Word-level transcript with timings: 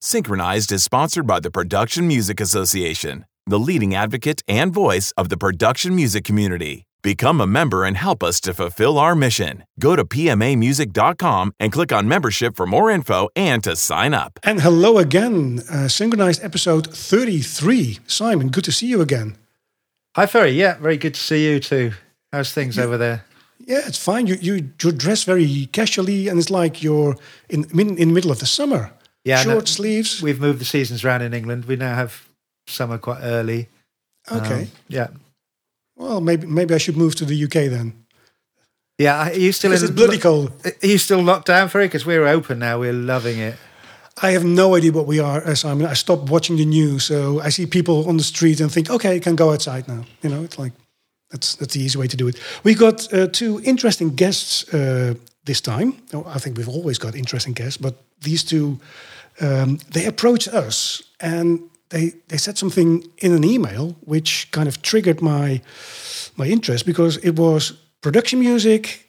Synchronized 0.00 0.72
is 0.72 0.84
sponsored 0.84 1.26
by 1.26 1.40
the 1.40 1.50
Production 1.50 2.06
Music 2.06 2.38
Association, 2.38 3.24
the 3.46 3.58
leading 3.58 3.94
advocate 3.94 4.42
and 4.46 4.72
voice 4.72 5.10
of 5.16 5.30
the 5.30 5.38
production 5.38 5.96
music 5.96 6.22
community. 6.22 6.84
Become 7.02 7.40
a 7.40 7.46
member 7.46 7.82
and 7.82 7.96
help 7.96 8.22
us 8.22 8.38
to 8.42 8.52
fulfill 8.52 8.98
our 8.98 9.14
mission. 9.14 9.64
Go 9.80 9.96
to 9.96 10.04
pmamusic.com 10.04 11.52
and 11.58 11.72
click 11.72 11.92
on 11.92 12.08
membership 12.08 12.56
for 12.56 12.66
more 12.66 12.90
info 12.90 13.30
and 13.34 13.64
to 13.64 13.74
sign 13.74 14.12
up. 14.12 14.38
And 14.42 14.60
hello 14.60 14.98
again, 14.98 15.60
uh, 15.70 15.88
synchronized 15.88 16.44
episode 16.44 16.88
33. 16.94 18.00
Simon, 18.06 18.48
good 18.50 18.64
to 18.64 18.72
see 18.72 18.86
you 18.88 19.00
again. 19.00 19.36
Hi, 20.14 20.26
Ferry. 20.26 20.50
Yeah, 20.50 20.76
very 20.78 20.98
good 20.98 21.14
to 21.14 21.20
see 21.20 21.46
you 21.50 21.58
too. 21.58 21.92
How's 22.32 22.52
things 22.52 22.76
Yeah. 22.76 22.84
over 22.84 22.98
there? 22.98 23.24
Yeah, 23.66 23.80
it's 23.86 23.98
fine. 23.98 24.26
You 24.26 24.36
you 24.40 24.54
you 24.82 24.92
dress 24.92 25.24
very 25.24 25.66
casually, 25.72 26.28
and 26.28 26.38
it's 26.38 26.50
like 26.50 26.82
you're 26.82 27.16
in 27.48 27.64
in, 27.72 27.96
in 27.96 28.08
the 28.08 28.14
middle 28.14 28.30
of 28.30 28.38
the 28.40 28.46
summer. 28.46 28.92
Yeah, 29.26 29.42
no, 29.42 29.54
short 29.54 29.68
sleeves. 29.68 30.22
We've 30.22 30.40
moved 30.40 30.60
the 30.60 30.64
seasons 30.64 31.04
around 31.04 31.22
in 31.22 31.34
England. 31.34 31.64
We 31.64 31.74
now 31.74 31.96
have 31.96 32.28
summer 32.68 32.96
quite 32.96 33.22
early. 33.22 33.68
Okay. 34.30 34.62
Um, 34.62 34.68
yeah. 34.86 35.08
well, 35.96 36.20
maybe 36.20 36.46
maybe 36.46 36.74
I 36.74 36.78
should 36.78 36.96
move 36.96 37.16
to 37.16 37.24
the 37.24 37.44
UK 37.44 37.68
then. 37.68 38.06
Yeah. 38.98 39.28
Are 39.28 39.32
you 39.32 39.50
still 39.50 39.70
Because 39.70 39.82
it's 39.82 39.92
bloody 39.92 40.18
cold. 40.18 40.52
Are 40.64 40.86
you 40.86 40.98
still 40.98 41.22
locked 41.22 41.48
down, 41.48 41.68
for 41.68 41.80
it? 41.80 41.86
Because 41.86 42.06
we're 42.06 42.24
open 42.24 42.60
now. 42.60 42.78
We're 42.78 42.92
loving 42.92 43.38
it. 43.38 43.56
I 44.22 44.30
have 44.30 44.44
no 44.44 44.76
idea 44.76 44.92
what 44.92 45.06
we 45.06 45.18
are, 45.18 45.44
uh, 45.44 45.54
Simon. 45.56 45.86
I 45.86 45.94
stopped 45.94 46.30
watching 46.30 46.56
the 46.56 46.64
news, 46.64 47.04
so 47.04 47.40
I 47.40 47.50
see 47.50 47.66
people 47.66 48.08
on 48.08 48.16
the 48.16 48.22
street 48.22 48.60
and 48.60 48.72
think, 48.72 48.88
okay, 48.88 49.16
I 49.16 49.18
can 49.18 49.34
go 49.34 49.52
outside 49.52 49.88
now. 49.88 50.04
You 50.22 50.30
know, 50.30 50.44
it's 50.44 50.58
like 50.58 50.72
that's 51.30 51.56
that's 51.56 51.74
the 51.74 51.82
easy 51.82 51.98
way 51.98 52.06
to 52.06 52.16
do 52.16 52.28
it. 52.28 52.40
We 52.62 52.74
got 52.74 53.12
uh, 53.12 53.26
two 53.26 53.60
interesting 53.64 54.14
guests 54.14 54.72
uh, 54.72 55.14
this 55.44 55.60
time. 55.60 55.94
Oh, 56.12 56.24
I 56.26 56.38
think 56.38 56.56
we've 56.56 56.68
always 56.68 56.98
got 56.98 57.14
interesting 57.16 57.54
guests, 57.54 57.76
but 57.76 57.94
these 58.20 58.44
two 58.44 58.78
um, 59.40 59.78
they 59.92 60.06
approached 60.06 60.48
us 60.48 61.02
and 61.20 61.60
they 61.90 62.14
they 62.28 62.36
said 62.36 62.58
something 62.58 63.04
in 63.18 63.32
an 63.32 63.44
email 63.44 63.96
which 64.00 64.50
kind 64.50 64.68
of 64.68 64.82
triggered 64.82 65.20
my 65.20 65.60
my 66.36 66.46
interest 66.46 66.86
because 66.86 67.16
it 67.18 67.36
was 67.36 67.72
production 68.00 68.38
music 68.40 69.06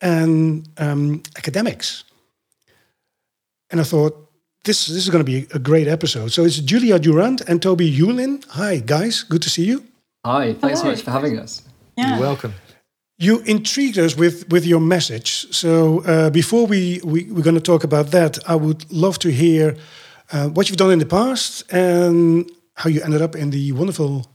and 0.00 0.68
um, 0.78 1.22
academics. 1.36 2.04
And 3.70 3.80
I 3.80 3.84
thought, 3.84 4.30
this, 4.64 4.86
this 4.86 4.96
is 4.96 5.10
going 5.10 5.24
to 5.24 5.30
be 5.30 5.46
a 5.52 5.58
great 5.58 5.88
episode. 5.88 6.32
So 6.32 6.44
it's 6.44 6.58
Julia 6.58 6.98
Durand 6.98 7.42
and 7.48 7.60
Toby 7.60 7.90
Huelin. 7.90 8.44
Hi, 8.50 8.78
guys. 8.78 9.22
Good 9.22 9.42
to 9.42 9.50
see 9.50 9.64
you. 9.64 9.84
Hi, 10.24 10.54
thanks 10.54 10.80
so 10.80 10.86
much 10.86 11.02
for 11.02 11.10
having 11.10 11.38
us. 11.38 11.62
Yeah. 11.96 12.12
You're 12.12 12.20
welcome. 12.20 12.54
You 13.16 13.40
intrigued 13.40 13.98
us 13.98 14.16
with, 14.16 14.48
with 14.50 14.66
your 14.66 14.80
message. 14.80 15.46
So 15.54 16.02
uh, 16.04 16.30
before 16.30 16.66
we, 16.66 17.00
we, 17.04 17.24
we're 17.30 17.44
going 17.44 17.54
to 17.54 17.62
talk 17.62 17.84
about 17.84 18.10
that, 18.10 18.38
I 18.48 18.56
would 18.56 18.90
love 18.90 19.18
to 19.20 19.30
hear 19.30 19.76
uh, 20.32 20.48
what 20.48 20.68
you've 20.68 20.78
done 20.78 20.90
in 20.90 20.98
the 20.98 21.06
past 21.06 21.62
and 21.72 22.50
how 22.74 22.90
you 22.90 23.00
ended 23.02 23.22
up 23.22 23.36
in 23.36 23.50
the 23.50 23.70
wonderful 23.72 24.26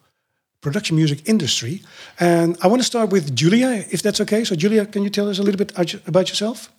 production 0.62 0.96
music 0.96 1.28
industry. 1.28 1.82
And 2.20 2.58
I 2.62 2.68
want 2.68 2.82
to 2.82 2.86
start 2.86 3.10
with 3.12 3.36
Julia, 3.36 3.86
if 3.92 4.02
that's 4.02 4.22
okay. 4.22 4.46
So, 4.46 4.56
Julia, 4.56 4.86
can 4.86 5.04
you 5.04 5.10
tell 5.10 5.30
us 5.30 5.40
a 5.40 5.44
little 5.44 5.58
bit 5.58 5.72
about- 6.08 6.30
yourself? 6.30 6.72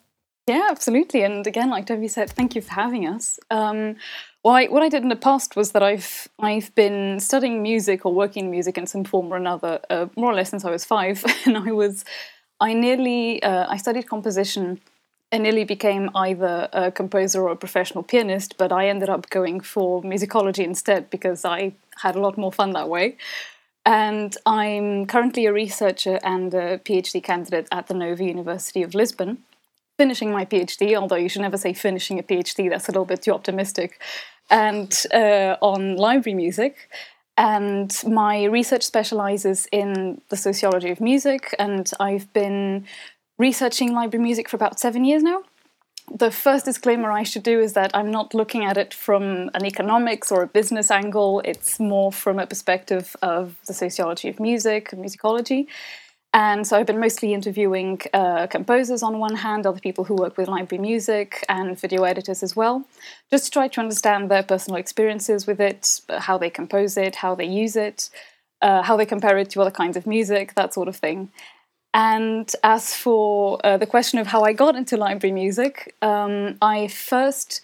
Yeah, 0.46 0.68
absolutely. 0.70 1.22
And 1.22 1.46
again, 1.46 1.70
like 1.70 1.86
Toby 1.86 2.08
said, 2.08 2.30
thank 2.30 2.54
you 2.54 2.62
for 2.62 2.72
having 2.72 3.06
us. 3.06 3.38
Um, 3.50 3.96
well, 4.42 4.54
I, 4.54 4.66
what 4.66 4.82
I 4.82 4.88
did 4.88 5.02
in 5.02 5.10
the 5.10 5.16
past 5.16 5.54
was 5.54 5.72
that 5.72 5.82
I've 5.82 6.28
I've 6.38 6.74
been 6.74 7.20
studying 7.20 7.62
music 7.62 8.06
or 8.06 8.14
working 8.14 8.46
in 8.46 8.50
music 8.50 8.78
in 8.78 8.86
some 8.86 9.04
form 9.04 9.32
or 9.32 9.36
another, 9.36 9.80
uh, 9.90 10.06
more 10.16 10.32
or 10.32 10.34
less 10.34 10.50
since 10.50 10.64
I 10.64 10.70
was 10.70 10.84
five. 10.84 11.24
And 11.46 11.56
I 11.56 11.72
was, 11.72 12.04
I 12.60 12.72
nearly, 12.72 13.42
uh, 13.42 13.66
I 13.68 13.76
studied 13.76 14.08
composition 14.08 14.80
and 15.32 15.42
nearly 15.42 15.64
became 15.64 16.10
either 16.14 16.68
a 16.72 16.90
composer 16.90 17.42
or 17.42 17.52
a 17.52 17.56
professional 17.56 18.02
pianist, 18.02 18.56
but 18.56 18.72
I 18.72 18.88
ended 18.88 19.08
up 19.08 19.30
going 19.30 19.60
for 19.60 20.02
musicology 20.02 20.64
instead 20.64 21.08
because 21.10 21.44
I 21.44 21.72
had 22.02 22.16
a 22.16 22.20
lot 22.20 22.36
more 22.36 22.52
fun 22.52 22.72
that 22.72 22.88
way. 22.88 23.16
And 23.86 24.36
I'm 24.44 25.06
currently 25.06 25.46
a 25.46 25.52
researcher 25.52 26.18
and 26.22 26.52
a 26.52 26.78
PhD 26.78 27.22
candidate 27.22 27.68
at 27.70 27.86
the 27.86 27.94
Nova 27.94 28.24
University 28.24 28.82
of 28.82 28.94
Lisbon 28.94 29.38
finishing 30.02 30.30
my 30.32 30.46
PhD, 30.52 30.96
although 31.00 31.22
you 31.24 31.28
should 31.28 31.42
never 31.42 31.58
say 31.64 31.72
finishing 31.74 32.18
a 32.18 32.22
PhD, 32.22 32.70
that's 32.70 32.88
a 32.88 32.92
little 32.92 33.10
bit 33.12 33.20
too 33.20 33.34
optimistic, 33.38 33.90
and 34.48 34.90
uh, 35.12 35.56
on 35.72 35.80
library 36.06 36.36
music. 36.44 36.74
And 37.36 37.90
my 38.22 38.44
research 38.58 38.84
specializes 38.92 39.68
in 39.80 39.90
the 40.30 40.38
sociology 40.48 40.90
of 40.90 41.00
music, 41.12 41.42
and 41.58 41.84
I've 42.08 42.28
been 42.32 42.86
researching 43.46 43.88
library 44.00 44.24
music 44.24 44.48
for 44.48 44.56
about 44.56 44.80
seven 44.80 45.04
years 45.04 45.22
now. 45.22 45.40
The 46.24 46.30
first 46.30 46.64
disclaimer 46.64 47.10
I 47.22 47.24
should 47.30 47.46
do 47.52 47.60
is 47.66 47.72
that 47.74 47.90
I'm 47.98 48.10
not 48.10 48.34
looking 48.40 48.64
at 48.70 48.76
it 48.78 48.92
from 49.06 49.50
an 49.56 49.64
economics 49.72 50.32
or 50.32 50.42
a 50.42 50.50
business 50.58 50.90
angle. 50.90 51.40
It's 51.50 51.78
more 51.78 52.10
from 52.22 52.38
a 52.38 52.46
perspective 52.46 53.06
of 53.34 53.42
the 53.68 53.74
sociology 53.74 54.28
of 54.30 54.40
music, 54.40 54.92
and 54.92 55.04
musicology. 55.04 55.66
And 56.32 56.64
so 56.64 56.76
I've 56.76 56.86
been 56.86 57.00
mostly 57.00 57.34
interviewing 57.34 58.00
uh, 58.14 58.46
composers 58.46 59.02
on 59.02 59.18
one 59.18 59.34
hand, 59.34 59.66
other 59.66 59.80
people 59.80 60.04
who 60.04 60.14
work 60.14 60.36
with 60.36 60.46
library 60.46 60.80
music, 60.80 61.44
and 61.48 61.78
video 61.78 62.04
editors 62.04 62.44
as 62.44 62.54
well, 62.54 62.86
just 63.30 63.46
to 63.46 63.50
try 63.50 63.66
to 63.66 63.80
understand 63.80 64.30
their 64.30 64.44
personal 64.44 64.78
experiences 64.78 65.46
with 65.46 65.60
it, 65.60 66.00
how 66.18 66.38
they 66.38 66.48
compose 66.50 66.96
it, 66.96 67.16
how 67.16 67.34
they 67.34 67.46
use 67.46 67.74
it, 67.74 68.10
uh, 68.62 68.82
how 68.82 68.96
they 68.96 69.06
compare 69.06 69.38
it 69.38 69.50
to 69.50 69.60
other 69.60 69.72
kinds 69.72 69.96
of 69.96 70.06
music, 70.06 70.54
that 70.54 70.72
sort 70.72 70.86
of 70.86 70.94
thing. 70.94 71.32
And 71.92 72.52
as 72.62 72.94
for 72.94 73.58
uh, 73.66 73.76
the 73.76 73.86
question 73.86 74.20
of 74.20 74.28
how 74.28 74.42
I 74.42 74.52
got 74.52 74.76
into 74.76 74.96
library 74.96 75.32
music, 75.32 75.96
um, 76.00 76.58
I 76.62 76.86
first 76.86 77.60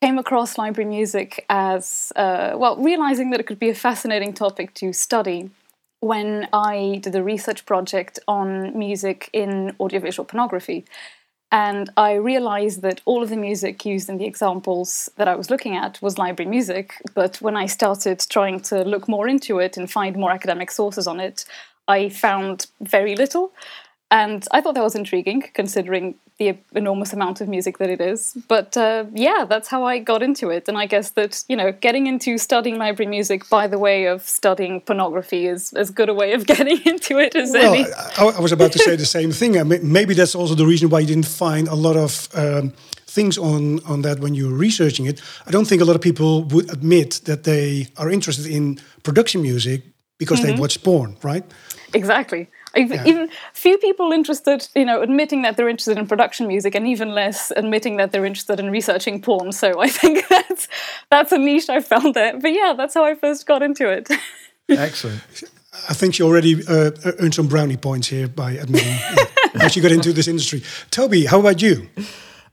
came 0.00 0.18
across 0.18 0.56
library 0.56 0.88
music 0.88 1.44
as, 1.48 2.12
uh, 2.14 2.52
well, 2.54 2.76
realizing 2.76 3.30
that 3.30 3.40
it 3.40 3.46
could 3.48 3.58
be 3.58 3.70
a 3.70 3.74
fascinating 3.74 4.32
topic 4.32 4.72
to 4.74 4.92
study 4.92 5.50
when 6.04 6.46
I 6.52 7.00
did 7.02 7.16
a 7.16 7.22
research 7.22 7.64
project 7.64 8.18
on 8.28 8.78
music 8.78 9.30
in 9.32 9.74
audiovisual 9.80 10.26
pornography. 10.26 10.84
And 11.50 11.88
I 11.96 12.14
realized 12.14 12.82
that 12.82 13.00
all 13.06 13.22
of 13.22 13.30
the 13.30 13.38
music 13.38 13.86
used 13.86 14.10
in 14.10 14.18
the 14.18 14.26
examples 14.26 15.08
that 15.16 15.28
I 15.28 15.34
was 15.34 15.50
looking 15.50 15.76
at 15.76 16.02
was 16.02 16.18
library 16.18 16.50
music. 16.50 16.92
But 17.14 17.40
when 17.40 17.56
I 17.56 17.64
started 17.64 18.18
trying 18.28 18.60
to 18.70 18.84
look 18.84 19.08
more 19.08 19.26
into 19.26 19.60
it 19.60 19.78
and 19.78 19.90
find 19.90 20.14
more 20.16 20.30
academic 20.30 20.70
sources 20.70 21.06
on 21.06 21.20
it, 21.20 21.46
I 21.88 22.10
found 22.10 22.66
very 22.82 23.16
little. 23.16 23.52
And 24.10 24.46
I 24.50 24.60
thought 24.60 24.74
that 24.74 24.82
was 24.82 24.94
intriguing, 24.94 25.42
considering 25.54 26.16
the 26.38 26.58
enormous 26.74 27.12
amount 27.12 27.40
of 27.40 27.48
music 27.48 27.78
that 27.78 27.88
it 27.88 28.00
is. 28.00 28.36
But 28.48 28.76
uh, 28.76 29.04
yeah, 29.12 29.44
that's 29.48 29.68
how 29.68 29.84
I 29.84 30.00
got 30.00 30.22
into 30.22 30.50
it. 30.50 30.68
And 30.68 30.76
I 30.76 30.86
guess 30.86 31.10
that, 31.10 31.44
you 31.48 31.56
know, 31.56 31.70
getting 31.70 32.08
into 32.08 32.38
studying 32.38 32.76
library 32.76 33.08
music 33.08 33.48
by 33.48 33.68
the 33.68 33.78
way 33.78 34.06
of 34.06 34.22
studying 34.22 34.80
pornography 34.80 35.46
is 35.46 35.72
as 35.74 35.90
good 35.90 36.08
a 36.08 36.14
way 36.14 36.32
of 36.32 36.46
getting 36.52 36.80
into 36.84 37.18
it 37.18 37.36
as 37.36 37.52
Well, 37.52 37.74
any. 37.74 37.86
I, 38.18 38.24
I 38.24 38.40
was 38.40 38.52
about 38.52 38.72
to 38.72 38.78
say 38.78 38.96
the 38.96 39.06
same 39.06 39.30
thing. 39.30 39.58
I 39.58 39.62
mean, 39.62 39.92
maybe 39.92 40.14
that's 40.14 40.34
also 40.34 40.54
the 40.54 40.66
reason 40.66 40.90
why 40.90 41.00
you 41.00 41.06
didn't 41.06 41.26
find 41.26 41.68
a 41.68 41.76
lot 41.76 41.96
of 41.96 42.28
um, 42.34 42.72
things 43.06 43.38
on, 43.38 43.80
on 43.84 44.02
that 44.02 44.18
when 44.18 44.34
you 44.34 44.48
were 44.48 44.56
researching 44.56 45.06
it. 45.06 45.22
I 45.46 45.52
don't 45.52 45.66
think 45.66 45.80
a 45.82 45.84
lot 45.84 45.94
of 45.94 46.02
people 46.02 46.42
would 46.44 46.68
admit 46.72 47.20
that 47.24 47.44
they 47.44 47.88
are 47.96 48.10
interested 48.10 48.46
in 48.46 48.80
production 49.04 49.40
music 49.40 49.84
because 50.18 50.42
they 50.42 50.52
watch 50.54 50.82
porn, 50.82 51.16
right? 51.22 51.44
Exactly. 51.92 52.48
Even, 52.76 53.06
even 53.06 53.30
few 53.52 53.78
people 53.78 54.12
interested, 54.12 54.68
you 54.74 54.84
know, 54.84 55.02
admitting 55.02 55.42
that 55.42 55.56
they're 55.56 55.68
interested 55.68 55.98
in 55.98 56.06
production 56.06 56.46
music, 56.46 56.74
and 56.74 56.86
even 56.86 57.14
less 57.14 57.52
admitting 57.56 57.96
that 57.96 58.12
they're 58.12 58.24
interested 58.24 58.60
in 58.60 58.70
researching 58.70 59.20
porn. 59.20 59.52
So 59.52 59.80
I 59.80 59.88
think 59.88 60.26
that's 60.30 60.68
that's 61.10 61.32
a 61.32 61.38
niche 61.38 61.68
I 61.68 61.80
found 61.80 62.14
there. 62.14 62.38
But 62.38 62.52
yeah, 62.52 62.74
that's 62.76 62.94
how 62.94 63.04
I 63.04 63.14
first 63.14 63.46
got 63.46 63.62
into 63.62 63.88
it. 63.90 64.08
Excellent. 64.68 65.22
I 65.88 65.94
think 65.94 66.14
she 66.14 66.22
already 66.22 66.66
uh, 66.66 66.92
earned 67.18 67.34
some 67.34 67.48
brownie 67.48 67.76
points 67.76 68.08
here 68.08 68.28
by 68.28 68.52
admitting 68.52 68.94
uh, 68.94 69.24
how 69.58 69.68
she 69.68 69.80
got 69.80 69.92
into 69.92 70.12
this 70.12 70.28
industry. 70.28 70.62
Toby, 70.90 71.26
how 71.26 71.40
about 71.40 71.60
you? 71.60 71.88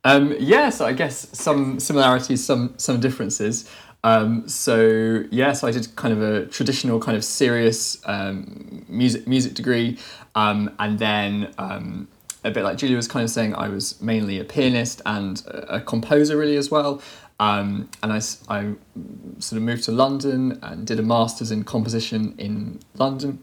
Um, 0.03 0.35
yeah, 0.39 0.69
so 0.69 0.85
I 0.85 0.93
guess 0.93 1.27
some 1.31 1.79
similarities, 1.79 2.43
some 2.43 2.73
some 2.77 2.99
differences. 2.99 3.69
Um, 4.03 4.47
so 4.47 5.23
yeah, 5.29 5.53
so 5.53 5.67
I 5.67 5.71
did 5.71 5.95
kind 5.95 6.13
of 6.13 6.21
a 6.21 6.45
traditional 6.47 6.99
kind 6.99 7.15
of 7.15 7.23
serious 7.23 8.01
um, 8.05 8.85
music 8.89 9.27
music 9.27 9.53
degree, 9.53 9.99
um, 10.35 10.73
and 10.79 10.97
then 10.97 11.53
um, 11.57 12.07
a 12.43 12.51
bit 12.51 12.63
like 12.63 12.77
Julia 12.77 12.95
was 12.95 13.07
kind 13.07 13.23
of 13.23 13.29
saying, 13.29 13.55
I 13.55 13.69
was 13.69 14.01
mainly 14.01 14.39
a 14.39 14.43
pianist 14.43 15.01
and 15.05 15.41
a, 15.47 15.79
composer 15.79 16.37
really 16.37 16.57
as 16.57 16.71
well. 16.71 17.01
Um, 17.39 17.89
and 18.03 18.13
I 18.13 18.19
sort 18.19 19.57
of 19.57 19.61
moved 19.61 19.83
to 19.85 19.91
London 19.91 20.59
and 20.61 20.85
did 20.85 20.99
a 20.99 21.03
master's 21.03 21.51
in 21.51 21.63
composition 21.63 22.35
in 22.37 22.79
London. 22.95 23.39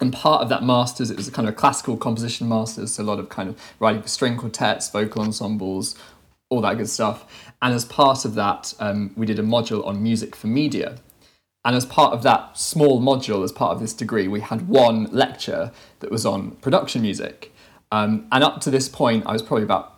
And 0.00 0.12
part 0.12 0.42
of 0.42 0.48
that 0.48 0.62
master's, 0.62 1.10
it 1.10 1.16
was 1.16 1.26
a 1.26 1.32
kind 1.32 1.48
of 1.48 1.54
a 1.54 1.56
classical 1.56 1.96
composition 1.96 2.48
master's, 2.48 2.94
so 2.94 3.02
a 3.02 3.04
lot 3.04 3.18
of 3.18 3.28
kind 3.28 3.48
of 3.48 3.60
writing 3.80 4.02
for 4.02 4.08
string 4.08 4.36
quartets, 4.36 4.90
vocal 4.90 5.22
ensembles, 5.22 5.96
all 6.50 6.60
that 6.60 6.78
good 6.78 6.88
stuff. 6.88 7.47
And 7.60 7.74
as 7.74 7.84
part 7.84 8.24
of 8.24 8.34
that, 8.34 8.74
um, 8.78 9.12
we 9.16 9.26
did 9.26 9.38
a 9.38 9.42
module 9.42 9.84
on 9.86 10.02
music 10.02 10.36
for 10.36 10.46
media. 10.46 10.98
And 11.64 11.74
as 11.74 11.84
part 11.84 12.12
of 12.12 12.22
that 12.22 12.56
small 12.56 13.00
module, 13.00 13.42
as 13.44 13.52
part 13.52 13.72
of 13.72 13.80
this 13.80 13.92
degree, 13.92 14.28
we 14.28 14.40
had 14.40 14.68
one 14.68 15.04
lecture 15.10 15.72
that 16.00 16.10
was 16.10 16.24
on 16.24 16.52
production 16.52 17.02
music. 17.02 17.52
Um, 17.90 18.28
and 18.30 18.44
up 18.44 18.60
to 18.62 18.70
this 18.70 18.88
point, 18.88 19.26
I 19.26 19.32
was 19.32 19.42
probably 19.42 19.64
about 19.64 19.94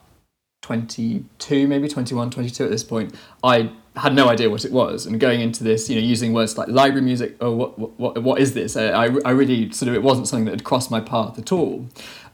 22, 0.63 1.69
maybe 1.69 1.89
21, 1.89 2.31
22 2.31 2.65
at 2.65 2.71
this 2.71 2.85
point. 2.85 3.15
I 3.43 3.73
had 3.97 4.15
no 4.15 4.29
idea 4.29 4.49
what 4.49 4.65
it 4.65 4.73
was, 4.73 5.07
and 5.07 5.19
going 5.19 5.41
into 5.41 5.65
this, 5.65 5.91
you 5.91 5.97
know, 5.97 6.07
using 6.07 6.33
words 6.33 6.57
like 6.57 6.69
library 6.69 7.03
music. 7.03 7.37
Oh, 7.41 7.53
what 7.53 7.79
what 7.99 8.23
what 8.23 8.41
is 8.41 8.55
this? 8.55 8.77
I 8.77 9.07
I 9.25 9.31
really 9.31 9.73
sort 9.73 9.89
of 9.89 9.95
it 9.95 10.03
wasn't 10.03 10.29
something 10.29 10.45
that 10.45 10.53
had 10.53 10.65
crossed 10.65 10.91
my 10.91 11.01
path 11.01 11.39
at 11.39 11.51
all 11.51 11.87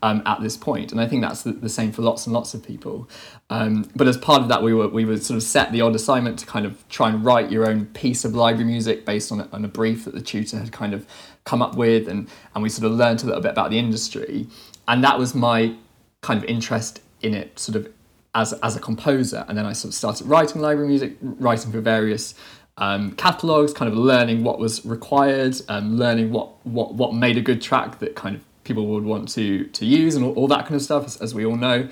um, 0.03 0.23
at 0.27 0.41
this 0.41 0.57
point, 0.57 0.93
and 0.93 1.01
I 1.01 1.07
think 1.07 1.23
that's 1.23 1.43
the, 1.43 1.53
the 1.53 1.69
same 1.69 1.93
for 1.93 2.03
lots 2.03 2.27
and 2.27 2.35
lots 2.35 2.55
of 2.55 2.63
people. 2.63 3.09
Um, 3.51 3.91
but 3.95 4.07
as 4.09 4.17
part 4.17 4.43
of 4.43 4.49
that, 4.49 4.63
we 4.63 4.75
were 4.75 4.89
we 4.89 5.05
were 5.05 5.17
sort 5.19 5.37
of 5.37 5.43
set 5.43 5.73
the 5.73 5.81
odd 5.81 5.95
assignment 5.95 6.39
to 6.41 6.47
kind 6.47 6.67
of 6.67 6.87
try 6.89 7.09
and 7.09 7.25
write 7.25 7.51
your 7.51 7.69
own 7.69 7.87
piece 7.87 8.25
of 8.25 8.35
library 8.35 8.71
music 8.71 9.05
based 9.05 9.33
on 9.33 9.41
a, 9.41 9.49
on 9.53 9.65
a 9.65 9.69
brief 9.69 10.05
that 10.05 10.15
the 10.15 10.21
tutor 10.21 10.59
had 10.59 10.73
kind 10.73 10.95
of 10.95 11.07
come 11.45 11.63
up 11.63 11.77
with, 11.77 12.09
and 12.09 12.29
and 12.55 12.63
we 12.63 12.69
sort 12.69 12.91
of 12.91 12.97
learned 12.97 13.23
a 13.23 13.27
little 13.27 13.43
bit 13.43 13.53
about 13.53 13.71
the 13.71 13.79
industry, 13.79 14.47
and 14.89 15.03
that 15.05 15.19
was 15.19 15.35
my 15.35 15.75
kind 16.21 16.43
of 16.43 16.45
interest 16.49 17.01
in 17.23 17.35
it, 17.35 17.59
sort 17.59 17.77
of 17.77 17.93
as 18.35 18.53
as 18.55 18.77
a 18.77 18.81
composer, 18.81 19.45
and 19.49 19.57
then 19.57 19.67
I 19.67 19.73
sort 19.73 19.91
of 19.91 19.95
started 19.95 20.27
writing 20.27 20.61
library 20.61 20.89
music, 20.89 21.17
writing 21.21 21.73
for 21.73 21.81
various 21.81 22.35
um, 22.79 23.13
catalogs, 23.13 23.73
kind 23.73 23.91
of 23.91 23.97
learning 23.97 24.45
what 24.45 24.59
was 24.59 24.85
required, 24.85 25.57
um, 25.69 25.97
learning 25.97 26.31
what, 26.31 26.65
what 26.67 26.95
what 26.95 27.15
made 27.15 27.37
a 27.37 27.41
good 27.41 27.63
track 27.63 27.99
that 28.01 28.15
kind 28.15 28.37
of 28.37 28.43
people 28.67 28.87
would 28.89 29.05
want 29.05 29.29
to 29.31 29.65
to 29.65 29.87
use, 29.87 30.15
and 30.15 30.25
all, 30.25 30.35
all 30.35 30.49
that 30.49 30.65
kind 30.65 30.75
of 30.75 30.83
stuff, 30.83 31.05
as, 31.07 31.17
as 31.23 31.35
we 31.35 31.45
all 31.45 31.57
know. 31.57 31.89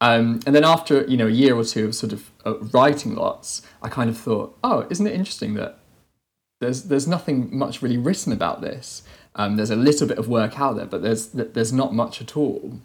Um, 0.00 0.40
and 0.46 0.54
then 0.54 0.64
after 0.64 1.04
you 1.06 1.16
know 1.16 1.26
a 1.26 1.30
year 1.30 1.56
or 1.56 1.64
two 1.64 1.86
of 1.86 1.94
sort 1.94 2.12
of 2.12 2.30
uh, 2.46 2.58
writing 2.58 3.14
lots, 3.14 3.62
I 3.82 3.88
kind 3.88 4.08
of 4.08 4.16
thought, 4.16 4.56
oh, 4.62 4.86
isn't 4.90 5.06
it 5.06 5.14
interesting 5.14 5.54
that 5.54 5.78
there's 6.60 6.84
there's 6.84 7.08
nothing 7.08 7.56
much 7.56 7.82
really 7.82 7.98
written 7.98 8.32
about 8.32 8.60
this. 8.60 9.02
Um, 9.34 9.56
there's 9.56 9.70
a 9.70 9.76
little 9.76 10.06
bit 10.06 10.18
of 10.18 10.28
work 10.28 10.60
out 10.60 10.76
there, 10.76 10.86
but 10.86 11.02
there's 11.02 11.28
there's 11.28 11.72
not 11.72 11.94
much 11.94 12.20
at 12.20 12.36
all 12.36 12.78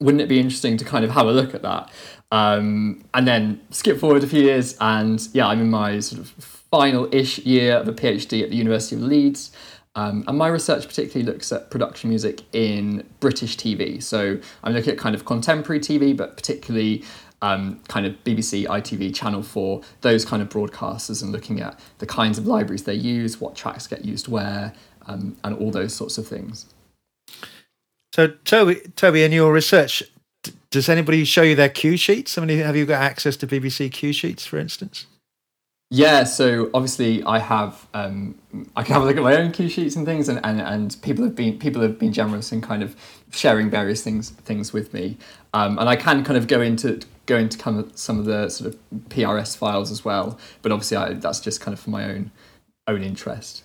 wouldn't 0.00 0.20
it 0.20 0.28
be 0.28 0.38
interesting 0.38 0.76
to 0.76 0.84
kind 0.84 1.04
of 1.04 1.10
have 1.10 1.26
a 1.26 1.32
look 1.32 1.54
at 1.54 1.62
that? 1.62 1.90
Um, 2.30 3.04
and 3.14 3.26
then 3.26 3.60
skip 3.70 3.98
forward 3.98 4.22
a 4.22 4.26
few 4.26 4.42
years, 4.42 4.76
and 4.80 5.26
yeah, 5.32 5.46
I'm 5.46 5.60
in 5.60 5.70
my 5.70 6.00
sort 6.00 6.20
of 6.20 6.28
final 6.28 7.08
ish 7.14 7.38
year 7.40 7.76
of 7.76 7.88
a 7.88 7.92
PhD 7.92 8.42
at 8.42 8.50
the 8.50 8.56
University 8.56 8.96
of 8.96 9.02
Leeds. 9.02 9.52
Um, 9.96 10.24
and 10.28 10.36
my 10.36 10.48
research 10.48 10.86
particularly 10.86 11.24
looks 11.30 11.50
at 11.50 11.70
production 11.70 12.10
music 12.10 12.42
in 12.52 13.04
British 13.18 13.56
TV. 13.56 14.02
So 14.02 14.38
I'm 14.62 14.74
looking 14.74 14.92
at 14.92 14.98
kind 14.98 15.14
of 15.14 15.24
contemporary 15.24 15.80
TV, 15.80 16.14
but 16.14 16.36
particularly 16.36 17.02
um, 17.40 17.80
kind 17.88 18.04
of 18.04 18.12
BBC, 18.22 18.66
ITV, 18.66 19.14
Channel 19.14 19.42
4, 19.42 19.80
those 20.02 20.24
kind 20.24 20.42
of 20.42 20.50
broadcasters, 20.50 21.22
and 21.22 21.32
looking 21.32 21.60
at 21.60 21.80
the 21.98 22.06
kinds 22.06 22.36
of 22.38 22.46
libraries 22.46 22.84
they 22.84 22.94
use, 22.94 23.40
what 23.40 23.56
tracks 23.56 23.86
get 23.86 24.04
used 24.04 24.28
where, 24.28 24.74
um, 25.06 25.36
and 25.44 25.56
all 25.56 25.70
those 25.70 25.94
sorts 25.94 26.18
of 26.18 26.28
things. 26.28 26.66
So, 28.14 28.28
Toby, 28.44 28.80
Toby, 28.96 29.24
in 29.24 29.32
your 29.32 29.52
research, 29.52 30.02
does 30.70 30.88
anybody 30.88 31.24
show 31.24 31.42
you 31.42 31.54
their 31.54 31.68
cue 31.68 31.96
sheets? 31.96 32.36
I 32.36 32.44
mean, 32.44 32.58
have 32.58 32.76
you 32.76 32.84
got 32.86 33.02
access 33.02 33.36
to 33.38 33.46
BBC 33.46 33.90
cue 33.92 34.12
sheets, 34.12 34.44
for 34.44 34.58
instance? 34.58 35.06
Yeah, 35.90 36.24
so 36.24 36.68
obviously 36.74 37.22
I 37.22 37.38
have 37.38 37.86
um, 37.94 38.34
I 38.74 38.82
can 38.82 38.94
have 38.94 39.02
a 39.02 39.06
look 39.06 39.16
at 39.16 39.22
my 39.22 39.36
own 39.36 39.52
cue 39.52 39.68
sheets 39.68 39.94
and 39.94 40.04
things, 40.04 40.28
and, 40.28 40.40
and, 40.44 40.60
and 40.60 40.96
people 41.00 41.22
have 41.24 41.36
been 41.36 41.60
people 41.60 41.80
have 41.82 41.96
been 41.96 42.12
generous 42.12 42.50
in 42.50 42.60
kind 42.60 42.82
of 42.82 42.96
sharing 43.30 43.70
various 43.70 44.02
things 44.02 44.30
things 44.30 44.72
with 44.72 44.92
me, 44.92 45.16
um, 45.54 45.78
and 45.78 45.88
I 45.88 45.94
can 45.94 46.24
kind 46.24 46.36
of 46.36 46.48
go 46.48 46.60
into 46.60 47.00
go 47.26 47.36
into 47.36 47.56
kind 47.56 47.78
of 47.78 47.96
some 47.96 48.18
of 48.18 48.24
the 48.24 48.48
sort 48.48 48.74
of 48.74 48.80
PRS 49.10 49.56
files 49.56 49.92
as 49.92 50.04
well, 50.04 50.38
but 50.62 50.72
obviously 50.72 50.96
I, 50.96 51.12
that's 51.12 51.38
just 51.38 51.60
kind 51.60 51.72
of 51.72 51.78
for 51.78 51.90
my 51.90 52.04
own 52.04 52.32
own 52.88 53.04
interest. 53.04 53.62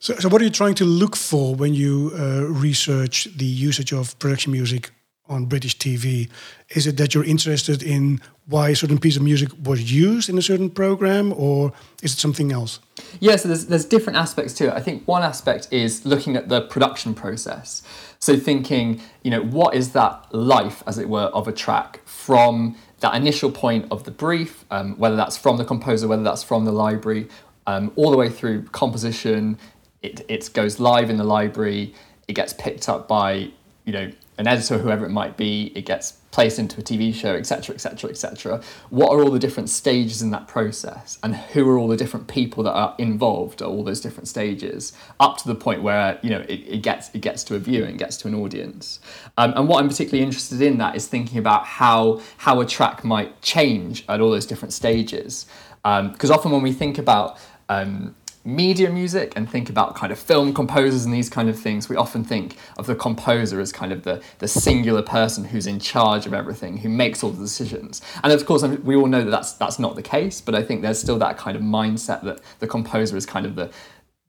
So, 0.00 0.14
so 0.16 0.28
what 0.28 0.40
are 0.40 0.44
you 0.44 0.50
trying 0.50 0.74
to 0.74 0.84
look 0.84 1.14
for 1.14 1.54
when 1.54 1.74
you 1.74 2.12
uh, 2.14 2.42
research 2.42 3.28
the 3.36 3.44
usage 3.44 3.92
of 3.92 4.18
production 4.18 4.50
music 4.50 4.90
on 5.28 5.46
British 5.46 5.76
TV? 5.78 6.28
Is 6.70 6.86
it 6.86 6.96
that 6.96 7.14
you're 7.14 7.24
interested 7.24 7.82
in 7.82 8.20
why 8.46 8.70
a 8.70 8.76
certain 8.76 8.98
piece 8.98 9.16
of 9.16 9.22
music 9.22 9.50
was 9.62 9.92
used 9.92 10.28
in 10.28 10.38
a 10.38 10.42
certain 10.42 10.70
program, 10.70 11.34
or 11.34 11.72
is 12.02 12.14
it 12.14 12.18
something 12.18 12.50
else? 12.50 12.80
Yeah, 13.20 13.36
so 13.36 13.48
there's, 13.48 13.66
there's 13.66 13.84
different 13.84 14.18
aspects 14.18 14.54
to 14.54 14.68
it. 14.68 14.72
I 14.72 14.80
think 14.80 15.06
one 15.06 15.22
aspect 15.22 15.68
is 15.70 16.06
looking 16.06 16.34
at 16.34 16.48
the 16.48 16.62
production 16.62 17.14
process. 17.14 17.82
So 18.18 18.38
thinking, 18.38 19.02
you 19.22 19.30
know, 19.30 19.42
what 19.42 19.74
is 19.74 19.92
that 19.92 20.34
life, 20.34 20.82
as 20.86 20.98
it 20.98 21.08
were, 21.08 21.26
of 21.26 21.46
a 21.46 21.52
track 21.52 22.00
from 22.06 22.76
that 23.00 23.14
initial 23.14 23.50
point 23.50 23.86
of 23.90 24.04
the 24.04 24.10
brief, 24.10 24.64
um, 24.70 24.98
whether 24.98 25.14
that's 25.14 25.36
from 25.36 25.58
the 25.58 25.64
composer, 25.64 26.08
whether 26.08 26.22
that's 26.22 26.42
from 26.42 26.64
the 26.64 26.72
library, 26.72 27.28
um, 27.66 27.92
all 27.96 28.10
the 28.10 28.16
way 28.16 28.30
through 28.30 28.62
composition, 28.64 29.58
it, 30.02 30.24
it 30.28 30.50
goes 30.54 30.80
live 30.80 31.10
in 31.10 31.18
the 31.18 31.24
library, 31.24 31.94
it 32.26 32.32
gets 32.32 32.52
picked 32.54 32.88
up 32.88 33.06
by, 33.06 33.50
you 33.84 33.92
know, 33.92 34.10
an 34.38 34.46
editor, 34.46 34.78
whoever 34.78 35.04
it 35.04 35.10
might 35.10 35.36
be, 35.36 35.72
it 35.74 35.84
gets 35.84 36.12
placed 36.30 36.60
into 36.60 36.80
a 36.80 36.84
TV 36.84 37.12
show, 37.12 37.34
etc., 37.34 37.74
etc., 37.74 38.08
etc. 38.08 38.62
What 38.90 39.10
are 39.10 39.20
all 39.20 39.30
the 39.30 39.38
different 39.40 39.68
stages 39.68 40.22
in 40.22 40.30
that 40.30 40.46
process, 40.46 41.18
and 41.24 41.34
who 41.34 41.68
are 41.68 41.76
all 41.76 41.88
the 41.88 41.96
different 41.96 42.28
people 42.28 42.62
that 42.62 42.72
are 42.72 42.94
involved 42.98 43.60
at 43.60 43.68
all 43.68 43.82
those 43.82 44.00
different 44.00 44.28
stages, 44.28 44.92
up 45.18 45.38
to 45.38 45.48
the 45.48 45.56
point 45.56 45.82
where 45.82 46.20
you 46.22 46.30
know 46.30 46.40
it, 46.40 46.60
it 46.68 46.82
gets 46.82 47.12
it 47.14 47.20
gets 47.20 47.42
to 47.44 47.56
a 47.56 47.58
viewer 47.58 47.86
and 47.86 47.98
gets 47.98 48.16
to 48.18 48.28
an 48.28 48.34
audience. 48.34 49.00
Um, 49.36 49.52
and 49.56 49.68
what 49.68 49.82
I'm 49.82 49.88
particularly 49.88 50.22
interested 50.22 50.62
in 50.62 50.78
that 50.78 50.94
is 50.94 51.08
thinking 51.08 51.38
about 51.38 51.64
how 51.64 52.20
how 52.36 52.60
a 52.60 52.66
track 52.66 53.04
might 53.04 53.42
change 53.42 54.04
at 54.08 54.20
all 54.20 54.30
those 54.30 54.46
different 54.46 54.72
stages, 54.72 55.46
because 55.82 56.30
um, 56.30 56.38
often 56.38 56.52
when 56.52 56.62
we 56.62 56.72
think 56.72 56.98
about 56.98 57.38
um, 57.68 58.14
media 58.48 58.88
music 58.88 59.34
and 59.36 59.48
think 59.48 59.68
about 59.68 59.94
kind 59.94 60.10
of 60.10 60.18
film 60.18 60.54
composers 60.54 61.04
and 61.04 61.12
these 61.12 61.28
kind 61.28 61.50
of 61.50 61.58
things, 61.58 61.88
we 61.88 61.96
often 61.96 62.24
think 62.24 62.56
of 62.78 62.86
the 62.86 62.94
composer 62.94 63.60
as 63.60 63.72
kind 63.72 63.92
of 63.92 64.04
the, 64.04 64.22
the 64.38 64.48
singular 64.48 65.02
person 65.02 65.44
who's 65.44 65.66
in 65.66 65.78
charge 65.78 66.24
of 66.24 66.32
everything, 66.32 66.78
who 66.78 66.88
makes 66.88 67.22
all 67.22 67.30
the 67.30 67.42
decisions. 67.42 68.00
And 68.22 68.32
of 68.32 68.46
course, 68.46 68.62
we 68.62 68.96
all 68.96 69.06
know 69.06 69.22
that 69.22 69.30
that's, 69.30 69.52
that's 69.52 69.78
not 69.78 69.96
the 69.96 70.02
case, 70.02 70.40
but 70.40 70.54
I 70.54 70.62
think 70.62 70.80
there's 70.80 70.98
still 70.98 71.18
that 71.18 71.36
kind 71.36 71.56
of 71.56 71.62
mindset 71.62 72.24
that 72.24 72.40
the 72.58 72.66
composer 72.66 73.18
is 73.18 73.26
kind 73.26 73.44
of 73.44 73.54
the, 73.54 73.70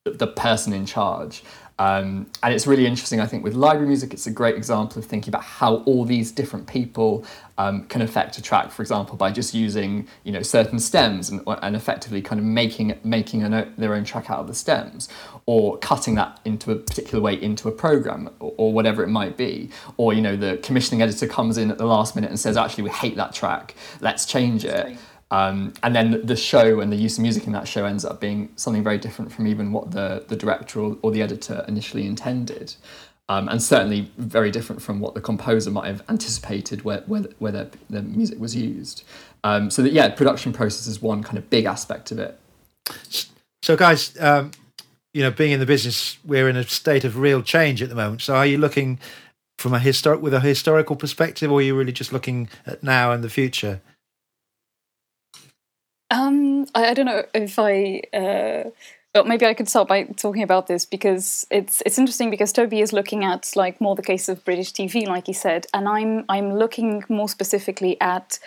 the 0.03 0.27
person 0.27 0.73
in 0.73 0.85
charge. 0.85 1.41
Um, 1.79 2.29
and 2.43 2.53
it's 2.53 2.67
really 2.67 2.85
interesting, 2.85 3.21
I 3.21 3.25
think, 3.25 3.41
with 3.41 3.55
library 3.55 3.87
music, 3.87 4.13
it's 4.13 4.27
a 4.27 4.31
great 4.31 4.55
example 4.55 4.99
of 4.99 5.05
thinking 5.05 5.31
about 5.31 5.43
how 5.43 5.75
all 5.85 6.03
these 6.03 6.29
different 6.29 6.67
people 6.67 7.25
um, 7.57 7.85
can 7.85 8.01
affect 8.01 8.37
a 8.37 8.41
track, 8.41 8.69
for 8.69 8.81
example, 8.81 9.15
by 9.15 9.31
just 9.31 9.53
using 9.53 10.05
you 10.25 10.33
know 10.33 10.41
certain 10.41 10.77
stems 10.79 11.29
and, 11.29 11.41
and 11.47 11.75
effectively 11.77 12.21
kind 12.21 12.37
of 12.37 12.45
making 12.45 12.99
making 13.05 13.43
a, 13.43 13.71
their 13.77 13.93
own 13.93 14.03
track 14.03 14.29
out 14.29 14.39
of 14.39 14.47
the 14.47 14.53
stems, 14.53 15.07
or 15.45 15.77
cutting 15.77 16.15
that 16.15 16.39
into 16.43 16.71
a 16.71 16.75
particular 16.75 17.21
way 17.21 17.41
into 17.41 17.69
a 17.69 17.71
program, 17.71 18.29
or, 18.41 18.53
or 18.57 18.73
whatever 18.73 19.01
it 19.01 19.09
might 19.09 19.37
be. 19.37 19.69
Or 19.95 20.13
you 20.13 20.21
know 20.21 20.35
the 20.35 20.57
commissioning 20.57 21.01
editor 21.01 21.27
comes 21.27 21.57
in 21.57 21.71
at 21.71 21.77
the 21.77 21.85
last 21.85 22.13
minute 22.13 22.29
and 22.29 22.39
says, 22.39 22.57
actually, 22.57 22.83
we 22.83 22.89
hate 22.89 23.15
that 23.15 23.33
track, 23.33 23.73
let's 24.01 24.25
change 24.25 24.65
it. 24.65 24.97
Um, 25.31 25.73
and 25.83 25.95
then 25.95 26.25
the 26.25 26.35
show 26.35 26.79
and 26.79 26.91
the 26.91 26.95
use 26.95 27.17
of 27.17 27.21
music 27.21 27.45
in 27.45 27.53
that 27.53 27.67
show 27.67 27.85
ends 27.85 28.03
up 28.03 28.19
being 28.19 28.51
something 28.55 28.83
very 28.83 28.97
different 28.97 29.31
from 29.31 29.45
even 29.45 29.71
what 29.71 29.91
the, 29.91 30.25
the 30.27 30.35
director 30.35 30.79
or, 30.79 30.97
or 31.01 31.11
the 31.11 31.21
editor 31.21 31.63
initially 31.67 32.07
intended. 32.07 32.75
Um, 33.27 33.47
and 33.47 33.61
certainly 33.61 34.11
very 34.17 34.49
different 34.49 34.81
from 34.81 34.99
what 34.99 35.13
the 35.13 35.21
composer 35.21 35.69
might 35.69 35.85
have 35.85 36.03
anticipated 36.09 36.83
where, 36.83 37.01
where, 37.05 37.25
where 37.37 37.51
the, 37.51 37.69
the 37.87 38.01
music 38.01 38.39
was 38.39 38.55
used. 38.55 39.03
Um, 39.43 39.69
so 39.69 39.83
that, 39.83 39.93
yeah, 39.93 40.09
production 40.09 40.51
process 40.51 40.87
is 40.87 40.99
one 40.99 41.21
kind 41.21 41.37
of 41.37 41.47
big 41.47 41.65
aspect 41.65 42.11
of 42.11 42.17
it. 42.17 42.39
So 43.61 43.77
guys, 43.77 44.19
um, 44.19 44.49
you 45.13 45.21
know, 45.21 45.29
being 45.29 45.51
in 45.51 45.59
the 45.59 45.67
business, 45.67 46.17
we're 46.25 46.49
in 46.49 46.55
a 46.55 46.63
state 46.63 47.03
of 47.03 47.17
real 47.17 47.43
change 47.43 47.83
at 47.83 47.89
the 47.89 47.95
moment. 47.95 48.21
So 48.21 48.35
are 48.35 48.47
you 48.47 48.57
looking 48.57 48.97
from 49.59 49.75
a 49.75 49.79
historic, 49.79 50.21
with 50.21 50.33
a 50.33 50.39
historical 50.39 50.95
perspective, 50.95 51.51
or 51.51 51.59
are 51.59 51.61
you 51.61 51.75
really 51.75 51.91
just 51.91 52.11
looking 52.11 52.49
at 52.65 52.81
now 52.81 53.11
and 53.11 53.23
the 53.23 53.29
future? 53.29 53.79
Um, 56.11 56.65
I, 56.73 56.89
I, 56.89 56.93
don't 56.93 57.05
know 57.05 57.23
if 57.33 57.59
I. 57.59 58.01
Uh, 58.13 58.71
well, 59.13 59.25
maybe 59.25 59.45
I 59.45 59.53
could 59.53 59.69
start 59.69 59.87
by 59.87 60.03
talking 60.03 60.43
about 60.43 60.67
this 60.67 60.85
because 60.85 61.45
it's 61.49 61.81
it's 61.85 61.97
interesting 61.97 62.29
because 62.29 62.53
Toby 62.53 62.81
is 62.81 62.93
looking 62.93 63.23
at 63.23 63.51
like 63.55 63.81
more 63.81 63.95
the 63.95 64.01
case 64.01 64.29
of 64.29 64.43
British 64.45 64.71
TV, 64.73 65.07
like 65.07 65.27
he 65.27 65.33
said, 65.33 65.67
and 65.73 65.87
I'm 65.87 66.25
I'm 66.29 66.53
looking 66.53 67.03
more 67.09 67.29
specifically 67.29 67.99
at 68.01 68.39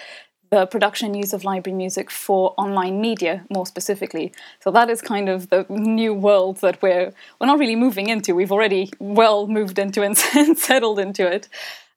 the 0.50 0.66
production 0.66 1.06
and 1.06 1.16
use 1.16 1.32
of 1.32 1.44
library 1.44 1.74
music 1.74 2.10
for 2.10 2.52
online 2.58 3.00
media 3.00 3.42
more 3.48 3.66
specifically. 3.66 4.32
So 4.60 4.70
that 4.70 4.90
is 4.90 5.00
kind 5.00 5.28
of 5.30 5.48
the 5.48 5.64
new 5.70 6.12
world 6.12 6.58
that 6.58 6.80
we're 6.82 7.12
we're 7.40 7.46
not 7.46 7.58
really 7.58 7.76
moving 7.76 8.08
into. 8.08 8.34
We've 8.34 8.52
already 8.52 8.92
well 8.98 9.46
moved 9.46 9.78
into 9.78 10.02
and 10.02 10.16
settled 10.58 10.98
into 10.98 11.26
it. 11.26 11.48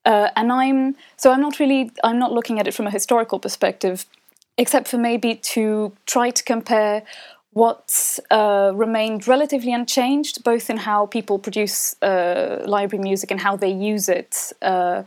Uh, 0.06 0.30
and 0.36 0.52
I'm 0.52 0.96
so 1.18 1.32
I'm 1.32 1.42
not 1.42 1.60
really 1.60 1.92
I'm 2.04 2.18
not 2.18 2.32
looking 2.32 2.60
at 2.60 2.68
it 2.68 2.74
from 2.74 2.88
a 2.88 2.92
historical 2.92 3.40
perspective 3.40 4.06
except 4.58 4.88
for 4.88 4.98
maybe 4.98 5.36
to 5.36 5.94
try 6.06 6.30
to 6.30 6.44
compare 6.44 7.04
what's 7.52 8.20
uh, 8.32 8.72
remained 8.76 9.28
relatively 9.28 9.74
unchanged, 9.74 10.44
both 10.44 10.70
in 10.70 10.78
how 10.78 11.06
people 11.06 11.40
produce 11.40 11.96
uh, 12.02 12.62
library 12.66 13.02
music 13.02 13.32
and 13.32 13.40
how 13.40 13.56
they 13.56 13.72
use 13.72 14.10
it. 14.10 14.52
Uh, 14.62 15.04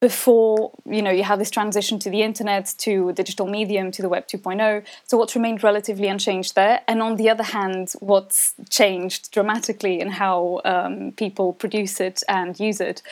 before 0.00 0.70
you 0.86 1.02
know 1.02 1.10
you 1.10 1.24
have 1.24 1.38
this 1.38 1.50
transition 1.50 1.98
to 1.98 2.08
the 2.08 2.22
internet 2.22 2.72
to 2.78 3.12
digital 3.12 3.46
medium 3.46 3.90
to 3.90 4.00
the 4.00 4.08
web 4.08 4.26
2.0 4.28 4.84
so 5.04 5.18
what's 5.18 5.34
remained 5.34 5.62
relatively 5.64 6.06
unchanged 6.06 6.54
there 6.54 6.80
and 6.86 7.02
on 7.02 7.16
the 7.16 7.28
other 7.28 7.42
hand 7.42 7.92
what's 7.98 8.54
changed 8.70 9.32
dramatically 9.32 10.00
in 10.00 10.10
how 10.10 10.60
um, 10.64 11.12
people 11.16 11.52
produce 11.52 12.00
it 12.00 12.22
and 12.28 12.60
use 12.60 12.80
it 12.80 13.02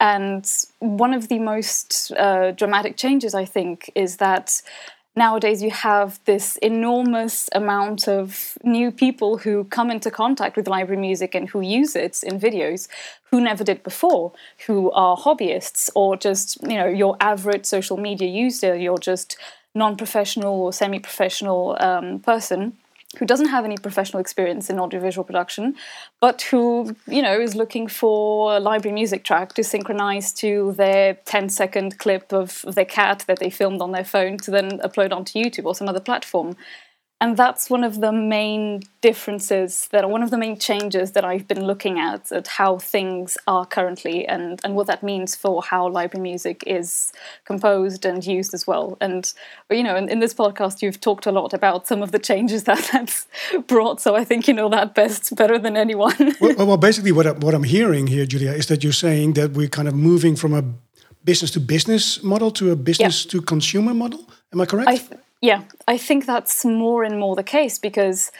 and 0.00 0.50
one 0.80 1.14
of 1.14 1.28
the 1.28 1.38
most 1.38 2.12
uh, 2.18 2.50
dramatic 2.50 2.96
changes 2.96 3.34
i 3.34 3.44
think 3.44 3.88
is 3.94 4.16
that 4.16 4.62
nowadays 5.14 5.62
you 5.62 5.70
have 5.70 6.18
this 6.24 6.56
enormous 6.58 7.48
amount 7.52 8.08
of 8.08 8.56
new 8.64 8.90
people 8.90 9.38
who 9.38 9.64
come 9.64 9.90
into 9.90 10.10
contact 10.10 10.56
with 10.56 10.66
library 10.66 11.00
music 11.00 11.34
and 11.34 11.50
who 11.50 11.60
use 11.60 11.94
it 11.94 12.22
in 12.22 12.40
videos 12.40 12.88
who 13.30 13.40
never 13.40 13.64
did 13.64 13.82
before 13.82 14.32
who 14.66 14.90
are 14.92 15.16
hobbyists 15.16 15.90
or 15.94 16.16
just 16.16 16.60
you 16.62 16.76
know 16.76 16.86
your 16.86 17.16
average 17.20 17.66
social 17.66 17.96
media 17.96 18.28
user 18.28 18.74
you're 18.74 18.98
just 18.98 19.36
non-professional 19.74 20.60
or 20.60 20.72
semi-professional 20.72 21.76
um, 21.80 22.18
person 22.20 22.76
who 23.18 23.26
doesn't 23.26 23.48
have 23.48 23.64
any 23.64 23.76
professional 23.76 24.20
experience 24.20 24.70
in 24.70 24.80
audiovisual 24.80 25.24
production, 25.24 25.76
but 26.20 26.42
who, 26.42 26.96
you 27.06 27.22
know, 27.22 27.38
is 27.38 27.54
looking 27.54 27.86
for 27.86 28.56
a 28.56 28.60
library 28.60 28.94
music 28.94 29.24
track 29.24 29.52
to 29.54 29.64
synchronize 29.64 30.32
to 30.32 30.72
their 30.72 31.14
10 31.24 31.48
second 31.50 31.98
clip 31.98 32.32
of 32.32 32.64
their 32.66 32.84
cat 32.84 33.24
that 33.26 33.38
they 33.38 33.50
filmed 33.50 33.82
on 33.82 33.92
their 33.92 34.04
phone 34.04 34.38
to 34.38 34.50
then 34.50 34.78
upload 34.78 35.12
onto 35.12 35.38
YouTube 35.38 35.66
or 35.66 35.74
some 35.74 35.88
other 35.88 36.00
platform 36.00 36.56
and 37.22 37.36
that's 37.36 37.70
one 37.70 37.84
of 37.84 38.00
the 38.00 38.10
main 38.10 38.82
differences 39.00 39.86
that 39.92 40.02
are 40.02 40.08
one 40.08 40.24
of 40.24 40.32
the 40.32 40.36
main 40.36 40.58
changes 40.58 41.12
that 41.12 41.24
I've 41.24 41.46
been 41.46 41.64
looking 41.64 42.00
at 42.00 42.32
at 42.32 42.48
how 42.48 42.78
things 42.78 43.38
are 43.46 43.64
currently 43.64 44.26
and, 44.26 44.60
and 44.64 44.74
what 44.74 44.88
that 44.88 45.04
means 45.04 45.36
for 45.36 45.62
how 45.62 45.88
library 45.88 46.20
music 46.20 46.64
is 46.66 47.12
composed 47.44 48.04
and 48.04 48.26
used 48.26 48.52
as 48.54 48.66
well. 48.66 48.98
And 49.00 49.32
you 49.70 49.84
know, 49.84 49.94
in, 49.94 50.08
in 50.08 50.18
this 50.18 50.34
podcast, 50.34 50.82
you've 50.82 51.00
talked 51.00 51.26
a 51.26 51.30
lot 51.30 51.54
about 51.54 51.86
some 51.86 52.02
of 52.02 52.10
the 52.10 52.18
changes 52.18 52.64
that 52.68 52.90
that's 52.92 53.28
brought. 53.68 54.00
So 54.00 54.16
I 54.16 54.24
think 54.24 54.48
you 54.48 54.54
know 54.54 54.68
that 54.70 54.96
best 54.96 55.36
better 55.36 55.60
than 55.60 55.76
anyone. 55.76 56.34
well, 56.40 56.66
well, 56.66 56.76
basically, 56.76 57.12
what 57.12 57.28
I, 57.28 57.32
what 57.32 57.54
I'm 57.54 57.62
hearing 57.62 58.08
here, 58.08 58.26
Julia, 58.26 58.50
is 58.50 58.66
that 58.66 58.82
you're 58.82 58.92
saying 58.92 59.34
that 59.34 59.52
we're 59.52 59.68
kind 59.68 59.86
of 59.86 59.94
moving 59.94 60.34
from 60.34 60.54
a 60.54 60.64
business 61.22 61.52
to 61.52 61.60
business 61.60 62.20
model 62.24 62.50
to 62.50 62.72
a 62.72 62.76
business 62.76 63.24
yeah. 63.24 63.30
to 63.30 63.42
consumer 63.42 63.94
model. 63.94 64.28
Am 64.52 64.60
I 64.60 64.66
correct? 64.66 64.90
I 64.90 65.00
yeah, 65.42 65.64
I 65.88 65.98
think 65.98 66.24
that's 66.24 66.64
more 66.64 67.02
and 67.02 67.18
more 67.18 67.36
the 67.36 67.42
case 67.42 67.78
because 67.78 68.30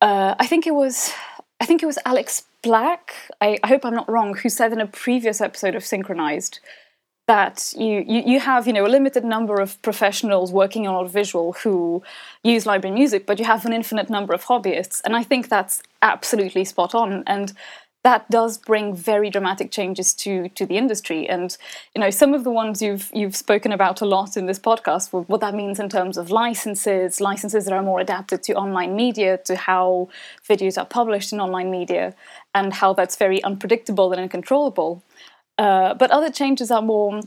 uh, 0.00 0.34
I 0.38 0.46
think 0.46 0.66
it 0.66 0.74
was 0.74 1.12
I 1.60 1.66
think 1.66 1.82
it 1.82 1.86
was 1.86 1.98
Alex 2.06 2.44
Black. 2.62 3.14
I, 3.40 3.58
I, 3.62 3.68
hope 3.68 3.84
I'm 3.84 3.94
not 3.94 4.08
wrong. 4.08 4.34
Who 4.34 4.48
said 4.48 4.72
in 4.72 4.80
a 4.80 4.86
previous 4.86 5.42
episode 5.42 5.74
of 5.74 5.84
Synchronized 5.84 6.58
that 7.28 7.72
you, 7.76 8.02
you 8.06 8.22
you 8.24 8.40
have 8.40 8.66
you 8.66 8.72
know 8.72 8.86
a 8.86 8.88
limited 8.88 9.24
number 9.24 9.60
of 9.60 9.80
professionals 9.82 10.50
working 10.50 10.88
on 10.88 10.94
audiovisual 10.94 11.52
who 11.62 12.02
use 12.42 12.64
library 12.64 12.94
music, 12.94 13.26
but 13.26 13.38
you 13.38 13.44
have 13.44 13.66
an 13.66 13.74
infinite 13.74 14.08
number 14.08 14.32
of 14.32 14.44
hobbyists, 14.44 15.02
and 15.04 15.14
I 15.14 15.22
think 15.22 15.50
that's 15.50 15.82
absolutely 16.00 16.64
spot 16.64 16.94
on. 16.94 17.22
And 17.26 17.52
that 18.02 18.30
does 18.30 18.56
bring 18.56 18.94
very 18.94 19.28
dramatic 19.28 19.70
changes 19.70 20.14
to 20.14 20.48
to 20.50 20.64
the 20.64 20.76
industry. 20.76 21.28
And 21.28 21.56
you 21.94 22.00
know 22.00 22.10
some 22.10 22.34
of 22.34 22.44
the 22.44 22.50
ones 22.50 22.80
you've 22.80 23.10
you've 23.12 23.36
spoken 23.36 23.72
about 23.72 24.00
a 24.00 24.06
lot 24.06 24.36
in 24.36 24.46
this 24.46 24.58
podcast 24.58 25.12
what 25.12 25.40
that 25.40 25.54
means 25.54 25.78
in 25.78 25.88
terms 25.88 26.16
of 26.16 26.30
licenses 26.30 27.20
licenses 27.20 27.64
that 27.64 27.74
are 27.74 27.82
more 27.82 28.00
adapted 28.00 28.42
to 28.44 28.54
online 28.54 28.96
media 28.96 29.38
to 29.44 29.56
how 29.56 30.08
videos 30.48 30.78
are 30.78 30.86
published 30.86 31.32
in 31.32 31.40
online 31.40 31.70
media 31.70 32.14
and 32.54 32.72
how 32.72 32.92
that's 32.92 33.16
very 33.16 33.42
unpredictable 33.44 34.12
and 34.12 34.20
uncontrollable. 34.20 35.02
Uh, 35.58 35.94
but 35.94 36.10
other 36.10 36.30
changes 36.30 36.70
are 36.70 36.82
more 36.82 37.20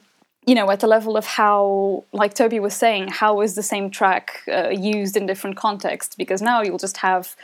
you 0.46 0.56
know 0.56 0.70
at 0.72 0.80
the 0.80 0.88
level 0.88 1.15
of 1.15 1.25
how 1.25 2.03
like 2.12 2.34
toby 2.34 2.60
was 2.60 2.74
saying 2.74 3.08
how 3.08 3.42
is 3.42 3.56
the 3.56 3.63
same 3.63 3.89
track 3.89 4.42
uh, 4.51 4.70
used 4.70 5.15
in 5.15 5.27
different 5.27 5.56
contexts? 5.56 6.15
Because 6.15 6.42
now 6.42 6.63
you'll 6.63 6.80
just 6.80 6.98
have 6.98 7.36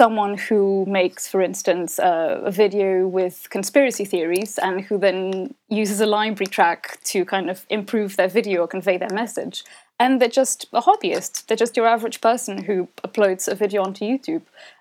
someone 0.00 0.38
who 0.38 0.86
makes, 0.86 1.28
for 1.28 1.42
instance, 1.42 1.98
a 2.02 2.50
video 2.50 3.06
with 3.06 3.48
conspiracy 3.50 4.06
theories 4.06 4.56
and 4.56 4.80
who 4.80 4.96
then 4.96 5.54
uses 5.68 6.00
a 6.00 6.06
library 6.06 6.46
track 6.46 6.98
to 7.04 7.22
kind 7.26 7.50
of 7.50 7.66
improve 7.68 8.16
their 8.16 8.26
video 8.26 8.62
or 8.62 8.66
convey 8.66 8.96
their 8.96 9.12
message. 9.12 9.62
And 9.98 10.18
they're 10.18 10.38
just 10.42 10.66
a 10.72 10.80
hobbyist. 10.80 11.44
They're 11.44 11.64
just 11.64 11.76
your 11.76 11.86
average 11.86 12.22
person 12.22 12.64
who 12.64 12.88
uploads 13.04 13.46
a 13.46 13.54
video 13.54 13.82
onto 13.82 14.06
YouTube. 14.06 14.40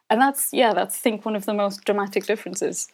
And 0.09 0.21
that's, 0.21 0.53
yeah, 0.53 0.71
that's, 0.73 0.95
I 0.95 0.99
think, 0.99 1.25
one 1.25 1.35
of 1.35 1.45
the 1.45 1.53
most 1.53 1.83
dramatic 1.83 2.25
differences. 2.25 2.88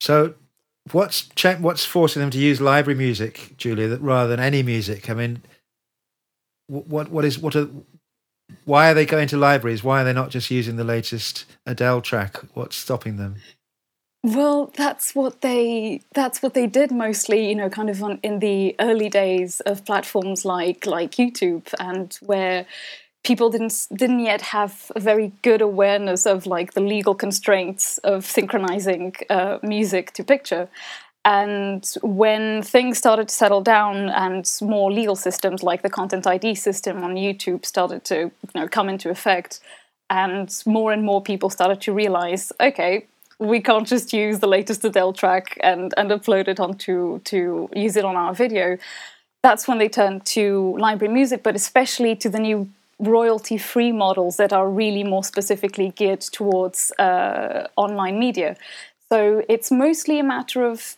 So, 0.00 0.34
what's 0.90 1.28
what's 1.60 1.84
forcing 1.84 2.22
them 2.22 2.30
to 2.30 2.38
use 2.38 2.60
library 2.60 2.98
music, 2.98 3.54
Julia, 3.56 3.98
rather 3.98 4.30
than 4.30 4.40
any 4.40 4.64
music? 4.64 5.08
I 5.08 5.14
mean, 5.14 5.42
what 6.68 7.10
what 7.10 7.24
is 7.24 7.38
what 7.38 7.56
are 7.56 7.68
why 8.64 8.90
are 8.90 8.94
they 8.94 9.06
going 9.06 9.28
to 9.28 9.36
libraries? 9.36 9.82
Why 9.82 10.02
are 10.02 10.04
they 10.04 10.12
not 10.12 10.30
just 10.30 10.50
using 10.50 10.76
the 10.76 10.84
latest 10.84 11.44
Adele 11.66 12.00
track? 12.00 12.38
What's 12.54 12.76
stopping 12.76 13.16
them? 13.16 13.36
Well, 14.22 14.72
that's 14.76 15.14
what 15.14 15.42
they 15.42 16.02
that's 16.14 16.42
what 16.42 16.54
they 16.54 16.66
did 16.66 16.90
mostly, 16.90 17.48
you 17.48 17.54
know, 17.54 17.70
kind 17.70 17.88
of 17.88 18.02
on, 18.02 18.18
in 18.22 18.40
the 18.40 18.74
early 18.80 19.08
days 19.08 19.60
of 19.60 19.84
platforms 19.84 20.44
like 20.44 20.86
like 20.86 21.12
YouTube 21.12 21.72
and 21.78 22.18
where 22.20 22.66
people 23.24 23.48
didn't 23.48 23.86
didn't 23.94 24.20
yet 24.20 24.42
have 24.42 24.90
a 24.96 25.00
very 25.00 25.32
good 25.42 25.60
awareness 25.60 26.26
of 26.26 26.46
like 26.46 26.72
the 26.74 26.80
legal 26.80 27.14
constraints 27.14 27.98
of 27.98 28.24
synchronizing 28.24 29.14
uh, 29.30 29.58
music 29.62 30.12
to 30.12 30.24
picture 30.24 30.68
and 31.28 31.94
when 32.00 32.62
things 32.62 32.96
started 32.96 33.28
to 33.28 33.34
settle 33.34 33.60
down 33.60 34.08
and 34.08 34.50
more 34.62 34.90
legal 34.90 35.14
systems 35.14 35.62
like 35.62 35.82
the 35.82 35.90
Content 35.90 36.26
ID 36.26 36.54
system 36.54 37.04
on 37.04 37.16
YouTube 37.16 37.66
started 37.66 38.02
to 38.04 38.16
you 38.16 38.54
know, 38.54 38.66
come 38.66 38.88
into 38.88 39.10
effect, 39.10 39.60
and 40.08 40.50
more 40.64 40.90
and 40.90 41.04
more 41.04 41.20
people 41.20 41.50
started 41.50 41.82
to 41.82 41.92
realize, 41.92 42.50
okay, 42.58 43.04
we 43.38 43.60
can't 43.60 43.86
just 43.86 44.14
use 44.14 44.38
the 44.38 44.46
latest 44.46 44.82
Adele 44.86 45.12
track 45.12 45.58
and, 45.62 45.92
and 45.98 46.10
upload 46.10 46.48
it 46.48 46.58
onto 46.58 47.18
to 47.24 47.68
use 47.76 47.96
it 47.96 48.06
on 48.06 48.16
our 48.16 48.32
video. 48.32 48.78
That's 49.42 49.68
when 49.68 49.76
they 49.76 49.90
turned 49.90 50.24
to 50.36 50.78
library 50.78 51.12
music, 51.12 51.42
but 51.42 51.54
especially 51.54 52.16
to 52.16 52.30
the 52.30 52.38
new 52.38 52.70
royalty 52.98 53.58
free 53.58 53.92
models 53.92 54.38
that 54.38 54.54
are 54.54 54.68
really 54.70 55.04
more 55.04 55.24
specifically 55.24 55.92
geared 55.94 56.22
towards 56.22 56.90
uh, 56.98 57.66
online 57.76 58.18
media. 58.18 58.56
So 59.10 59.42
it's 59.46 59.70
mostly 59.70 60.18
a 60.18 60.24
matter 60.24 60.64
of 60.64 60.96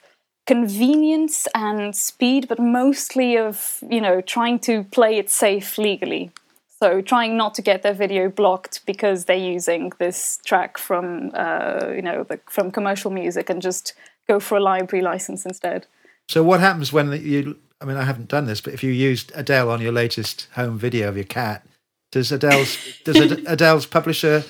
convenience 0.51 1.47
and 1.55 1.95
speed, 1.95 2.49
but 2.49 2.59
mostly 2.59 3.39
of 3.39 3.79
you 3.89 4.01
know 4.01 4.21
trying 4.21 4.59
to 4.59 4.83
play 4.83 5.17
it 5.17 5.31
safe 5.31 5.79
legally. 5.79 6.33
So 6.81 7.01
trying 7.01 7.37
not 7.37 7.55
to 7.55 7.63
get 7.63 7.85
their 7.85 7.95
video 7.95 8.29
blocked 8.29 8.85
because 8.85 9.27
they're 9.27 9.37
using 9.55 9.93
this 9.99 10.41
track 10.45 10.77
from 10.77 11.31
uh, 11.35 11.93
you 11.95 12.03
know 12.03 12.25
the, 12.25 12.41
from 12.47 12.73
commercial 12.73 13.13
music 13.13 13.49
and 13.49 13.63
just 13.63 13.93
go 14.27 14.41
for 14.41 14.57
a 14.57 14.61
library 14.61 15.05
license 15.05 15.47
instead. 15.47 15.87
So 16.29 16.43
what 16.43 16.59
happens 16.59 16.93
when 16.93 17.13
you? 17.13 17.57
I 17.81 17.85
mean, 17.85 17.97
I 17.97 18.03
haven't 18.03 18.29
done 18.29 18.47
this, 18.47 18.61
but 18.61 18.75
if 18.75 18.83
you 18.83 18.91
used 18.91 19.31
Adele 19.37 19.71
on 19.71 19.81
your 19.81 19.93
latest 19.93 20.49
home 20.57 20.77
video 20.77 21.09
of 21.09 21.17
your 21.17 21.31
cat, 21.41 21.65
does 22.11 22.33
Adele's 22.33 22.77
does 23.05 23.17
Adele's 23.47 23.87
publisher 23.87 24.43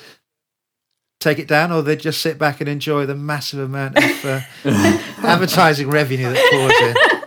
take 1.21 1.39
it 1.39 1.47
down, 1.47 1.71
or 1.71 1.81
they 1.81 1.95
just 1.95 2.21
sit 2.21 2.37
back 2.37 2.59
and 2.59 2.67
enjoy 2.67 3.05
the 3.05 3.15
massive 3.15 3.59
amount 3.59 3.97
of 3.97 4.25
uh, 4.25 4.41
advertising 5.23 5.89
revenue 5.89 6.33
that 6.33 6.51
pours 6.51 6.89
in. 6.89 6.95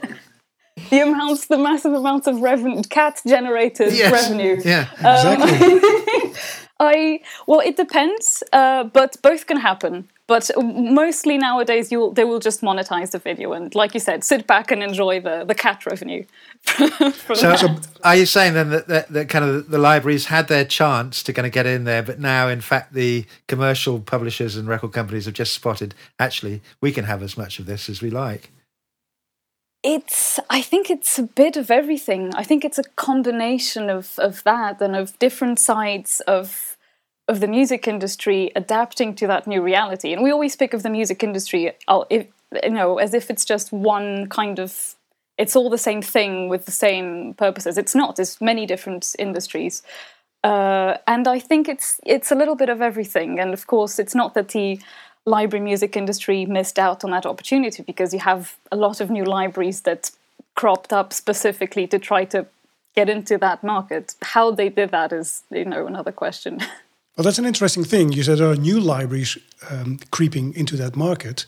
The 0.91 1.01
amounts, 1.01 1.47
the 1.47 1.59
massive 1.59 1.93
amounts 1.93 2.29
of 2.29 2.41
revenue, 2.41 2.83
cat 2.83 3.21
generated 3.27 3.93
yes. 3.95 4.13
revenue. 4.13 4.61
Yeah, 4.65 4.87
um, 4.99 5.43
exactly. 5.43 6.33
I 6.79 7.21
well, 7.49 7.61
it 7.61 7.77
depends, 7.77 8.45
uh, 8.53 8.85
but 8.85 9.17
both 9.23 9.47
can 9.47 9.57
happen. 9.57 10.09
But 10.27 10.51
mostly 10.57 11.37
nowadays, 11.37 11.93
you 11.93 12.13
they 12.15 12.25
will 12.25 12.39
just 12.39 12.63
monetize 12.63 13.11
the 13.11 13.19
video 13.19 13.53
and, 13.53 13.75
like 13.75 13.93
you 13.93 14.01
said, 14.01 14.25
sit 14.25 14.47
back 14.47 14.71
and 14.71 14.83
enjoy 14.83 15.21
the, 15.21 15.45
the 15.45 15.55
cat 15.55 15.85
revenue. 15.85 16.25
so, 17.35 17.57
so, 17.57 17.77
are 18.03 18.17
you 18.17 18.25
saying 18.25 18.55
then 18.55 18.71
that, 18.71 18.89
that, 18.89 19.09
that, 19.09 19.29
kind 19.29 19.45
of 19.45 19.69
the 19.69 19.77
libraries 19.77 20.27
had 20.27 20.49
their 20.49 20.65
chance 20.65 21.23
to 21.25 21.35
kind 21.35 21.45
of 21.45 21.53
get 21.53 21.67
in 21.67 21.85
there, 21.85 22.03
but 22.03 22.21
now, 22.21 22.49
in 22.49 22.63
fact, 22.63 22.95
the 22.95 23.27
commercial 23.49 24.01
publishers 24.01 24.57
and 24.57 24.67
record 24.67 24.93
companies 24.93 25.27
have 25.27 25.35
just 25.35 25.53
spotted 25.53 25.95
actually 26.19 26.63
we 26.81 26.91
can 26.91 27.05
have 27.05 27.23
as 27.23 27.37
much 27.37 27.59
of 27.59 27.67
this 27.67 27.91
as 27.91 28.01
we 28.01 28.09
like? 28.09 28.51
It's. 29.83 30.41
I 30.49 30.63
think 30.63 30.89
it's 30.89 31.19
a 31.19 31.25
bit 31.25 31.59
of 31.59 31.71
everything. 31.71 32.35
I 32.35 32.45
think 32.45 32.65
it's 32.65 32.79
a 32.79 32.85
combination 32.97 33.91
of 33.91 34.19
of 34.19 34.43
that 34.45 34.81
and 34.81 34.97
of 34.97 35.19
different 35.19 35.59
sides 35.59 36.21
of 36.21 36.74
of 37.29 37.41
the 37.41 37.49
music 37.49 37.89
industry 37.89 38.53
adapting 38.55 39.15
to 39.15 39.27
that 39.27 39.47
new 39.47 39.63
reality. 39.63 40.13
And 40.13 40.23
we 40.23 40.31
always 40.31 40.53
speak 40.53 40.75
of 40.75 40.83
the 40.83 40.91
music 40.91 41.23
industry, 41.23 41.73
if, 42.11 42.27
you 42.63 42.71
know, 42.71 42.99
as 42.99 43.15
if 43.15 43.31
it's 43.31 43.45
just 43.45 43.73
one 43.73 44.29
kind 44.29 44.59
of. 44.59 44.95
It's 45.37 45.57
all 45.57 45.69
the 45.69 45.79
same 45.79 46.01
thing 46.01 46.49
with 46.49 46.65
the 46.65 46.71
same 46.71 47.35
purposes. 47.35 47.77
It's 47.77 47.95
not. 47.95 48.15
There's 48.15 48.41
many 48.41 48.67
different 48.67 49.17
industries, 49.19 49.83
uh, 50.45 50.99
and 51.09 51.27
I 51.27 51.41
think 51.41 51.69
it's 51.69 52.01
it's 52.07 52.31
a 52.31 52.37
little 52.37 52.55
bit 52.55 52.69
of 52.69 52.81
everything. 52.81 53.41
And 53.41 53.53
of 53.53 53.67
course, 53.67 53.99
it's 53.99 54.15
not 54.15 54.35
that 54.35 54.51
the 54.51 54.79
library 55.27 55.65
music 55.65 55.97
industry 55.97 56.47
missed 56.47 56.79
out 56.79 57.03
on 57.03 57.11
that 57.11 57.27
opportunity 57.27 57.83
because 57.83 58.13
you 58.13 58.21
have 58.21 58.57
a 58.71 58.77
lot 58.77 59.01
of 59.01 59.11
new 59.11 59.25
libraries 59.25 59.81
that 59.81 60.13
cropped 60.55 60.93
up 60.93 61.13
specifically 61.13 61.89
to 61.89 61.99
try 61.99 62.25
to 62.27 62.47
get 62.95 63.09
into 63.09 63.37
that 63.39 63.65
market. 63.65 64.15
How 64.23 64.53
they 64.53 64.69
did 64.69 64.91
that 64.91 65.13
is, 65.13 65.43
you 65.51 65.65
know, 65.65 65.87
another 65.87 66.13
question. 66.13 66.61
Well, 67.17 67.23
that's 67.23 67.39
an 67.39 67.47
interesting 67.47 67.85
thing. 67.85 68.13
You 68.13 68.25
said 68.25 68.39
there 68.39 68.51
are 68.51 68.57
new 68.57 68.81
libraries 68.81 69.39
um, 69.71 69.99
creeping 70.11 70.53
into 70.57 70.77
that 70.77 70.97
market. 70.97 71.47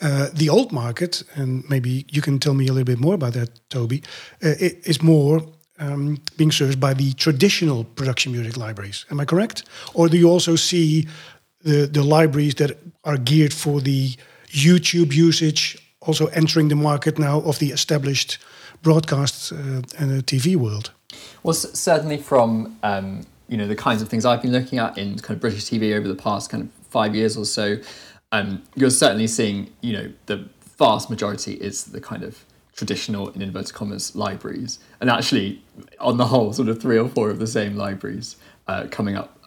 Uh, 0.00 0.28
the 0.32 0.48
old 0.48 0.70
market, 0.70 1.24
and 1.34 1.68
maybe 1.68 2.06
you 2.08 2.22
can 2.22 2.38
tell 2.38 2.54
me 2.54 2.68
a 2.68 2.72
little 2.72 2.84
bit 2.84 3.00
more 3.00 3.14
about 3.14 3.32
that, 3.32 3.50
Toby, 3.68 4.02
uh, 4.44 4.54
is 4.60 5.02
more 5.02 5.42
um, 5.80 6.18
being 6.36 6.52
served 6.52 6.78
by 6.78 6.94
the 6.94 7.14
traditional 7.14 7.82
production 7.82 8.30
music 8.30 8.56
libraries. 8.56 9.06
Am 9.10 9.18
I 9.18 9.24
correct? 9.24 9.64
Or 9.92 10.08
do 10.08 10.16
you 10.16 10.30
also 10.30 10.54
see 10.54 11.08
the, 11.62 11.86
the 11.86 12.04
libraries 12.04 12.54
that 12.56 12.78
are 13.02 13.16
geared 13.16 13.52
for 13.52 13.80
the 13.80 14.14
YouTube 14.46 15.12
usage 15.12 15.76
also 16.00 16.26
entering 16.26 16.68
the 16.68 16.76
market 16.76 17.18
now 17.18 17.40
of 17.40 17.58
the 17.58 17.72
established 17.72 18.38
broadcast 18.82 19.52
uh, 19.52 19.82
and 19.98 20.24
TV 20.26 20.54
world? 20.54 20.92
Well, 21.42 21.54
certainly 21.54 22.18
from 22.18 22.78
um, 22.84 23.26
you 23.48 23.56
know 23.56 23.66
the 23.66 23.76
kinds 23.76 24.02
of 24.02 24.08
things 24.08 24.24
I've 24.24 24.42
been 24.42 24.52
looking 24.52 24.78
at 24.78 24.96
in 24.98 25.18
kind 25.18 25.34
of 25.34 25.40
British 25.40 25.64
TV 25.64 25.94
over 25.94 26.06
the 26.06 26.14
past 26.14 26.50
kind 26.50 26.64
of 26.64 26.70
five 26.88 27.14
years 27.14 27.36
or 27.36 27.44
so, 27.44 27.78
um, 28.32 28.62
you're 28.74 28.90
certainly 28.90 29.26
seeing 29.26 29.72
you 29.80 29.92
know 29.92 30.12
the 30.26 30.48
vast 30.78 31.10
majority 31.10 31.54
is 31.54 31.84
the 31.84 32.00
kind 32.00 32.22
of 32.22 32.44
traditional 32.74 33.30
in 33.30 33.42
inverted 33.42 33.74
commas 33.74 34.14
libraries, 34.14 34.78
and 35.00 35.10
actually 35.10 35.62
on 35.98 36.16
the 36.16 36.26
whole, 36.26 36.52
sort 36.52 36.68
of 36.68 36.80
three 36.80 36.98
or 36.98 37.08
four 37.08 37.30
of 37.30 37.38
the 37.38 37.46
same 37.46 37.76
libraries 37.76 38.36
uh, 38.68 38.86
coming 38.90 39.16
up 39.16 39.38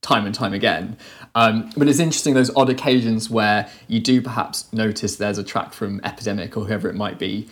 time 0.00 0.24
and 0.24 0.34
time 0.34 0.54
again. 0.54 0.96
Um, 1.34 1.70
but 1.76 1.88
it's 1.88 1.98
interesting 1.98 2.34
those 2.34 2.54
odd 2.56 2.70
occasions 2.70 3.28
where 3.28 3.68
you 3.88 4.00
do 4.00 4.22
perhaps 4.22 4.72
notice 4.72 5.16
there's 5.16 5.38
a 5.38 5.44
track 5.44 5.72
from 5.72 6.00
Epidemic 6.04 6.56
or 6.56 6.64
whoever 6.64 6.88
it 6.88 6.94
might 6.94 7.18
be 7.18 7.48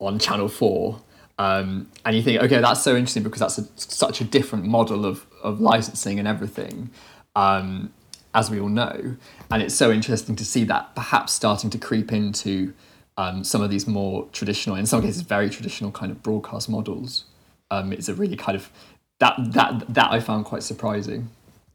on 0.00 0.18
Channel 0.18 0.48
Four 0.48 1.00
um, 1.38 1.90
and 2.04 2.16
you 2.16 2.22
think, 2.22 2.42
okay, 2.42 2.60
that's 2.60 2.82
so 2.82 2.94
interesting 2.96 3.22
because 3.22 3.40
that's 3.40 3.58
a, 3.58 3.66
such 3.76 4.20
a 4.20 4.24
different 4.24 4.64
model 4.64 5.04
of, 5.04 5.26
of 5.42 5.60
licensing 5.60 6.18
and 6.18 6.28
everything, 6.28 6.90
um, 7.34 7.92
as 8.34 8.50
we 8.50 8.60
all 8.60 8.68
know. 8.68 9.16
And 9.50 9.62
it's 9.62 9.74
so 9.74 9.90
interesting 9.90 10.36
to 10.36 10.44
see 10.44 10.64
that 10.64 10.94
perhaps 10.94 11.32
starting 11.32 11.70
to 11.70 11.78
creep 11.78 12.12
into 12.12 12.72
um, 13.16 13.44
some 13.44 13.62
of 13.62 13.70
these 13.70 13.86
more 13.86 14.28
traditional, 14.32 14.76
in 14.76 14.86
some 14.86 15.02
cases, 15.02 15.22
very 15.22 15.50
traditional 15.50 15.90
kind 15.90 16.12
of 16.12 16.22
broadcast 16.22 16.68
models. 16.68 17.24
Um, 17.70 17.92
it's 17.92 18.08
a 18.08 18.14
really 18.14 18.36
kind 18.36 18.56
of 18.56 18.70
that 19.18 19.34
that 19.52 19.94
that 19.94 20.12
I 20.12 20.20
found 20.20 20.44
quite 20.44 20.62
surprising. 20.62 21.30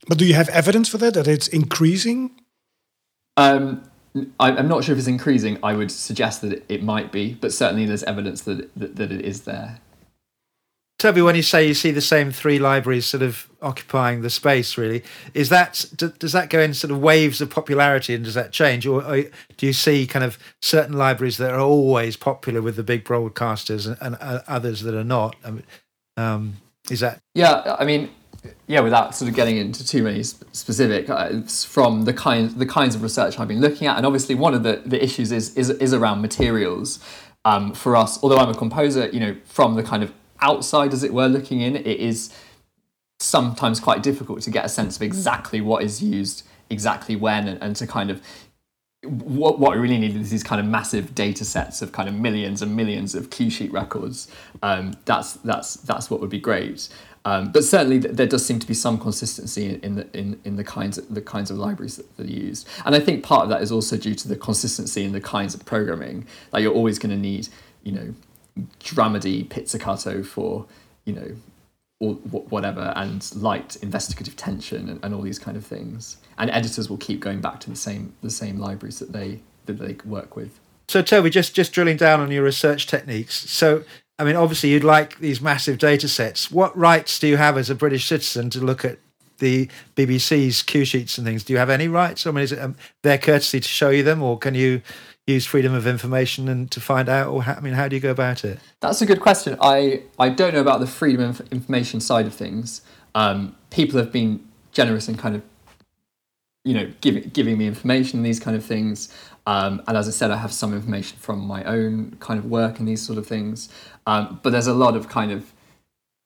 But 0.08 0.18
do 0.18 0.26
you 0.26 0.34
have 0.34 0.50
evidence 0.50 0.88
for 0.88 0.98
that 1.00 1.14
that 1.14 1.28
it's 1.28 1.48
increasing? 1.48 2.32
Um, 3.38 3.89
I'm 4.40 4.68
not 4.68 4.84
sure 4.84 4.94
if 4.94 5.00
it's 5.00 5.08
increasing. 5.08 5.60
I 5.64 5.74
would 5.74 5.92
suggest 5.92 6.42
that 6.42 6.64
it 6.68 6.84
might 6.84 7.12
be, 7.12 7.36
but 7.36 7.54
certainly 7.54 7.86
there's 7.86 8.04
evidence 8.04 8.42
that 8.42 8.74
that, 8.76 8.96
that 8.96 9.12
it 9.12 9.22
is 9.22 9.42
there. 9.42 9.80
Toby, 11.00 11.22
when 11.22 11.36
you 11.36 11.44
say 11.44 11.66
you 11.66 11.74
see 11.74 11.92
the 11.92 12.02
same 12.02 12.30
three 12.30 12.60
libraries 12.60 13.06
sort 13.06 13.24
of 13.24 13.50
occupying 13.62 14.22
the 14.22 14.30
space, 14.30 14.78
really, 14.78 15.02
is 15.34 15.48
that 15.48 15.86
does 15.96 16.34
that 16.34 16.50
go 16.50 16.60
in 16.60 16.74
sort 16.74 16.92
of 16.92 17.00
waves 17.00 17.40
of 17.40 17.50
popularity, 17.50 18.14
and 18.14 18.26
does 18.26 18.34
that 18.34 18.52
change, 18.52 18.86
or, 18.86 19.02
do 19.56 19.66
you 19.66 19.72
see 19.72 20.06
kind 20.06 20.26
of 20.26 20.38
certain 20.62 20.98
libraries 20.98 21.38
that 21.38 21.52
are 21.52 21.60
always 21.62 22.18
popular 22.18 22.62
with 22.62 22.76
the 22.76 22.84
big 22.84 23.06
broadcasters 23.06 23.88
and, 23.88 23.98
and 24.02 24.18
uh, 24.20 24.42
others 24.46 24.82
that 24.82 24.94
are 24.94 25.06
not? 25.06 25.38
Um, 26.18 26.58
is 26.92 27.00
that? 27.00 27.20
Yeah, 27.34 27.78
I 27.80 27.86
mean, 27.86 28.10
yeah, 28.68 28.80
without 28.82 29.16
sort 29.16 29.30
of 29.30 29.36
getting 29.36 29.58
into 29.58 29.86
too 29.86 30.04
many 30.04 30.24
specific, 30.24 31.10
uh, 31.10 31.42
from 31.42 32.04
the 32.06 32.14
kind 32.14 32.52
the 32.52 32.66
kinds 32.66 32.96
of 32.96 33.04
research 33.04 33.40
I've 33.40 33.48
been 33.48 33.62
looking 33.62 33.88
at, 33.88 33.98
and 33.98 34.06
obviously 34.06 34.36
one 34.36 34.54
of 34.54 34.64
the, 34.64 34.82
the 34.86 35.04
issues 35.04 35.32
is 35.32 35.56
is, 35.56 35.70
is 35.70 35.94
around 35.94 36.22
materials. 36.22 37.00
Um, 37.46 37.74
for 37.74 37.96
us, 37.96 38.22
although 38.22 38.38
I'm 38.38 38.50
a 38.50 38.54
composer, 38.54 39.08
you 39.10 39.20
know, 39.20 39.36
from 39.46 39.76
the 39.76 39.84
kind 39.84 40.04
of 40.04 40.14
outside, 40.42 40.94
as 40.94 41.04
it 41.04 41.14
were, 41.14 41.28
looking 41.28 41.62
in, 41.62 41.78
it 41.78 41.88
is 41.88 42.34
sometimes 43.20 43.80
quite 43.80 44.04
difficult 44.04 44.42
to 44.42 44.52
get 44.52 44.66
a 44.66 44.70
sense 44.70 44.98
of 44.98 45.02
exactly 45.02 45.62
what 45.62 45.84
is 45.84 46.04
used, 46.04 46.46
exactly 46.70 47.16
when, 47.16 47.48
and, 47.48 47.62
and 47.64 47.76
to 47.78 47.88
kind 47.88 48.12
of 48.12 48.22
what 49.04 49.60
what 49.60 49.72
we 49.72 49.78
really 49.78 49.98
need 49.98 50.16
is 50.16 50.30
these 50.30 50.44
kind 50.44 50.60
of 50.60 50.68
massive 50.68 51.16
data 51.16 51.46
sets 51.46 51.82
of 51.82 51.94
kind 51.94 52.10
of 52.10 52.16
millions 52.16 52.62
and 52.62 52.76
millions 52.76 53.16
of 53.16 53.30
cue 53.30 53.50
sheet 53.50 53.72
records. 53.72 54.30
Um, 54.62 54.94
that's 55.06 55.34
that's 55.36 55.76
that's 55.76 56.10
what 56.10 56.20
would 56.20 56.30
be 56.30 56.40
great. 56.40 56.90
Um, 57.30 57.52
but 57.52 57.64
certainly, 57.64 58.00
there 58.00 58.26
does 58.26 58.44
seem 58.44 58.58
to 58.58 58.66
be 58.66 58.74
some 58.74 58.98
consistency 58.98 59.80
in 59.84 59.94
the 59.94 60.18
in, 60.18 60.40
in 60.46 60.56
the 60.56 60.64
kinds 60.64 60.98
of, 60.98 61.14
the 61.14 61.22
kinds 61.22 61.52
of 61.52 61.60
libraries 61.60 61.98
that, 61.98 62.18
that 62.18 62.26
are 62.26 62.32
used, 62.32 62.68
and 62.86 62.96
I 62.96 63.00
think 63.00 63.24
part 63.24 63.44
of 63.44 63.50
that 63.50 63.62
is 63.62 63.72
also 63.72 63.98
due 63.98 64.16
to 64.16 64.28
the 64.28 64.36
consistency 64.36 65.04
in 65.04 65.12
the 65.12 65.22
kinds 65.22 65.54
of 65.54 65.64
programming. 65.64 66.26
Like 66.52 66.64
you're 66.64 66.74
always 66.74 66.98
going 66.98 67.12
to 67.12 67.22
need, 67.22 67.48
you 67.84 67.92
know, 67.92 68.16
dramedy 68.80 69.48
pizzicato 69.48 70.24
for, 70.24 70.66
you 71.06 71.14
know, 71.14 71.36
or 72.00 72.16
whatever, 72.16 72.94
and 72.96 73.30
light 73.36 73.76
investigative 73.84 74.36
tension 74.36 74.90
and, 74.90 75.00
and 75.06 75.14
all 75.14 75.22
these 75.22 75.38
kind 75.38 75.56
of 75.56 75.64
things. 75.64 76.18
And 76.40 76.50
editors 76.50 76.90
will 76.90 76.98
keep 76.98 77.20
going 77.20 77.42
back 77.42 77.60
to 77.60 77.70
the 77.70 77.76
same 77.76 78.14
the 78.24 78.32
same 78.32 78.58
libraries 78.58 78.98
that 78.98 79.12
they 79.12 79.42
that 79.68 79.74
they 79.74 79.98
work 80.04 80.36
with. 80.36 80.60
So 80.88 81.04
Toby, 81.04 81.30
just 81.30 81.54
just 81.54 81.74
drilling 81.74 81.98
down 81.98 82.22
on 82.22 82.32
your 82.32 82.44
research 82.44 82.88
techniques. 82.88 83.48
So 83.52 83.84
I 84.20 84.26
mean, 84.26 84.36
obviously, 84.36 84.72
you'd 84.72 84.84
like 84.84 85.20
these 85.20 85.40
massive 85.40 85.78
data 85.78 86.10
sets. 86.10 86.52
What 86.52 86.78
rights 86.78 87.18
do 87.20 87.28
you 87.28 87.38
have 87.38 87.58
as 87.58 87.70
a 87.70 87.76
British 87.76 88.06
citizen 88.06 88.50
to 88.50 88.60
look 88.60 88.84
at 88.84 89.00
the 89.38 89.70
BBC's 89.96 90.62
cue 90.62 90.84
sheets 90.84 91.18
and 91.18 91.26
things? 91.26 91.46
Do 91.46 91.54
you 91.54 91.60
have 91.60 91.70
any 91.70 91.88
rights? 91.88 92.28
I 92.28 92.32
mean, 92.32 92.44
is 92.44 92.52
it 92.52 92.60
um, 92.60 92.76
their 93.02 93.18
courtesy 93.18 93.62
to 93.62 93.68
show 93.68 93.90
you 93.90 94.04
them, 94.04 94.22
or 94.22 94.38
can 94.38 94.56
you 94.56 94.82
use 95.26 95.46
freedom 95.46 95.74
of 95.74 95.88
information 95.88 96.50
and 96.50 96.70
to 96.72 96.82
find 96.82 97.08
out? 97.08 97.30
Or 97.30 97.44
how, 97.44 97.54
I 97.54 97.62
mean, 97.62 97.74
how 97.74 97.88
do 97.88 97.96
you 97.96 98.02
go 98.02 98.12
about 98.12 98.44
it? 98.44 98.60
That's 98.82 99.02
a 99.02 99.06
good 99.06 99.22
question. 99.22 99.58
I 99.62 100.04
I 100.20 100.28
don't 100.28 100.54
know 100.54 100.62
about 100.62 100.82
the 100.82 100.88
freedom 100.88 101.22
of 101.22 101.42
information 101.52 102.02
side 102.02 102.26
of 102.26 102.34
things. 102.34 102.82
Um, 103.16 103.56
people 103.70 103.98
have 104.00 104.12
been 104.12 104.46
generous 104.74 105.08
and 105.08 105.18
kind 105.18 105.36
of, 105.36 105.44
you 106.64 106.74
know, 106.74 106.92
giving 107.02 107.30
giving 107.30 107.58
me 107.58 107.68
information 107.68 108.20
and 108.20 108.26
these 108.26 108.40
kind 108.40 108.56
of 108.56 108.64
things. 108.64 109.14
Um, 109.46 109.82
and 109.88 109.98
as 109.98 110.08
I 110.08 110.12
said, 110.12 110.32
I 110.32 110.38
have 110.38 110.54
some 110.54 110.74
information 110.74 111.18
from 111.18 111.40
my 111.40 111.64
own 111.64 112.18
kind 112.20 112.38
of 112.38 112.46
work 112.46 112.80
and 112.80 112.88
these 112.88 113.02
sort 113.02 113.18
of 113.18 113.26
things. 113.26 113.70
Um, 114.06 114.40
but 114.44 114.52
there's 114.52 114.68
a 114.68 114.74
lot 114.74 114.96
of 114.96 115.10
kind 115.10 115.32
of 115.32 115.54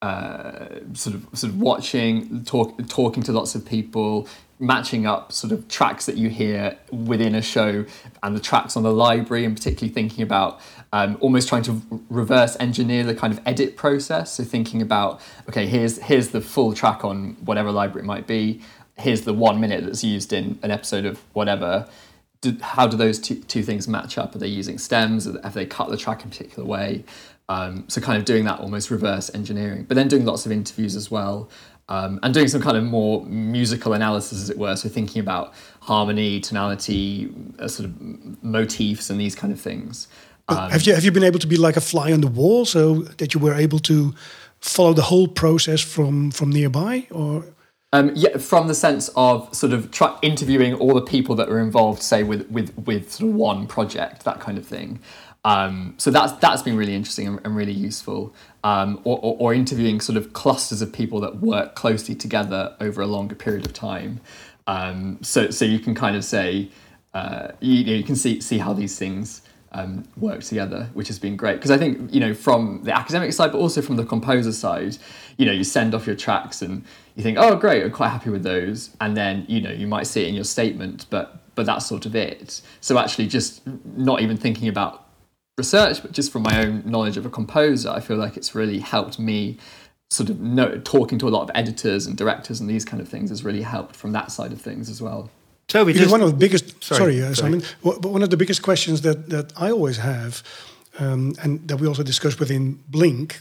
uh, 0.02 0.80
sort 0.94 1.16
of 1.16 1.26
sort 1.34 1.54
of 1.54 1.62
watching, 1.62 2.44
talk, 2.44 2.78
talking 2.90 3.24
to 3.24 3.32
lots 3.32 3.56
of 3.56 3.66
people, 3.66 4.28
matching 4.60 5.06
up 5.06 5.32
sort 5.32 5.54
of 5.54 5.66
tracks 5.70 6.06
that 6.06 6.18
you 6.18 6.28
hear 6.30 6.78
within 6.92 7.36
a 7.36 7.42
show 7.42 7.86
and 8.22 8.36
the 8.36 8.42
tracks 8.42 8.76
on 8.76 8.84
the 8.84 8.92
library, 8.92 9.46
and 9.46 9.56
particularly 9.56 9.94
thinking 9.94 10.22
about 10.22 10.60
um, 10.92 11.16
almost 11.22 11.48
trying 11.48 11.64
to 11.64 11.82
reverse 12.10 12.58
engineer 12.60 13.06
the 13.06 13.16
kind 13.16 13.32
of 13.32 13.40
edit 13.46 13.78
process. 13.78 14.34
So 14.34 14.44
thinking 14.44 14.82
about 14.82 15.22
okay, 15.48 15.68
here's 15.68 16.00
here's 16.00 16.30
the 16.30 16.42
full 16.42 16.74
track 16.74 17.06
on 17.06 17.38
whatever 17.46 17.72
library 17.72 18.04
it 18.04 18.08
might 18.08 18.28
be. 18.28 18.62
Here's 18.98 19.22
the 19.22 19.34
one 19.34 19.60
minute 19.60 19.84
that's 19.84 20.04
used 20.04 20.34
in 20.34 20.60
an 20.62 20.72
episode 20.72 21.06
of 21.06 21.20
whatever 21.34 21.88
do, 22.44 22.58
how 22.62 22.86
do 22.86 22.98
those 22.98 23.18
two, 23.20 23.36
two 23.36 23.64
things 23.64 23.88
match 23.88 24.18
up? 24.18 24.36
Are 24.36 24.38
they 24.38 24.48
using 24.48 24.78
stems? 24.78 25.26
Have 25.26 25.54
they 25.54 25.66
cut 25.66 25.90
the 25.90 25.98
track 25.98 26.22
in 26.22 26.28
a 26.28 26.30
particular 26.30 26.68
way? 26.68 27.06
Um, 27.50 27.86
so 27.88 28.02
kind 28.02 28.18
of 28.18 28.26
doing 28.26 28.46
that 28.46 28.60
almost 28.60 28.92
reverse 28.92 29.34
engineering, 29.34 29.86
but 29.88 29.96
then 29.96 30.08
doing 30.08 30.26
lots 30.26 30.46
of 30.46 30.52
interviews 30.52 30.96
as 30.96 31.10
well, 31.10 31.50
um, 31.90 32.20
and 32.24 32.34
doing 32.34 32.48
some 32.48 32.62
kind 32.62 32.78
of 32.78 32.84
more 32.84 33.26
musical 33.26 33.94
analysis, 33.94 34.42
as 34.42 34.50
it 34.50 34.58
were. 34.58 34.76
So 34.76 34.90
thinking 34.90 35.22
about 35.22 35.54
harmony, 35.82 36.40
tonality, 36.40 37.34
uh, 37.60 37.68
sort 37.68 37.90
of 37.90 38.44
motifs, 38.44 39.10
and 39.10 39.20
these 39.20 39.36
kind 39.36 39.52
of 39.52 39.60
things. 39.60 40.08
Um, 40.48 40.70
have 40.70 40.84
you 40.84 40.94
have 40.94 41.04
you 41.04 41.12
been 41.12 41.24
able 41.24 41.40
to 41.40 41.48
be 41.48 41.58
like 41.58 41.78
a 41.78 41.82
fly 41.82 42.12
on 42.12 42.22
the 42.22 42.28
wall, 42.28 42.66
so 42.66 43.04
that 43.18 43.34
you 43.34 43.40
were 43.40 43.54
able 43.54 43.80
to 43.80 44.14
follow 44.60 44.94
the 44.94 45.04
whole 45.04 45.28
process 45.28 45.82
from 45.82 46.32
from 46.32 46.50
nearby, 46.50 47.08
or 47.12 47.46
um, 47.94 48.12
yeah, 48.16 48.38
from 48.38 48.68
the 48.68 48.74
sense 48.74 49.10
of 49.16 49.54
sort 49.56 49.72
of 49.72 49.92
try, 49.92 50.18
interviewing 50.24 50.74
all 50.74 50.96
the 50.96 51.02
people 51.02 51.36
that 51.36 51.48
were 51.48 51.60
involved, 51.60 52.02
say 52.02 52.24
with 52.24 52.50
with 52.50 52.76
with 52.86 53.14
sort 53.14 53.30
of 53.30 53.36
one 53.36 53.68
project, 53.68 54.26
that 54.26 54.40
kind 54.40 54.58
of 54.58 54.66
thing. 54.66 55.00
Um, 55.46 55.94
so 55.98 56.10
that's 56.10 56.34
that's 56.34 56.64
been 56.64 56.76
really 56.76 56.96
interesting 56.96 57.28
and, 57.28 57.40
and 57.46 57.56
really 57.56 57.72
useful. 57.72 58.34
Um, 58.64 59.00
or, 59.04 59.20
or, 59.20 59.36
or, 59.40 59.54
interviewing 59.54 60.00
sort 60.00 60.18
of 60.18 60.32
clusters 60.32 60.82
of 60.82 60.94
people 60.94 61.20
that 61.20 61.42
work 61.42 61.76
closely 61.76 62.16
together 62.16 62.74
over 62.80 63.02
a 63.02 63.08
longer 63.08 63.36
period 63.36 63.66
of 63.66 63.74
time. 63.74 64.22
Um, 64.68 65.20
so 65.22 65.52
so 65.52 65.66
you 65.66 65.80
can 65.80 65.94
kind 65.94 66.16
of 66.16 66.24
say 66.24 66.70
uh, 67.14 67.50
you, 67.60 67.96
you 67.96 68.04
can 68.04 68.16
see 68.16 68.42
see 68.42 68.58
how 68.58 68.74
these 68.74 68.98
things 68.98 69.44
um, 69.74 70.04
work 70.18 70.42
together, 70.42 70.90
which 70.94 71.10
has 71.10 71.20
been 71.20 71.36
great. 71.36 71.56
Because 71.56 71.72
I 71.72 71.78
think 71.78 72.12
you 72.12 72.20
know 72.20 72.34
from 72.34 72.82
the 72.84 72.98
academic 72.98 73.34
side, 73.34 73.52
but 73.52 73.60
also 73.60 73.84
from 73.84 73.98
the 73.98 74.06
composer 74.06 74.54
side, 74.54 74.98
you 75.38 75.46
know 75.46 75.52
you 75.52 75.64
send 75.64 75.94
off 75.94 76.08
your 76.08 76.16
tracks 76.16 76.64
and 76.64 76.84
you 77.16 77.24
think, 77.24 77.38
oh, 77.40 77.56
great, 77.56 77.84
I'm 77.84 77.92
quite 77.92 78.10
happy 78.10 78.30
with 78.30 78.44
those, 78.44 78.96
and 79.00 79.16
then 79.16 79.46
you 79.48 79.62
know 79.62 79.72
you 79.72 79.88
might 79.88 80.08
see 80.08 80.24
it 80.24 80.28
in 80.28 80.36
your 80.36 80.44
statement, 80.44 81.06
but 81.10 81.44
but 81.56 81.66
that's 81.66 81.86
sort 81.86 82.06
of 82.06 82.16
it. 82.16 82.62
So 82.82 82.98
actually, 82.98 83.28
just 83.28 83.62
not 83.86 84.22
even 84.22 84.38
thinking 84.38 84.68
about 84.68 85.08
research, 85.58 86.02
but 86.02 86.12
just 86.12 86.32
from 86.32 86.44
my 86.44 86.64
own 86.64 86.84
knowledge 86.86 87.18
of 87.18 87.26
a 87.26 87.30
composer, 87.30 87.90
I 87.90 88.00
feel 88.00 88.18
like 88.18 88.38
it's 88.38 88.56
really 88.56 88.80
helped 88.80 89.20
me. 89.20 89.58
Sort 90.10 90.30
of 90.30 90.40
know, 90.40 90.80
talking 90.84 91.18
to 91.18 91.28
a 91.28 91.30
lot 91.30 91.42
of 91.42 91.50
editors 91.56 92.06
and 92.06 92.16
directors 92.16 92.60
and 92.60 92.70
these 92.70 92.86
kind 92.86 93.02
of 93.02 93.10
things 93.10 93.32
has 93.32 93.44
really 93.44 93.64
helped 93.64 93.96
from 93.96 94.12
that 94.12 94.32
side 94.32 94.52
of 94.52 94.62
things 94.62 94.88
as 94.88 95.02
well. 95.02 95.32
Toby, 95.68 95.94
just, 95.94 96.12
one 96.12 96.22
of 96.22 96.30
the 96.30 96.38
biggest. 96.38 96.84
Sorry, 96.84 97.00
sorry, 97.00 97.24
uh, 97.24 97.34
sorry. 97.34 97.36
Simon. 97.36 97.64
But 97.84 98.06
one 98.06 98.22
of 98.22 98.30
the 98.30 98.38
biggest 98.38 98.62
questions 98.62 99.02
that 99.02 99.30
that 99.30 99.54
I 99.58 99.72
always 99.72 99.98
have, 99.98 100.44
um, 101.00 101.34
and 101.42 101.68
that 101.68 101.78
we 101.78 101.88
also 101.88 102.04
discussed 102.04 102.40
within 102.40 102.80
Blink, 102.90 103.40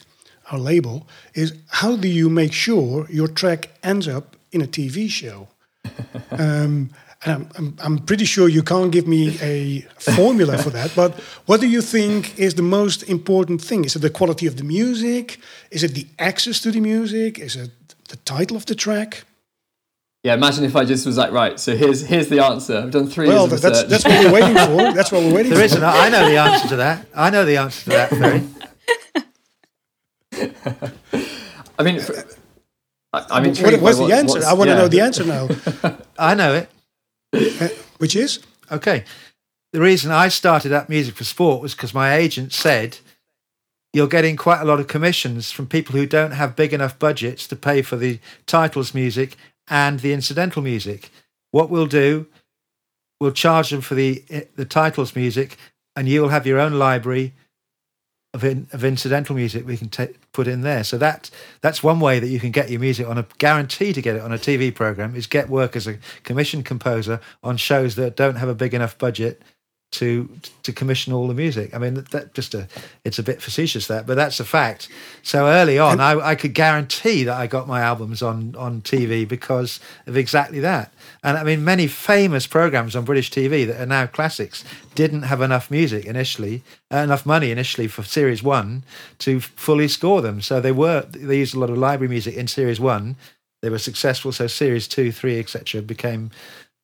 our 0.53 0.59
label, 0.59 1.07
is 1.35 1.55
how 1.69 1.97
do 1.97 2.09
you 2.09 2.29
make 2.29 2.53
sure 2.53 3.07
your 3.11 3.29
track 3.29 3.71
ends 3.83 4.07
up 4.07 4.37
in 4.53 4.61
a 4.61 4.67
TV 4.67 5.09
show? 5.09 5.49
um, 6.31 6.91
and 7.25 7.33
I'm, 7.33 7.49
I'm, 7.57 7.77
I'm 7.79 7.99
pretty 7.99 8.25
sure 8.25 8.49
you 8.49 8.63
can't 8.63 8.91
give 8.91 9.07
me 9.07 9.39
a 9.41 9.81
formula 9.99 10.59
for 10.59 10.71
that, 10.71 10.93
but 10.95 11.15
what 11.47 11.61
do 11.61 11.69
you 11.69 11.81
think 11.81 12.39
is 12.39 12.55
the 12.55 12.63
most 12.63 13.05
important 13.05 13.63
thing? 13.63 13.85
Is 13.85 13.95
it 13.97 14.01
the 14.01 14.11
quality 14.11 14.47
of 14.47 14.57
the 14.57 14.65
music? 14.65 15.39
Is 15.71 15.83
it 15.85 15.95
the 15.95 16.07
access 16.19 16.61
to 16.61 16.73
the 16.73 16.81
music? 16.81 17.39
Is 17.39 17.55
it 17.57 17.71
the 18.09 18.17
title 18.17 18.57
of 18.57 18.67
the 18.67 18.75
track? 18.75 19.25
Yeah, 20.25 20.35
imagine 20.35 20.65
if 20.65 20.77
I 20.77 20.85
just 20.85 21.05
was 21.05 21.17
like, 21.17 21.33
right, 21.33 21.59
so 21.59 21.77
here's 21.77 22.07
here's 22.07 22.29
the 22.29 22.45
answer. 22.45 22.79
I've 22.79 22.93
done 22.93 23.09
three 23.09 23.27
well, 23.27 23.49
years 23.49 23.55
of 23.55 23.61
that's, 23.63 23.83
research. 23.83 23.91
that's 23.91 24.05
what 24.05 24.25
we're 24.25 24.33
waiting 24.33 24.55
for. 24.55 24.93
That's 24.95 25.13
what 25.13 25.23
we're 25.23 25.35
waiting 25.35 25.51
There 25.51 25.59
for. 25.59 25.65
isn't. 25.65 25.83
I 25.83 26.09
know 26.11 26.29
the 26.29 26.37
answer 26.37 26.69
to 26.69 26.77
that. 26.77 27.07
I 27.15 27.31
know 27.31 27.45
the 27.45 27.57
answer 27.57 27.83
to 27.85 27.91
that, 27.91 28.11
Ferry. 28.11 28.43
I 31.79 31.83
mean, 31.83 32.01
for, 32.01 32.15
I, 33.13 33.27
I'm 33.31 33.45
What, 33.45 33.81
what's 33.81 33.99
by 33.99 34.07
the 34.07 34.15
answer? 34.15 34.35
what's- 34.39 34.47
I 34.47 34.53
want 34.55 34.71
to 34.71 34.77
know 34.77 34.89
the 34.89 35.01
answer 35.01 35.25
now. 35.25 35.49
I 36.19 36.35
know 36.35 36.55
it. 36.55 36.71
Uh, 37.61 37.69
which 37.99 38.17
is? 38.17 38.41
Okay. 38.71 39.05
The 39.73 39.81
reason 39.81 40.11
I 40.11 40.29
started 40.29 40.73
up 40.73 40.89
music 40.89 41.15
for 41.15 41.25
sport 41.25 41.63
was 41.63 41.75
because 41.75 41.95
my 41.95 42.15
agent 42.15 42.53
said 42.53 42.99
you're 43.95 44.09
getting 44.09 44.37
quite 44.37 44.61
a 44.61 44.65
lot 44.65 44.81
of 44.81 44.87
commissions 44.87 45.51
from 45.51 45.67
people 45.67 45.95
who 45.97 46.07
don't 46.07 46.33
have 46.33 46.57
big 46.57 46.73
enough 46.73 46.99
budgets 46.99 47.47
to 47.49 47.57
pay 47.57 47.83
for 47.83 47.97
the 47.97 48.19
titles 48.47 48.95
music 48.95 49.37
and 49.69 50.01
the 50.01 50.13
incidental 50.13 50.63
music. 50.63 51.11
What 51.53 51.71
we'll 51.71 51.87
do, 51.87 52.27
we'll 53.21 53.33
charge 53.33 53.71
them 53.71 53.81
for 53.83 53.95
the 53.95 54.23
the 54.57 54.65
titles 54.65 55.15
music, 55.15 55.57
and 55.97 56.09
you'll 56.09 56.31
have 56.31 56.47
your 56.47 56.59
own 56.61 56.75
library 56.79 57.33
of 58.35 58.45
in, 58.45 58.67
of 58.73 58.83
incidental 58.83 59.37
music 59.37 59.67
we 59.67 59.77
can 59.77 59.89
ta 59.89 60.07
put 60.33 60.49
in 60.49 60.63
there. 60.63 60.85
So 60.85 60.97
that 60.99 61.31
that's 61.61 61.83
one 61.83 62.01
way 62.01 62.19
that 62.19 62.29
you 62.29 62.41
can 62.41 62.51
get 62.51 62.71
your 62.71 62.81
music 62.81 63.07
on 63.07 63.19
a 63.19 63.27
guarantee 63.39 63.93
to 63.93 64.01
get 64.01 64.17
it 64.17 64.23
on 64.23 64.33
a 64.33 64.39
TV 64.39 64.75
program 64.75 65.15
is 65.15 65.27
get 65.27 65.49
work 65.49 65.77
as 65.77 65.87
a 65.87 65.99
commissioned 66.23 66.65
composer 66.65 67.21
on 67.43 67.57
shows 67.57 67.95
that 67.97 68.17
don't 68.17 68.37
have 68.37 68.49
a 68.49 68.55
big 68.55 68.75
enough 68.75 68.97
budget 68.97 69.43
to 69.93 70.31
to 70.63 70.73
commission 70.73 71.13
all 71.13 71.29
the 71.29 71.35
music. 71.35 71.75
I 71.75 71.79
mean 71.79 71.95
that, 71.95 72.11
that 72.11 72.35
just 72.35 72.55
a 72.55 72.67
it's 73.05 73.19
a 73.19 73.23
bit 73.23 73.43
facetious 73.43 73.87
that, 73.89 74.07
but 74.07 74.15
that's 74.15 74.41
a 74.41 74.45
fact. 74.45 74.89
So 75.23 75.47
early 75.47 75.79
on, 75.79 76.01
I, 76.01 76.13
I 76.19 76.35
could 76.35 76.55
guarantee 76.55 77.25
that 77.25 77.37
I 77.37 77.47
got 77.47 77.69
my 77.69 77.83
albums 77.83 78.23
on 78.23 78.57
on 78.57 78.81
TV 78.81 79.29
because 79.29 79.79
of 80.07 80.17
exactly 80.17 80.61
that. 80.61 80.93
And 81.23 81.39
I 81.39 81.45
mean, 81.45 81.65
many 81.65 81.87
famous 81.87 82.47
programs 82.47 82.97
on 82.97 83.05
British 83.05 83.31
TV 83.31 83.67
that 83.67 83.81
are 83.81 83.87
now 83.87 84.07
classics 84.07 84.65
didn't 84.95 85.23
have 85.23 85.41
enough 85.41 85.71
music 85.71 86.05
initially, 86.05 86.63
uh, 86.93 86.99
enough 86.99 87.25
money 87.25 87.51
initially 87.51 87.87
for 87.87 88.03
Series 88.03 88.43
One 88.43 88.83
to 89.19 89.41
fully 89.41 89.89
score 89.89 90.21
them. 90.21 90.41
So 90.41 90.61
they 90.61 90.73
were 90.73 91.03
they 91.03 91.39
used 91.39 91.55
a 91.55 91.61
lot 91.61 91.71
of 91.71 91.79
library 91.79 92.09
music 92.09 92.35
in 92.35 92.49
Series 92.49 92.81
One. 92.81 93.17
They 93.63 93.71
were 93.71 93.79
successful. 93.79 94.33
So 94.33 94.49
Series 94.49 94.89
Two, 94.89 95.13
Three, 95.13 95.39
etc. 95.39 95.83
became 95.83 96.31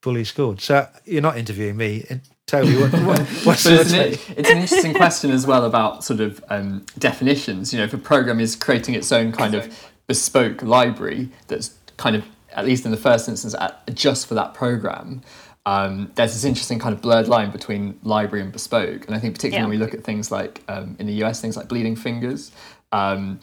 fully 0.02 0.24
scored. 0.24 0.60
So 0.60 0.88
you're 1.04 1.22
not 1.22 1.36
interviewing 1.36 1.76
me, 1.76 2.04
Toby. 2.46 2.76
What, 2.80 2.92
what, 2.92 3.18
what's 3.44 3.64
But 3.64 3.72
your 3.72 3.80
it's 3.80 3.92
an, 3.92 4.34
it's 4.36 4.50
an 4.50 4.58
interesting 4.58 4.94
question 4.94 5.30
as 5.30 5.46
well 5.46 5.64
about 5.64 6.04
sort 6.04 6.20
of 6.20 6.42
um, 6.48 6.84
definitions. 6.98 7.72
You 7.72 7.78
know, 7.78 7.84
if 7.84 7.94
a 7.94 7.98
program 7.98 8.40
is 8.40 8.56
creating 8.56 8.94
its 8.94 9.10
own 9.12 9.32
kind 9.32 9.54
of 9.54 9.90
bespoke 10.06 10.62
library 10.62 11.28
that's 11.48 11.74
kind 11.96 12.16
of, 12.16 12.24
at 12.58 12.64
least 12.64 12.84
in 12.84 12.90
the 12.90 12.96
first 12.96 13.28
instance, 13.28 13.54
at, 13.54 13.94
just 13.94 14.26
for 14.26 14.34
that 14.34 14.52
program, 14.52 15.22
um, 15.64 16.10
there's 16.16 16.32
this 16.32 16.44
interesting 16.44 16.78
kind 16.78 16.94
of 16.94 17.00
blurred 17.00 17.28
line 17.28 17.50
between 17.50 17.98
library 18.02 18.42
and 18.42 18.52
bespoke. 18.52 19.06
And 19.06 19.14
I 19.14 19.18
think 19.20 19.34
particularly 19.34 19.64
when 19.64 19.78
we 19.78 19.84
look 19.84 19.94
at 19.94 20.02
things 20.02 20.32
like 20.32 20.62
um, 20.68 20.96
in 20.98 21.06
the 21.06 21.24
US, 21.24 21.40
things 21.40 21.56
like 21.56 21.68
Bleeding 21.68 21.94
Fingers. 21.94 22.50
Um, 22.90 23.38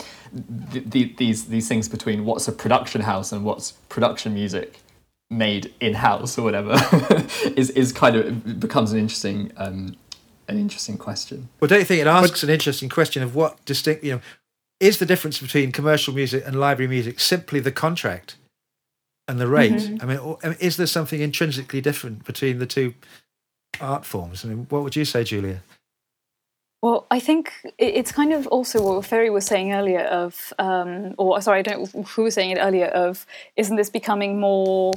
th- 0.72 0.90
th- 0.90 1.18
these 1.18 1.46
these 1.46 1.68
things 1.68 1.88
between 1.88 2.26
what's 2.26 2.48
a 2.48 2.52
production 2.52 3.02
house 3.02 3.32
and 3.32 3.46
what's 3.46 3.74
production 3.90 4.34
music 4.34 4.80
made 5.30 5.72
in 5.80 5.94
house 5.94 6.36
or 6.40 6.42
whatever 6.42 6.74
is 7.56 7.70
is 7.70 7.94
kind 7.94 8.16
of 8.16 8.60
becomes 8.60 8.92
an 8.92 8.98
interesting 8.98 9.52
um, 9.58 9.96
an 10.48 10.58
interesting 10.58 10.98
question. 10.98 11.50
Well, 11.60 11.68
don't 11.68 11.80
you 11.80 11.86
think 11.86 12.02
it 12.02 12.08
asks 12.08 12.42
an 12.42 12.50
interesting 12.50 12.90
question 12.90 13.22
of 13.22 13.36
what 13.36 13.64
distinct, 13.66 14.04
you 14.04 14.14
know, 14.14 14.22
is 14.80 14.98
the 14.98 15.06
difference 15.06 15.40
between 15.40 15.72
commercial 15.72 16.14
music 16.14 16.44
and 16.46 16.60
library 16.60 16.90
music 16.90 17.20
simply 17.20 17.60
the 17.60 17.72
contract 17.72 18.36
and 19.28 19.40
the 19.40 19.48
rate? 19.48 19.74
Mm-hmm. 19.74 19.98
I 20.02 20.06
mean, 20.06 20.18
or- 20.18 20.38
I 20.44 20.50
mean, 20.50 20.58
is 20.60 20.78
there 20.78 20.88
something 20.88 21.22
intrinsically 21.22 21.82
different 21.82 22.26
between 22.26 22.60
the 22.60 22.66
two 22.66 22.94
art 23.82 24.06
forms? 24.06 24.46
I 24.46 24.50
mean, 24.50 24.68
what 24.70 24.84
would 24.84 24.96
you 24.96 25.06
say, 25.06 25.24
Julia? 25.24 25.62
Well, 26.82 27.08
I 27.10 27.20
think 27.20 27.52
it's 27.80 28.12
kind 28.12 28.32
of 28.32 28.46
also 28.48 28.80
what 28.84 29.06
Ferry 29.06 29.32
was 29.32 29.46
saying 29.46 29.74
earlier 29.74 30.02
of, 30.02 30.54
um, 30.60 31.16
or 31.18 31.42
sorry, 31.42 31.60
I 31.60 31.62
don't 31.64 31.96
know 31.96 32.04
who 32.04 32.24
was 32.24 32.36
saying 32.36 32.52
it 32.52 32.60
earlier 32.60 32.88
of, 32.88 33.26
isn't 33.56 33.76
this 33.76 33.90
becoming 33.90 34.40
more 34.40 34.94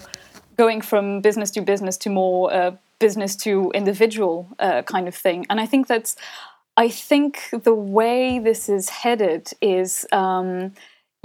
going 0.57 0.83
from 0.83 1.23
business 1.23 1.51
to 1.53 1.62
business 1.62 1.97
to 1.99 2.11
more 2.11 2.53
uh, 2.53 2.73
business 2.99 3.35
to 3.37 3.71
individual 3.75 4.49
uh, 4.59 4.83
kind 4.83 5.09
of 5.09 5.14
thing? 5.14 5.47
And 5.49 5.61
I 5.61 5.67
think 5.67 5.87
that's, 5.87 6.14
I 6.77 6.91
think 6.91 7.49
the 7.53 7.75
way 7.75 8.38
this 8.38 8.69
is 8.69 8.91
headed 8.91 9.51
is. 9.62 10.05
Um, 10.12 10.75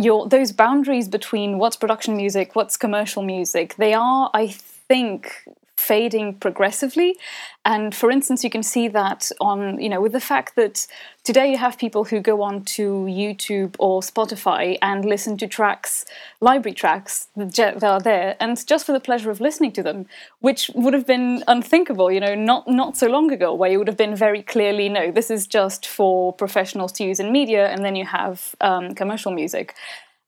your 0.04 0.28
those 0.28 0.52
boundaries 0.52 1.08
between 1.08 1.58
what's 1.58 1.76
production 1.76 2.16
music, 2.18 2.56
what's 2.56 2.78
commercial 2.78 3.24
music, 3.24 3.76
they 3.76 3.94
are, 3.94 4.30
I 4.34 4.48
think, 4.48 5.46
fading 5.88 6.36
progressively. 6.36 7.18
And 7.66 7.94
for 7.94 8.10
instance, 8.12 8.44
you 8.44 8.50
can 8.50 8.64
see 8.64 8.88
that 8.90 9.32
on, 9.40 9.80
you 9.80 9.90
know, 9.90 10.02
with 10.02 10.14
the 10.14 10.20
fact 10.20 10.56
that 10.56 10.88
today 11.24 11.52
you 11.52 11.58
have 11.58 11.78
people 11.78 12.04
who 12.06 12.20
go 12.20 12.42
on 12.42 12.64
to 12.78 13.06
YouTube 13.24 13.76
or 13.80 14.02
Spotify 14.02 14.78
and 14.82 15.06
listen 15.06 15.38
to 15.38 15.48
tracks, 15.48 16.06
library 16.40 16.74
tracks 16.74 17.28
that 17.36 17.84
are 17.84 18.02
there, 18.02 18.36
and 18.40 18.66
just 18.66 18.86
for 18.86 18.94
the 18.94 19.00
pleasure 19.00 19.32
of 19.32 19.40
listening 19.42 19.72
to 19.74 19.84
them, 19.84 20.06
which 20.40 20.70
would 20.74 20.94
have 20.94 21.08
been 21.08 21.44
unthinkable, 21.48 22.12
you 22.12 22.20
know, 22.20 22.36
not 22.36 22.68
not 22.68 22.98
so 22.98 23.08
long 23.08 23.32
ago, 23.32 23.54
where 23.54 23.72
you 23.72 23.78
would 23.80 23.92
have 23.94 24.04
been 24.06 24.16
very 24.16 24.42
clearly, 24.42 24.90
no, 24.90 25.12
this 25.12 25.30
is 25.30 25.48
just 25.48 25.86
for 25.88 26.34
professionals 26.34 26.92
to 26.94 27.04
use 27.04 27.20
in 27.20 27.32
media, 27.32 27.68
and 27.68 27.84
then 27.86 27.96
you 27.96 28.06
have 28.06 28.56
um, 28.62 28.94
commercial 28.96 29.32
music. 29.32 29.76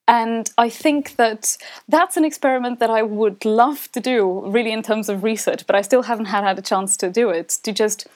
And 0.07 0.51
I 0.57 0.69
think 0.69 1.15
that 1.15 1.57
that's 1.89 2.15
an 2.15 2.25
experiment 2.25 2.79
that 2.79 2.91
I 2.91 3.01
would 3.01 3.43
love 3.43 3.91
to 3.93 3.99
do, 3.99 4.45
really, 4.45 4.71
in 4.71 4.83
terms 4.83 5.09
of 5.09 5.23
research, 5.23 5.65
but 5.65 5.75
I 5.75 5.81
still 5.81 6.03
haven't 6.03 6.25
had, 6.25 6.43
had 6.43 6.59
a 6.59 6.61
chance 6.61 6.95
to 6.97 7.09
do 7.09 7.29
it. 7.29 7.57
To 7.63 7.71
just 7.71 8.07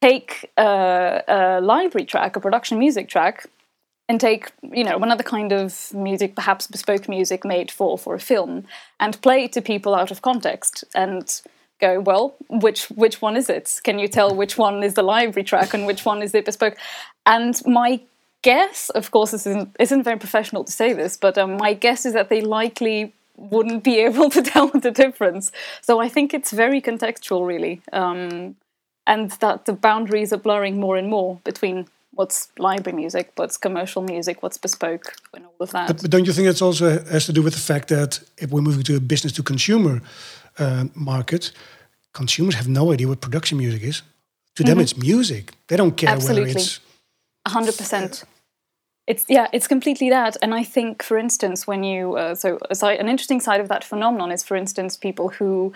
take 0.00 0.50
a, 0.56 1.22
a 1.26 1.60
library 1.60 2.04
track, 2.04 2.36
a 2.36 2.40
production 2.40 2.78
music 2.78 3.08
track, 3.08 3.46
and 4.08 4.20
take 4.20 4.52
you 4.62 4.84
know 4.84 4.98
another 4.98 5.24
kind 5.24 5.50
of 5.52 5.92
music, 5.92 6.36
perhaps 6.36 6.66
bespoke 6.68 7.08
music 7.08 7.44
made 7.44 7.70
for 7.70 7.98
for 7.98 8.14
a 8.14 8.20
film, 8.20 8.64
and 9.00 9.20
play 9.22 9.44
it 9.44 9.52
to 9.54 9.62
people 9.62 9.94
out 9.94 10.10
of 10.10 10.22
context 10.22 10.84
and 10.94 11.40
go 11.80 12.00
well 12.00 12.36
which 12.48 12.86
which 12.90 13.20
one 13.20 13.36
is 13.36 13.50
it 13.50 13.80
can 13.82 13.98
you 13.98 14.06
tell 14.06 14.34
which 14.34 14.56
one 14.56 14.82
is 14.82 14.94
the 14.94 15.02
library 15.02 15.42
track 15.44 15.74
and 15.74 15.86
which 15.86 16.04
one 16.04 16.22
is 16.22 16.30
the 16.32 16.40
bespoke 16.40 16.76
and 17.26 17.60
my 17.66 18.00
guess, 18.44 18.90
of 18.90 19.10
course, 19.10 19.30
this 19.30 19.46
isn't, 19.46 19.74
isn't 19.80 20.02
very 20.04 20.18
professional 20.18 20.64
to 20.64 20.72
say 20.72 20.92
this, 20.92 21.16
but 21.16 21.38
um, 21.38 21.56
my 21.56 21.72
guess 21.72 22.04
is 22.04 22.12
that 22.12 22.28
they 22.28 22.42
likely 22.42 23.14
wouldn't 23.36 23.82
be 23.82 23.98
able 24.08 24.28
to 24.30 24.42
tell 24.42 24.68
the 24.68 24.90
difference. 24.90 25.50
So 25.80 25.98
I 25.98 26.08
think 26.08 26.34
it's 26.34 26.52
very 26.52 26.80
contextual, 26.80 27.46
really, 27.46 27.80
um, 27.92 28.56
and 29.06 29.30
that 29.40 29.64
the 29.64 29.72
boundaries 29.72 30.32
are 30.32 30.42
blurring 30.48 30.78
more 30.78 30.96
and 30.96 31.08
more 31.08 31.40
between 31.42 31.86
what's 32.12 32.48
library 32.58 32.96
music, 32.96 33.32
what's 33.36 33.56
commercial 33.56 34.02
music, 34.02 34.42
what's 34.42 34.58
bespoke, 34.58 35.16
and 35.34 35.46
all 35.46 35.60
of 35.60 35.70
that. 35.70 35.88
But, 35.88 36.02
but 36.02 36.10
don't 36.10 36.26
you 36.26 36.32
think 36.32 36.48
it 36.48 36.62
also 36.62 37.02
has 37.04 37.26
to 37.26 37.32
do 37.32 37.42
with 37.42 37.54
the 37.54 37.64
fact 37.72 37.88
that 37.88 38.20
if 38.36 38.50
we're 38.50 38.66
moving 38.68 38.84
to 38.84 38.96
a 38.96 39.00
business 39.00 39.32
to 39.32 39.42
consumer 39.42 40.00
uh, 40.58 40.84
market, 40.94 41.50
consumers 42.12 42.54
have 42.54 42.68
no 42.68 42.92
idea 42.92 43.08
what 43.08 43.20
production 43.20 43.58
music 43.58 43.82
is. 43.82 44.02
To 44.56 44.62
them, 44.62 44.78
it's 44.78 44.96
music. 44.96 45.52
They 45.66 45.76
don't 45.76 45.96
care 45.96 46.10
whether 46.10 46.30
Absolutely. 46.30 46.52
it's. 46.52 46.80
hundred 47.48 47.76
percent. 47.76 48.24
It's 49.06 49.26
yeah, 49.28 49.48
it's 49.52 49.66
completely 49.68 50.08
that. 50.10 50.36
And 50.42 50.54
I 50.54 50.64
think, 50.64 51.02
for 51.02 51.18
instance, 51.18 51.66
when 51.66 51.84
you 51.84 52.16
uh, 52.16 52.34
so 52.34 52.58
a 52.70 52.74
side, 52.74 53.00
an 53.00 53.08
interesting 53.08 53.40
side 53.40 53.60
of 53.60 53.68
that 53.68 53.84
phenomenon 53.84 54.30
is, 54.32 54.42
for 54.42 54.56
instance, 54.56 54.96
people 54.96 55.28
who. 55.28 55.72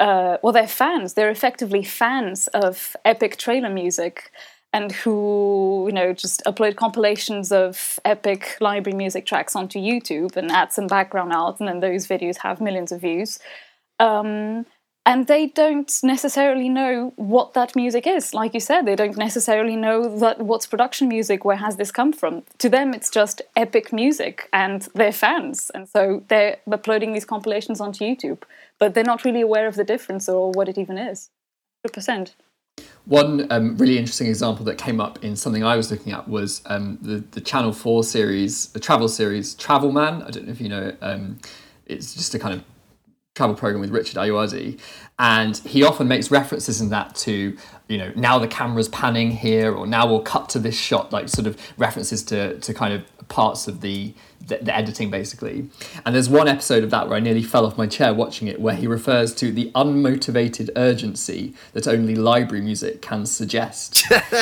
Uh, 0.00 0.36
well, 0.42 0.52
they're 0.52 0.66
fans. 0.66 1.14
They're 1.14 1.30
effectively 1.30 1.84
fans 1.84 2.48
of 2.48 2.96
epic 3.04 3.36
trailer 3.36 3.68
music, 3.68 4.32
and 4.72 4.90
who 4.90 5.84
you 5.86 5.92
know 5.92 6.12
just 6.12 6.42
upload 6.44 6.76
compilations 6.76 7.52
of 7.52 8.00
epic 8.04 8.56
library 8.60 8.96
music 8.96 9.26
tracks 9.26 9.54
onto 9.54 9.78
YouTube 9.78 10.36
and 10.36 10.50
add 10.50 10.72
some 10.72 10.86
background 10.88 11.32
art, 11.32 11.60
and 11.60 11.68
then 11.68 11.80
those 11.80 12.06
videos 12.06 12.38
have 12.38 12.60
millions 12.60 12.90
of 12.90 13.00
views. 13.00 13.38
Um, 14.00 14.66
and 15.04 15.26
they 15.26 15.46
don't 15.48 15.98
necessarily 16.04 16.68
know 16.68 17.12
what 17.16 17.54
that 17.54 17.74
music 17.74 18.06
is. 18.06 18.32
Like 18.34 18.54
you 18.54 18.60
said, 18.60 18.82
they 18.82 18.94
don't 18.94 19.16
necessarily 19.16 19.74
know 19.74 20.18
that 20.18 20.40
what's 20.40 20.66
production 20.66 21.08
music. 21.08 21.44
Where 21.44 21.56
has 21.56 21.76
this 21.76 21.90
come 21.90 22.12
from? 22.12 22.44
To 22.58 22.68
them, 22.68 22.94
it's 22.94 23.10
just 23.10 23.42
epic 23.56 23.92
music, 23.92 24.48
and 24.52 24.86
they're 24.94 25.12
fans, 25.12 25.70
and 25.74 25.88
so 25.88 26.22
they're 26.28 26.58
uploading 26.70 27.12
these 27.12 27.24
compilations 27.24 27.80
onto 27.80 28.04
YouTube. 28.04 28.42
But 28.78 28.94
they're 28.94 29.04
not 29.04 29.24
really 29.24 29.40
aware 29.40 29.66
of 29.66 29.74
the 29.74 29.84
difference 29.84 30.28
or 30.28 30.52
what 30.52 30.68
it 30.68 30.78
even 30.78 30.98
is. 30.98 31.30
Hundred 31.84 31.94
percent. 31.94 32.36
One 33.04 33.50
um, 33.50 33.76
really 33.76 33.98
interesting 33.98 34.28
example 34.28 34.64
that 34.66 34.78
came 34.78 35.00
up 35.00 35.22
in 35.24 35.34
something 35.34 35.64
I 35.64 35.76
was 35.76 35.90
looking 35.90 36.12
at 36.12 36.28
was 36.28 36.62
um, 36.66 36.98
the 37.02 37.24
the 37.32 37.40
Channel 37.40 37.72
Four 37.72 38.04
series, 38.04 38.66
the 38.68 38.80
travel 38.80 39.08
series, 39.08 39.54
Travel 39.54 39.90
Man. 39.90 40.22
I 40.22 40.30
don't 40.30 40.46
know 40.46 40.52
if 40.52 40.60
you 40.60 40.68
know 40.68 40.82
it. 40.88 40.98
Um, 41.02 41.38
it's 41.86 42.14
just 42.14 42.34
a 42.36 42.38
kind 42.38 42.54
of 42.54 42.64
travel 43.34 43.56
program 43.56 43.80
with 43.80 43.90
Richard 43.90 44.16
Ayoade, 44.16 44.78
and 45.18 45.56
he 45.58 45.82
often 45.82 46.06
makes 46.06 46.30
references 46.30 46.82
in 46.82 46.90
that 46.90 47.14
to 47.16 47.56
you 47.88 47.98
know 47.98 48.12
now 48.14 48.38
the 48.38 48.48
camera's 48.48 48.88
panning 48.88 49.30
here, 49.30 49.72
or 49.72 49.86
now 49.86 50.06
we'll 50.06 50.20
cut 50.20 50.48
to 50.50 50.58
this 50.58 50.76
shot, 50.76 51.12
like 51.12 51.28
sort 51.28 51.46
of 51.46 51.56
references 51.78 52.22
to 52.24 52.58
to 52.60 52.74
kind 52.74 52.92
of 52.92 53.04
parts 53.28 53.66
of 53.68 53.80
the, 53.80 54.12
the 54.46 54.58
the, 54.58 54.76
editing 54.76 55.10
basically. 55.10 55.70
And 56.04 56.14
there's 56.14 56.28
one 56.28 56.46
episode 56.46 56.84
of 56.84 56.90
that 56.90 57.08
where 57.08 57.16
I 57.16 57.20
nearly 57.20 57.42
fell 57.42 57.64
off 57.64 57.78
my 57.78 57.86
chair 57.86 58.12
watching 58.12 58.48
it, 58.48 58.60
where 58.60 58.74
he 58.74 58.86
refers 58.86 59.34
to 59.36 59.50
the 59.50 59.70
unmotivated 59.74 60.68
urgency 60.76 61.54
that 61.72 61.88
only 61.88 62.14
library 62.14 62.62
music 62.62 63.00
can 63.00 63.24
suggest, 63.24 64.12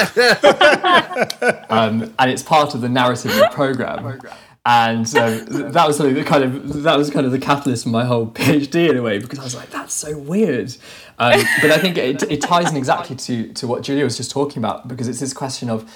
um, 1.70 2.12
and 2.18 2.30
it's 2.30 2.42
part 2.42 2.74
of 2.74 2.80
the 2.80 2.88
narrative 2.88 3.30
of 3.30 3.38
the 3.38 3.50
program 3.52 4.20
and 4.66 5.06
um, 5.16 5.72
that 5.72 5.86
was 5.86 5.96
something 5.96 6.14
that 6.14 6.26
kind 6.26 6.44
of 6.44 6.82
that 6.82 6.98
was 6.98 7.10
kind 7.10 7.24
of 7.24 7.32
the 7.32 7.38
catalyst 7.38 7.84
for 7.84 7.88
my 7.88 8.04
whole 8.04 8.26
PhD 8.30 8.90
in 8.90 8.96
a 8.96 9.02
way 9.02 9.18
because 9.18 9.38
I 9.38 9.44
was 9.44 9.54
like 9.54 9.70
that's 9.70 9.94
so 9.94 10.18
weird, 10.18 10.76
um, 11.18 11.40
but 11.62 11.70
I 11.70 11.78
think 11.78 11.96
it, 11.96 12.22
it 12.24 12.42
ties 12.42 12.70
in 12.70 12.76
exactly 12.76 13.16
to 13.16 13.52
to 13.54 13.66
what 13.66 13.82
Julia 13.82 14.04
was 14.04 14.16
just 14.16 14.30
talking 14.30 14.58
about 14.58 14.86
because 14.86 15.08
it's 15.08 15.20
this 15.20 15.32
question 15.32 15.70
of 15.70 15.90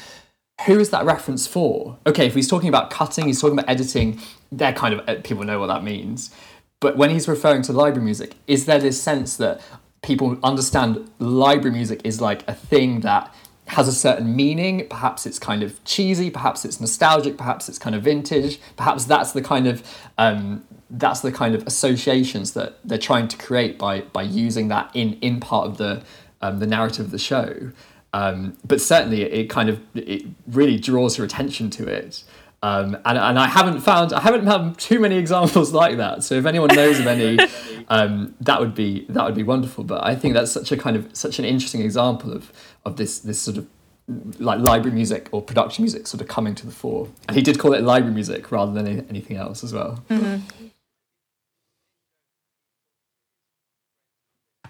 who 0.66 0.78
is 0.78 0.90
that 0.90 1.04
reference 1.04 1.46
for? 1.46 1.98
Okay, 2.06 2.26
if 2.26 2.34
he's 2.34 2.48
talking 2.48 2.68
about 2.68 2.88
cutting, 2.88 3.26
he's 3.26 3.40
talking 3.40 3.58
about 3.58 3.68
editing. 3.68 4.20
They're 4.50 4.72
kind 4.72 4.98
of 4.98 5.22
people 5.24 5.44
know 5.44 5.60
what 5.60 5.66
that 5.66 5.84
means, 5.84 6.34
but 6.80 6.96
when 6.96 7.10
he's 7.10 7.28
referring 7.28 7.62
to 7.62 7.72
library 7.72 8.04
music, 8.04 8.34
is 8.46 8.64
there 8.66 8.78
this 8.78 9.02
sense 9.02 9.36
that 9.36 9.60
people 10.02 10.38
understand 10.42 11.10
library 11.18 11.70
music 11.70 12.00
is 12.04 12.20
like 12.20 12.46
a 12.48 12.54
thing 12.54 13.00
that 13.00 13.34
has 13.68 13.88
a 13.88 13.92
certain 13.92 14.36
meaning. 14.36 14.86
Perhaps 14.88 15.26
it's 15.26 15.38
kind 15.38 15.62
of 15.62 15.82
cheesy. 15.84 16.30
Perhaps 16.30 16.64
it's 16.64 16.80
nostalgic. 16.80 17.38
Perhaps 17.38 17.68
it's 17.68 17.78
kind 17.78 17.96
of 17.96 18.02
vintage. 18.02 18.60
Perhaps 18.76 19.06
that's 19.06 19.32
the 19.32 19.42
kind 19.42 19.66
of 19.66 19.82
um, 20.18 20.64
that's 20.90 21.20
the 21.20 21.32
kind 21.32 21.54
of 21.54 21.66
associations 21.66 22.52
that 22.52 22.78
they're 22.84 22.98
trying 22.98 23.28
to 23.28 23.36
create 23.36 23.78
by 23.78 24.02
by 24.02 24.22
using 24.22 24.68
that 24.68 24.90
in 24.94 25.14
in 25.20 25.40
part 25.40 25.66
of 25.66 25.78
the 25.78 26.02
um, 26.42 26.58
the 26.58 26.66
narrative 26.66 27.06
of 27.06 27.10
the 27.10 27.18
show. 27.18 27.70
Um, 28.12 28.56
but 28.64 28.80
certainly, 28.80 29.22
it, 29.22 29.50
kind 29.50 29.68
of 29.68 29.80
it 29.94 30.22
really 30.46 30.78
draws 30.78 31.18
your 31.18 31.24
attention 31.24 31.68
to 31.70 31.88
it. 31.88 32.22
Um, 32.62 32.94
and, 33.04 33.18
and 33.18 33.38
I 33.38 33.46
haven't 33.46 33.80
found 33.80 34.12
I 34.12 34.20
haven't 34.20 34.46
had 34.46 34.78
too 34.78 35.00
many 35.00 35.16
examples 35.16 35.72
like 35.82 35.96
that. 35.96 36.22
So 36.22 36.36
if 36.36 36.46
anyone 36.46 36.74
knows 36.74 37.00
of 37.00 37.06
any, 37.06 37.38
um, 37.88 38.34
that 38.40 38.60
would 38.60 38.74
be 38.74 39.04
that 39.08 39.24
would 39.24 39.34
be 39.34 39.42
wonderful. 39.42 39.84
But 39.84 40.06
I 40.06 40.14
think 40.14 40.34
that's 40.34 40.52
such 40.52 40.70
a 40.70 40.76
kind 40.76 40.96
of 40.96 41.08
such 41.14 41.38
an 41.38 41.44
interesting 41.44 41.80
example 41.80 42.32
of 42.32 42.52
of 42.84 42.96
this 42.96 43.18
this 43.18 43.40
sort 43.40 43.56
of 43.56 43.66
like 44.38 44.60
library 44.60 44.94
music 44.94 45.28
or 45.32 45.40
production 45.40 45.82
music 45.82 46.06
sort 46.06 46.20
of 46.20 46.28
coming 46.28 46.54
to 46.54 46.66
the 46.66 46.72
fore. 46.72 47.08
And 47.26 47.36
he 47.36 47.42
did 47.42 47.58
call 47.58 47.72
it 47.72 47.82
library 47.82 48.14
music 48.14 48.50
rather 48.52 48.72
than 48.72 49.06
anything 49.08 49.36
else 49.36 49.64
as 49.64 49.72
well. 49.72 50.02
Mm-hmm. 50.10 50.66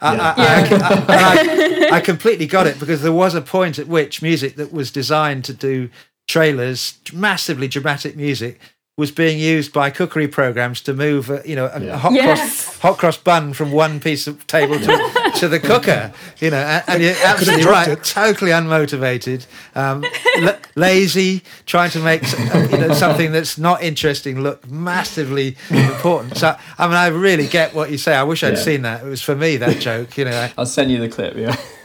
I, 0.00 0.16
I, 0.16 1.06
I, 1.08 1.96
I, 1.96 2.00
completely 2.00 2.46
got 2.46 2.66
it 2.66 2.78
because 2.78 3.00
there 3.00 3.12
was 3.12 3.34
a 3.34 3.40
point 3.40 3.78
at 3.78 3.88
which 3.88 4.20
music 4.20 4.56
that 4.56 4.72
was 4.72 4.90
designed 4.90 5.44
to 5.46 5.54
do 5.54 5.88
trailers, 6.28 6.98
massively 7.12 7.68
dramatic 7.68 8.16
music, 8.16 8.60
was 8.96 9.10
being 9.10 9.40
used 9.40 9.72
by 9.72 9.90
cookery 9.90 10.28
programs 10.28 10.80
to 10.80 10.94
move, 10.94 11.28
uh, 11.28 11.42
you 11.44 11.56
know, 11.56 11.66
a, 11.66 11.80
yeah. 11.80 11.94
a 11.94 11.96
hot 11.96 12.12
yes. 12.12 12.38
cross 12.38 12.78
hot 12.78 12.98
cross 12.98 13.16
bun 13.16 13.52
from 13.52 13.72
one 13.72 13.98
piece 13.98 14.28
of 14.28 14.46
table 14.46 14.78
to, 14.78 15.32
to 15.36 15.48
the 15.48 15.58
cooker. 15.58 16.12
You 16.38 16.50
know, 16.50 16.58
and, 16.58 16.84
and 16.86 17.02
you're 17.02 17.14
absolutely 17.24 17.64
right. 17.64 17.88
It. 17.88 18.04
Totally 18.04 18.52
unmotivated, 18.52 19.46
um, 19.74 20.04
l- 20.36 20.56
lazy, 20.76 21.42
trying 21.66 21.90
to 21.90 21.98
make 21.98 22.22
uh, 22.54 22.68
you 22.70 22.78
know 22.78 22.94
something 22.94 23.32
that's 23.32 23.58
not 23.58 23.82
interesting 23.82 24.40
look 24.40 24.70
massively 24.70 25.56
important. 25.70 26.36
So, 26.36 26.56
I 26.78 26.86
mean, 26.86 26.96
I 26.96 27.08
really 27.08 27.48
get 27.48 27.74
what 27.74 27.90
you 27.90 27.98
say. 27.98 28.14
I 28.14 28.22
wish 28.22 28.44
I'd 28.44 28.54
yeah. 28.54 28.60
seen 28.60 28.82
that. 28.82 29.04
It 29.04 29.08
was 29.08 29.22
for 29.22 29.34
me 29.34 29.56
that 29.56 29.80
joke. 29.80 30.16
You 30.16 30.26
know, 30.26 30.50
I'll 30.56 30.66
send 30.66 30.92
you 30.92 31.00
the 31.00 31.08
clip. 31.08 31.34
Yeah. 31.34 31.56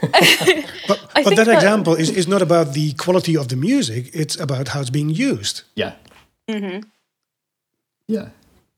but 0.86 1.10
but 1.12 1.34
that, 1.34 1.46
that 1.46 1.48
example 1.48 1.94
is, 1.94 2.08
is 2.08 2.28
not 2.28 2.40
about 2.40 2.72
the 2.72 2.92
quality 2.92 3.36
of 3.36 3.48
the 3.48 3.56
music. 3.56 4.10
It's 4.12 4.38
about 4.38 4.68
how 4.68 4.80
it's 4.80 4.90
being 4.90 5.10
used. 5.10 5.62
Yeah. 5.74 5.94
Mm-hmm. 6.48 6.88
Yeah, 8.10 8.28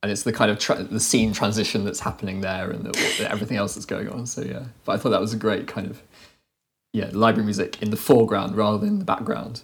and 0.03 0.13
it's 0.13 0.25
the 0.25 0.33
kind 0.33 0.51
of 0.51 0.59
tra- 0.59 0.83
the 0.83 1.01
scene 1.01 1.33
transition 1.33 1.85
that's 1.85 2.01
happening 2.01 2.43
there, 2.43 2.71
and 2.71 2.85
the, 2.85 2.93
the, 3.19 3.31
everything 3.31 3.57
else 3.57 3.75
that's 3.75 3.87
going 3.87 4.09
on. 4.09 4.27
So 4.27 4.43
yeah, 4.43 4.65
but 4.85 4.93
I 4.93 4.97
thought 4.99 5.11
that 5.11 5.21
was 5.21 5.33
a 5.33 5.39
great 5.39 5.67
kind 5.67 5.87
of 5.91 6.03
yeah 6.93 7.09
library 7.13 7.45
music 7.45 7.81
in 7.81 7.91
the 7.91 7.97
foreground 7.97 8.55
rather 8.57 8.79
than 8.79 8.99
the 8.99 9.05
background. 9.05 9.63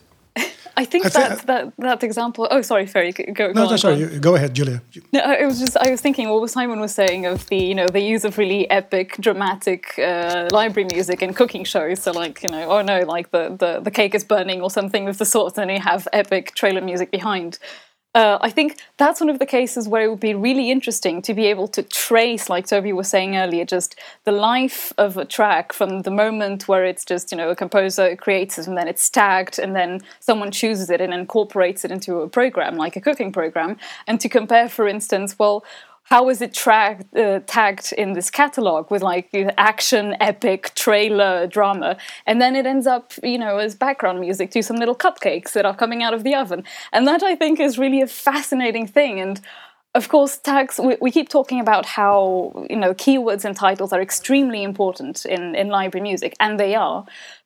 I 0.79 0.85
think 0.85 1.07
I 1.07 1.09
that, 1.09 1.47
that 1.49 1.73
that 1.79 2.03
example. 2.05 2.47
Oh, 2.51 2.63
sorry, 2.63 2.87
Ferry. 2.87 3.11
Go, 3.11 3.25
go 3.33 3.53
no, 3.53 3.67
on, 3.67 3.79
sorry. 3.79 3.99
Go, 3.99 4.19
go 4.21 4.35
ahead, 4.37 4.55
Julia. 4.55 4.81
No, 5.13 5.33
it 5.33 5.45
was 5.45 5.59
just 5.59 5.77
I 5.77 5.91
was 5.91 6.01
thinking 6.01 6.29
what 6.29 6.49
Simon 6.49 6.79
was 6.79 6.95
saying 6.95 7.27
of 7.27 7.49
the 7.49 7.57
you 7.57 7.75
know 7.75 7.89
the 7.89 8.01
use 8.01 8.25
of 8.25 8.39
really 8.39 8.71
epic, 8.71 9.17
dramatic 9.19 9.99
uh, 9.99 10.49
library 10.53 10.89
music 10.93 11.21
in 11.21 11.35
cooking 11.35 11.65
shows. 11.65 12.01
So 12.01 12.13
like 12.13 12.45
you 12.45 12.49
know, 12.49 12.71
oh 12.71 12.83
no, 12.83 13.01
like 13.01 13.33
the, 13.33 13.57
the 13.59 13.81
the 13.81 13.91
cake 13.91 14.15
is 14.15 14.23
burning 14.23 14.63
or 14.63 14.71
something 14.71 15.09
of 15.09 15.19
the 15.19 15.25
sort, 15.25 15.59
and 15.59 15.69
you 15.69 15.81
have 15.81 16.07
epic 16.13 16.55
trailer 16.55 16.81
music 16.81 17.11
behind 17.11 17.59
uh, 18.15 18.39
I 18.41 18.51
think 18.51 18.79
that's 18.97 19.21
one 19.21 19.29
of 19.29 19.39
the 19.39 19.47
cases 19.47 19.87
where 19.87 20.03
it 20.03 20.09
would 20.09 20.19
be 20.19 20.35
really 20.35 20.71
interesting 20.71 21.21
to 21.23 21.35
be 21.35 21.47
able 21.47 21.69
to 21.69 21.83
trace, 21.83 22.49
like 22.49 22.67
Toby 22.67 22.93
was 22.93 23.09
saying 23.09 23.37
earlier, 23.37 23.67
just 23.67 23.97
the 24.25 24.33
life 24.33 24.93
of 24.97 25.19
a 25.19 25.27
track 25.27 25.75
from 25.75 26.03
the 26.03 26.11
moment 26.11 26.67
where 26.67 26.85
it's 26.87 27.05
just, 27.05 27.31
you 27.31 27.37
know, 27.37 27.51
a 27.51 27.57
composer 27.57 28.17
creates 28.17 28.59
it 28.59 28.67
and 28.67 28.79
then 28.79 28.89
it's 28.89 29.09
tagged 29.11 29.59
and 29.59 29.77
then 29.77 30.01
someone 30.21 30.51
chooses 30.51 30.89
it 30.89 31.03
and 31.03 31.13
incorporates 31.13 31.85
it 31.85 31.91
into 31.91 32.21
a 32.21 32.29
program, 32.29 32.77
like 32.77 32.97
a 32.97 33.01
cooking 33.01 33.31
program, 33.31 33.77
and 34.07 34.21
to 34.21 34.29
compare, 34.29 34.69
for 34.71 34.89
instance, 34.89 35.39
well, 35.39 35.63
how 36.09 36.31
is 36.31 36.41
it 36.41 36.55
tracked, 36.55 37.15
uh, 37.15 37.41
tagged 37.47 37.93
in 37.93 38.15
this 38.15 38.31
catalog 38.31 38.91
with 38.91 39.03
like 39.03 39.29
action, 39.59 40.17
epic, 40.21 40.73
trailer, 40.75 41.47
drama, 41.47 41.99
and 42.27 42.41
then 42.41 42.57
it 42.57 42.65
ends 42.65 42.87
up, 42.87 43.13
you 43.23 43.39
know, 43.39 43.59
as 43.59 43.75
background 43.75 44.19
music 44.19 44.51
to 44.53 44.63
some 44.63 44.77
little 44.77 44.95
cupcakes 44.95 45.53
that 45.53 45.67
are 45.67 45.77
coming 45.77 46.03
out 46.03 46.15
of 46.15 46.25
the 46.25 46.35
oven, 46.35 46.65
and 46.93 47.07
that 47.07 47.23
I 47.23 47.37
think 47.37 47.61
is 47.61 47.79
really 47.79 48.01
a 48.01 48.07
fascinating 48.07 48.87
thing. 48.87 49.21
And 49.21 49.39
of 49.95 50.09
course, 50.09 50.39
tags. 50.39 50.81
We, 50.83 50.97
we 50.99 51.11
keep 51.11 51.29
talking 51.29 51.61
about 51.61 51.85
how 51.85 52.67
you 52.71 52.77
know 52.77 52.95
keywords 52.95 53.45
and 53.45 53.55
titles 53.55 53.93
are 53.93 54.01
extremely 54.01 54.63
important 54.63 55.27
in 55.27 55.55
in 55.55 55.69
library 55.69 56.03
music, 56.03 56.35
and 56.41 56.59
they 56.59 56.75
are 56.75 57.05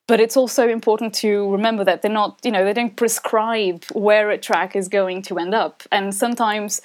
but 0.09 0.21
it's 0.21 0.37
also 0.37 0.69
important 0.69 1.15
to 1.15 1.51
remember 1.51 1.85
that 1.85 2.03
they're 2.03 2.11
not 2.11 2.39
you 2.43 2.51
know 2.51 2.65
they 2.65 2.73
don't 2.73 2.97
prescribe 2.97 3.85
where 3.93 4.31
a 4.31 4.39
track 4.39 4.75
is 4.77 4.89
going 4.89 5.23
to 5.23 5.39
end 5.39 5.55
up 5.55 5.83
and 5.91 6.15
sometimes 6.15 6.81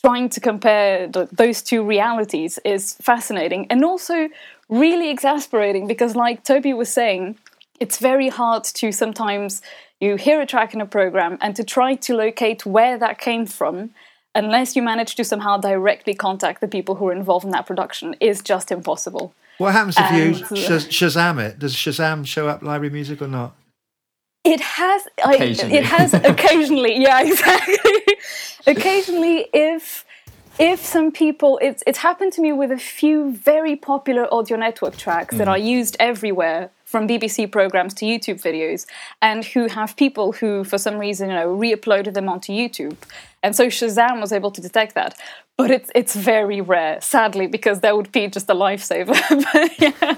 trying 0.00 0.28
to 0.30 0.40
compare 0.40 1.08
those 1.08 1.62
two 1.62 1.84
realities 1.84 2.58
is 2.64 2.94
fascinating 2.94 3.66
and 3.70 3.84
also 3.84 4.28
really 4.68 5.10
exasperating 5.10 5.86
because, 5.86 6.16
like 6.16 6.44
Toby 6.44 6.72
was 6.72 6.88
saying, 6.88 7.36
it's 7.80 7.98
very 7.98 8.28
hard 8.28 8.64
to 8.64 8.92
sometimes 8.92 9.62
you 10.00 10.16
hear 10.16 10.40
a 10.40 10.46
track 10.46 10.74
in 10.74 10.80
a 10.80 10.86
program 10.86 11.36
and 11.40 11.54
to 11.56 11.64
try 11.64 11.94
to 11.94 12.14
locate 12.14 12.64
where 12.64 12.96
that 12.98 13.18
came 13.18 13.46
from 13.46 13.90
unless 14.34 14.76
you 14.76 14.82
manage 14.82 15.16
to 15.16 15.24
somehow 15.24 15.58
directly 15.58 16.14
contact 16.14 16.60
the 16.60 16.68
people 16.68 16.94
who 16.94 17.08
are 17.08 17.12
involved 17.12 17.44
in 17.44 17.50
that 17.50 17.66
production 17.66 18.14
is 18.20 18.40
just 18.40 18.70
impossible. 18.70 19.34
What 19.58 19.72
happens 19.72 19.98
if 19.98 20.04
and, 20.04 20.36
you 20.36 20.44
Shaz- 20.44 20.88
Shazam 20.88 21.38
it? 21.44 21.58
Does 21.58 21.74
Shazam 21.74 22.26
show 22.26 22.48
up 22.48 22.62
library 22.62 22.90
music 22.90 23.20
or 23.20 23.28
not? 23.28 23.54
It 24.44 24.60
has. 24.60 25.06
I, 25.24 25.36
it 25.36 25.84
has 25.84 26.14
occasionally. 26.14 26.96
Yeah, 27.00 27.22
exactly. 27.26 27.76
occasionally, 28.66 29.48
if 29.52 30.04
if 30.58 30.84
some 30.84 31.12
people, 31.12 31.58
it's 31.62 31.82
it's 31.86 31.98
happened 31.98 32.32
to 32.34 32.40
me 32.40 32.52
with 32.52 32.70
a 32.70 32.78
few 32.78 33.32
very 33.32 33.76
popular 33.76 34.32
audio 34.32 34.56
network 34.56 34.96
tracks 34.96 35.34
mm. 35.34 35.38
that 35.38 35.48
are 35.48 35.58
used 35.58 35.96
everywhere, 36.00 36.70
from 36.84 37.06
BBC 37.06 37.50
programs 37.52 37.94
to 37.94 38.04
YouTube 38.04 38.42
videos, 38.42 38.86
and 39.22 39.44
who 39.44 39.68
have 39.68 39.96
people 39.96 40.32
who, 40.32 40.64
for 40.64 40.78
some 40.78 40.98
reason, 40.98 41.28
you 41.30 41.36
know, 41.36 41.52
re-uploaded 41.52 42.14
them 42.14 42.28
onto 42.28 42.52
YouTube, 42.52 42.96
and 43.42 43.54
so 43.54 43.66
Shazam 43.66 44.20
was 44.20 44.32
able 44.32 44.50
to 44.50 44.60
detect 44.60 44.94
that. 44.94 45.18
But 45.56 45.70
it's 45.70 45.90
it's 45.94 46.14
very 46.16 46.60
rare, 46.62 47.00
sadly, 47.00 47.46
because 47.46 47.80
that 47.80 47.94
would 47.94 48.10
be 48.10 48.26
just 48.28 48.48
a 48.48 48.54
lifesaver. 48.54 49.16
but, 49.52 49.80
yeah. 49.80 50.16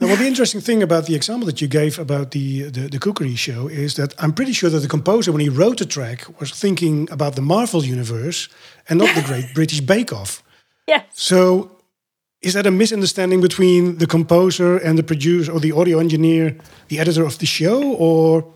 Now, 0.00 0.06
well, 0.06 0.16
the 0.16 0.28
interesting 0.28 0.60
thing 0.60 0.80
about 0.80 1.06
the 1.06 1.16
example 1.16 1.46
that 1.46 1.60
you 1.60 1.66
gave 1.66 1.98
about 1.98 2.30
the, 2.30 2.70
the, 2.70 2.88
the 2.88 3.00
cookery 3.00 3.34
show 3.34 3.66
is 3.66 3.94
that 3.96 4.14
I'm 4.18 4.32
pretty 4.32 4.52
sure 4.52 4.70
that 4.70 4.78
the 4.78 4.88
composer, 4.88 5.32
when 5.32 5.40
he 5.40 5.48
wrote 5.48 5.78
the 5.78 5.86
track, 5.86 6.24
was 6.38 6.52
thinking 6.52 7.08
about 7.10 7.34
the 7.34 7.42
Marvel 7.42 7.84
universe 7.84 8.48
and 8.88 9.00
not 9.00 9.12
the 9.16 9.22
Great 9.22 9.46
British 9.54 9.80
Bake 9.80 10.12
Off. 10.12 10.40
Yeah. 10.86 11.02
So, 11.12 11.72
is 12.42 12.54
that 12.54 12.64
a 12.64 12.70
misunderstanding 12.70 13.40
between 13.40 13.98
the 13.98 14.06
composer 14.06 14.76
and 14.76 14.96
the 14.96 15.02
producer 15.02 15.50
or 15.50 15.58
the 15.58 15.72
audio 15.72 15.98
engineer, 15.98 16.56
the 16.86 17.00
editor 17.00 17.24
of 17.24 17.38
the 17.40 17.46
show, 17.46 17.82
or? 17.94 18.54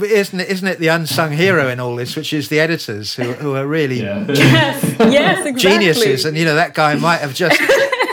Isn't 0.00 0.38
it, 0.38 0.48
isn't 0.48 0.68
it 0.68 0.78
the 0.78 0.86
unsung 0.86 1.32
hero 1.32 1.68
in 1.68 1.80
all 1.80 1.96
this, 1.96 2.14
which 2.14 2.32
is 2.32 2.48
the 2.48 2.60
editors 2.60 3.16
who, 3.16 3.32
who 3.32 3.56
are 3.56 3.66
really 3.66 4.02
yeah. 4.02 4.24
yes, 4.28 4.84
yes, 5.00 5.38
exactly. 5.44 5.52
geniuses? 5.54 6.24
And 6.24 6.38
you 6.38 6.44
know 6.44 6.54
that 6.54 6.74
guy 6.74 6.94
might 6.94 7.16
have 7.16 7.34
just 7.34 7.60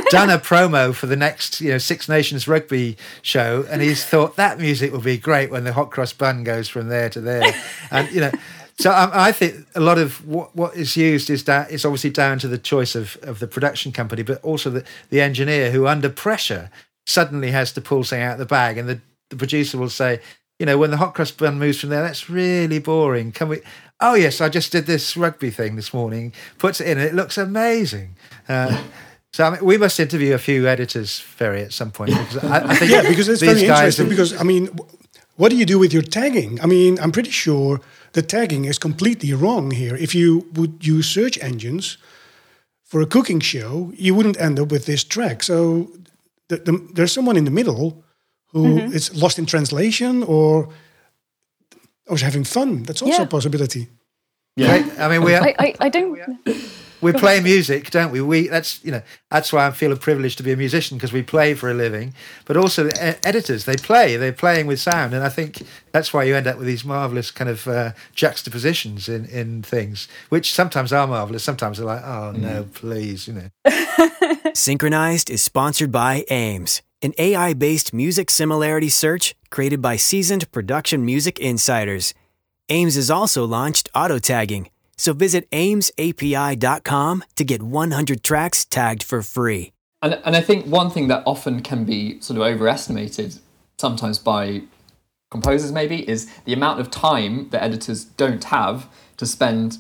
done 0.10 0.30
a 0.30 0.40
promo 0.40 0.94
for 0.94 1.08
the 1.08 1.16
next, 1.16 1.62
you 1.62 1.72
know, 1.72 1.78
Six 1.78 2.08
Nations 2.10 2.48
rugby 2.48 2.98
show, 3.22 3.66
and 3.70 3.82
he's 3.82 4.06
thought 4.06 4.36
that 4.36 4.60
music 4.60 4.92
will 4.92 5.02
be 5.02 5.18
great 5.18 5.52
when 5.52 5.64
the 5.64 5.74
hot 5.74 5.92
cross 5.92 6.14
bun 6.14 6.44
goes 6.44 6.70
from 6.70 6.88
there 6.88 7.10
to 7.10 7.22
there, 7.22 7.54
and 7.92 8.12
you 8.12 8.22
know. 8.22 8.32
So 8.78 8.92
um, 8.92 9.10
I 9.14 9.32
think 9.32 9.66
a 9.74 9.80
lot 9.80 9.98
of 9.98 10.28
what, 10.28 10.54
what 10.54 10.76
is 10.76 10.98
used 10.98 11.30
is 11.30 11.46
that 11.46 11.72
it's 11.72 11.86
obviously 11.86 12.10
down 12.10 12.40
to 12.40 12.50
the 12.50 12.58
choice 12.58 12.94
of, 12.94 13.18
of 13.22 13.40
the 13.40 13.48
production 13.48 13.94
company, 13.94 14.22
but 14.22 14.44
also 14.44 14.70
the, 14.70 14.84
the 15.10 15.22
engineer 15.22 15.72
who, 15.72 15.88
under 15.88 16.10
pressure, 16.10 16.70
suddenly 17.06 17.52
has 17.52 17.72
to 17.72 17.80
pull 17.82 18.04
something 18.04 18.22
out 18.22 18.34
of 18.34 18.40
the 18.40 18.46
bag, 18.46 18.78
and 18.78 18.90
the, 18.90 19.00
the 19.30 19.38
producer 19.38 19.78
will 19.78 19.90
say, 19.90 20.20
you 20.60 20.66
know, 20.66 20.78
when 20.78 20.92
the 20.92 20.98
hot 20.98 21.14
cross 21.14 21.32
bun 21.32 21.58
moves 21.60 21.80
from 21.80 21.90
there, 21.90 22.02
that's 22.02 22.30
really 22.30 22.80
boring. 22.80 23.32
Can 23.32 23.48
we? 23.48 23.62
Oh 24.02 24.14
yes, 24.16 24.42
I 24.42 24.50
just 24.50 24.72
did 24.72 24.86
this 24.86 25.16
rugby 25.16 25.52
thing 25.52 25.78
this 25.78 25.94
morning. 25.94 26.34
Puts 26.58 26.82
it 26.82 26.88
in, 26.88 26.98
and 26.98 27.08
it 27.08 27.14
looks 27.14 27.38
amazing. 27.38 28.16
Uh, 28.48 28.84
so 29.36 29.44
I 29.44 29.50
mean, 29.50 29.66
we 29.66 29.78
must 29.78 30.00
interview 30.00 30.34
a 30.34 30.38
few 30.38 30.66
editors, 30.66 31.20
Ferry, 31.20 31.62
at 31.64 31.74
some 31.74 31.92
point. 31.92 32.12
Because 32.12 32.38
I, 32.46 32.70
I 32.70 32.76
think 32.76 32.92
yeah, 32.96 33.02
because 33.02 33.28
it's 33.28 33.42
very 33.42 33.66
interesting. 33.66 34.06
have- 34.06 34.10
Because 34.10 34.34
I 34.40 34.44
mean, 34.44 34.70
what 35.36 35.50
do 35.50 35.58
you 35.58 35.66
do 35.66 35.78
with 35.78 35.92
your 35.92 36.04
tagging? 36.04 36.62
I 36.62 36.68
mean, 36.68 36.98
I'm 37.02 37.12
pretty 37.12 37.32
sure 37.32 37.82
the 38.14 38.22
tagging 38.22 38.64
is 38.64 38.80
completely 38.80 39.34
wrong 39.34 39.72
here. 39.72 39.94
If 39.98 40.16
you 40.16 40.48
would 40.54 40.88
use 40.88 41.10
search 41.10 41.38
engines 41.44 41.98
for 42.86 43.02
a 43.02 43.06
cooking 43.06 43.42
show, 43.42 43.92
you 43.98 44.16
wouldn't 44.16 44.40
end 44.40 44.58
up 44.58 44.72
with 44.72 44.86
this 44.86 45.04
track. 45.04 45.44
So 45.44 45.92
the, 46.48 46.56
the, 46.56 46.88
there's 46.94 47.12
someone 47.12 47.36
in 47.36 47.44
the 47.44 47.52
middle 47.52 48.06
who 48.54 48.64
mm-hmm. 48.64 48.94
is 48.96 49.14
lost 49.14 49.38
in 49.38 49.46
translation 49.46 50.24
or 50.24 50.70
or 52.08 52.16
is 52.16 52.22
having 52.22 52.46
fun. 52.46 52.84
That's 52.84 53.02
also 53.02 53.18
Yeah. 53.18 53.24
a 53.24 53.28
possibility. 53.28 53.90
Yeah. 54.56 54.88
I 54.98 55.10
mean, 55.10 55.24
we 55.24 55.36
I, 55.36 55.54
I, 55.60 55.76
I 55.82 55.90
don't. 55.90 56.18
We 57.02 57.14
play 57.14 57.40
music, 57.40 57.92
don't 57.92 58.12
we? 58.12 58.22
We 58.22 58.48
that's 58.48 58.84
you 58.84 58.92
know 58.92 59.02
that's 59.30 59.52
why 59.52 59.68
I 59.68 59.72
feel 59.72 59.92
a 59.92 59.96
privilege 59.96 60.36
to 60.38 60.44
be 60.44 60.52
a 60.52 60.58
musician 60.58 60.98
because 60.98 61.12
we 61.12 61.22
play 61.22 61.54
for 61.54 61.70
a 61.70 61.74
living. 61.74 62.14
But 62.46 62.58
also 62.58 62.86
the 62.86 63.12
e- 63.12 63.20
editors, 63.24 63.66
they 63.66 63.76
play, 63.76 64.18
they're 64.18 64.32
playing 64.32 64.68
with 64.68 64.80
sound, 64.80 65.14
and 65.14 65.24
I 65.24 65.30
think 65.30 65.62
that's 65.92 66.14
why 66.14 66.24
you 66.24 66.36
end 66.36 66.48
up 66.48 66.58
with 66.58 66.68
these 66.68 66.86
marvelous 66.86 67.32
kind 67.32 67.50
of 67.50 67.68
uh, 67.68 67.92
juxtapositions 68.14 69.10
in 69.10 69.26
in 69.26 69.62
things, 69.62 70.08
which 70.30 70.54
sometimes 70.54 70.92
are 70.94 71.08
marvelous, 71.08 71.44
sometimes 71.44 71.78
they're 71.78 71.88
like, 71.88 72.04
oh 72.04 72.32
no, 72.32 72.68
please, 72.74 73.28
you 73.28 73.34
know. 73.34 73.50
Synchronized 74.54 75.30
is 75.30 75.44
sponsored 75.44 75.92
by 75.92 76.24
AIMS, 76.30 76.82
an 77.02 77.14
AI 77.18 77.54
based 77.54 77.94
music 77.94 78.30
similarity 78.30 78.90
search 78.90 79.36
created 79.50 79.82
by 79.82 79.96
seasoned 79.96 80.52
production 80.52 81.06
music 81.06 81.40
insiders. 81.40 82.14
AIMS 82.70 82.96
has 82.96 83.12
also 83.12 83.46
launched 83.46 83.90
auto 83.94 84.18
tagging, 84.18 84.70
so 84.98 85.14
visit 85.14 85.50
aimsapi.com 85.52 87.24
to 87.36 87.44
get 87.44 87.62
100 87.64 88.24
tracks 88.24 88.66
tagged 88.66 89.04
for 89.04 89.22
free. 89.22 89.72
And, 90.02 90.20
and 90.26 90.36
I 90.36 90.42
think 90.42 90.66
one 90.66 90.90
thing 90.92 91.08
that 91.08 91.24
often 91.26 91.62
can 91.62 91.84
be 91.86 92.20
sort 92.22 92.38
of 92.38 92.44
overestimated, 92.44 93.38
sometimes 93.80 94.20
by 94.20 94.64
composers 95.32 95.72
maybe, 95.72 96.08
is 96.10 96.30
the 96.46 96.54
amount 96.54 96.80
of 96.80 96.92
time 96.92 97.50
that 97.50 97.64
editors 97.64 98.06
don't 98.06 98.44
have 98.46 98.88
to 99.18 99.26
spend 99.26 99.80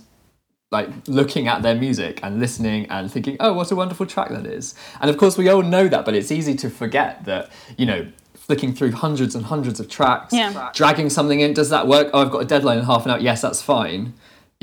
like 0.71 0.89
looking 1.07 1.47
at 1.47 1.61
their 1.61 1.75
music 1.75 2.19
and 2.23 2.39
listening 2.39 2.85
and 2.87 3.11
thinking, 3.11 3.37
oh, 3.39 3.53
what 3.53 3.71
a 3.71 3.75
wonderful 3.75 4.05
track 4.05 4.29
that 4.29 4.45
is. 4.45 4.73
And 4.99 5.09
of 5.09 5.17
course, 5.17 5.37
we 5.37 5.47
all 5.47 5.61
know 5.61 5.87
that, 5.87 6.03
but 6.05 6.15
it's 6.15 6.31
easy 6.31 6.55
to 6.55 6.69
forget 6.69 7.23
that, 7.25 7.51
you 7.77 7.85
know, 7.85 8.07
flicking 8.33 8.73
through 8.73 8.91
hundreds 8.91 9.35
and 9.35 9.45
hundreds 9.45 9.79
of 9.79 9.87
tracks, 9.89 10.33
Yeah. 10.33 10.71
dragging 10.73 11.09
something 11.09 11.39
in, 11.39 11.53
does 11.53 11.69
that 11.69 11.87
work? 11.87 12.09
Oh, 12.13 12.21
I've 12.23 12.31
got 12.31 12.39
a 12.41 12.45
deadline 12.45 12.79
in 12.79 12.85
half 12.85 13.05
an 13.05 13.11
hour. 13.11 13.19
Yes, 13.19 13.41
that's 13.41 13.61
fine. 13.61 14.13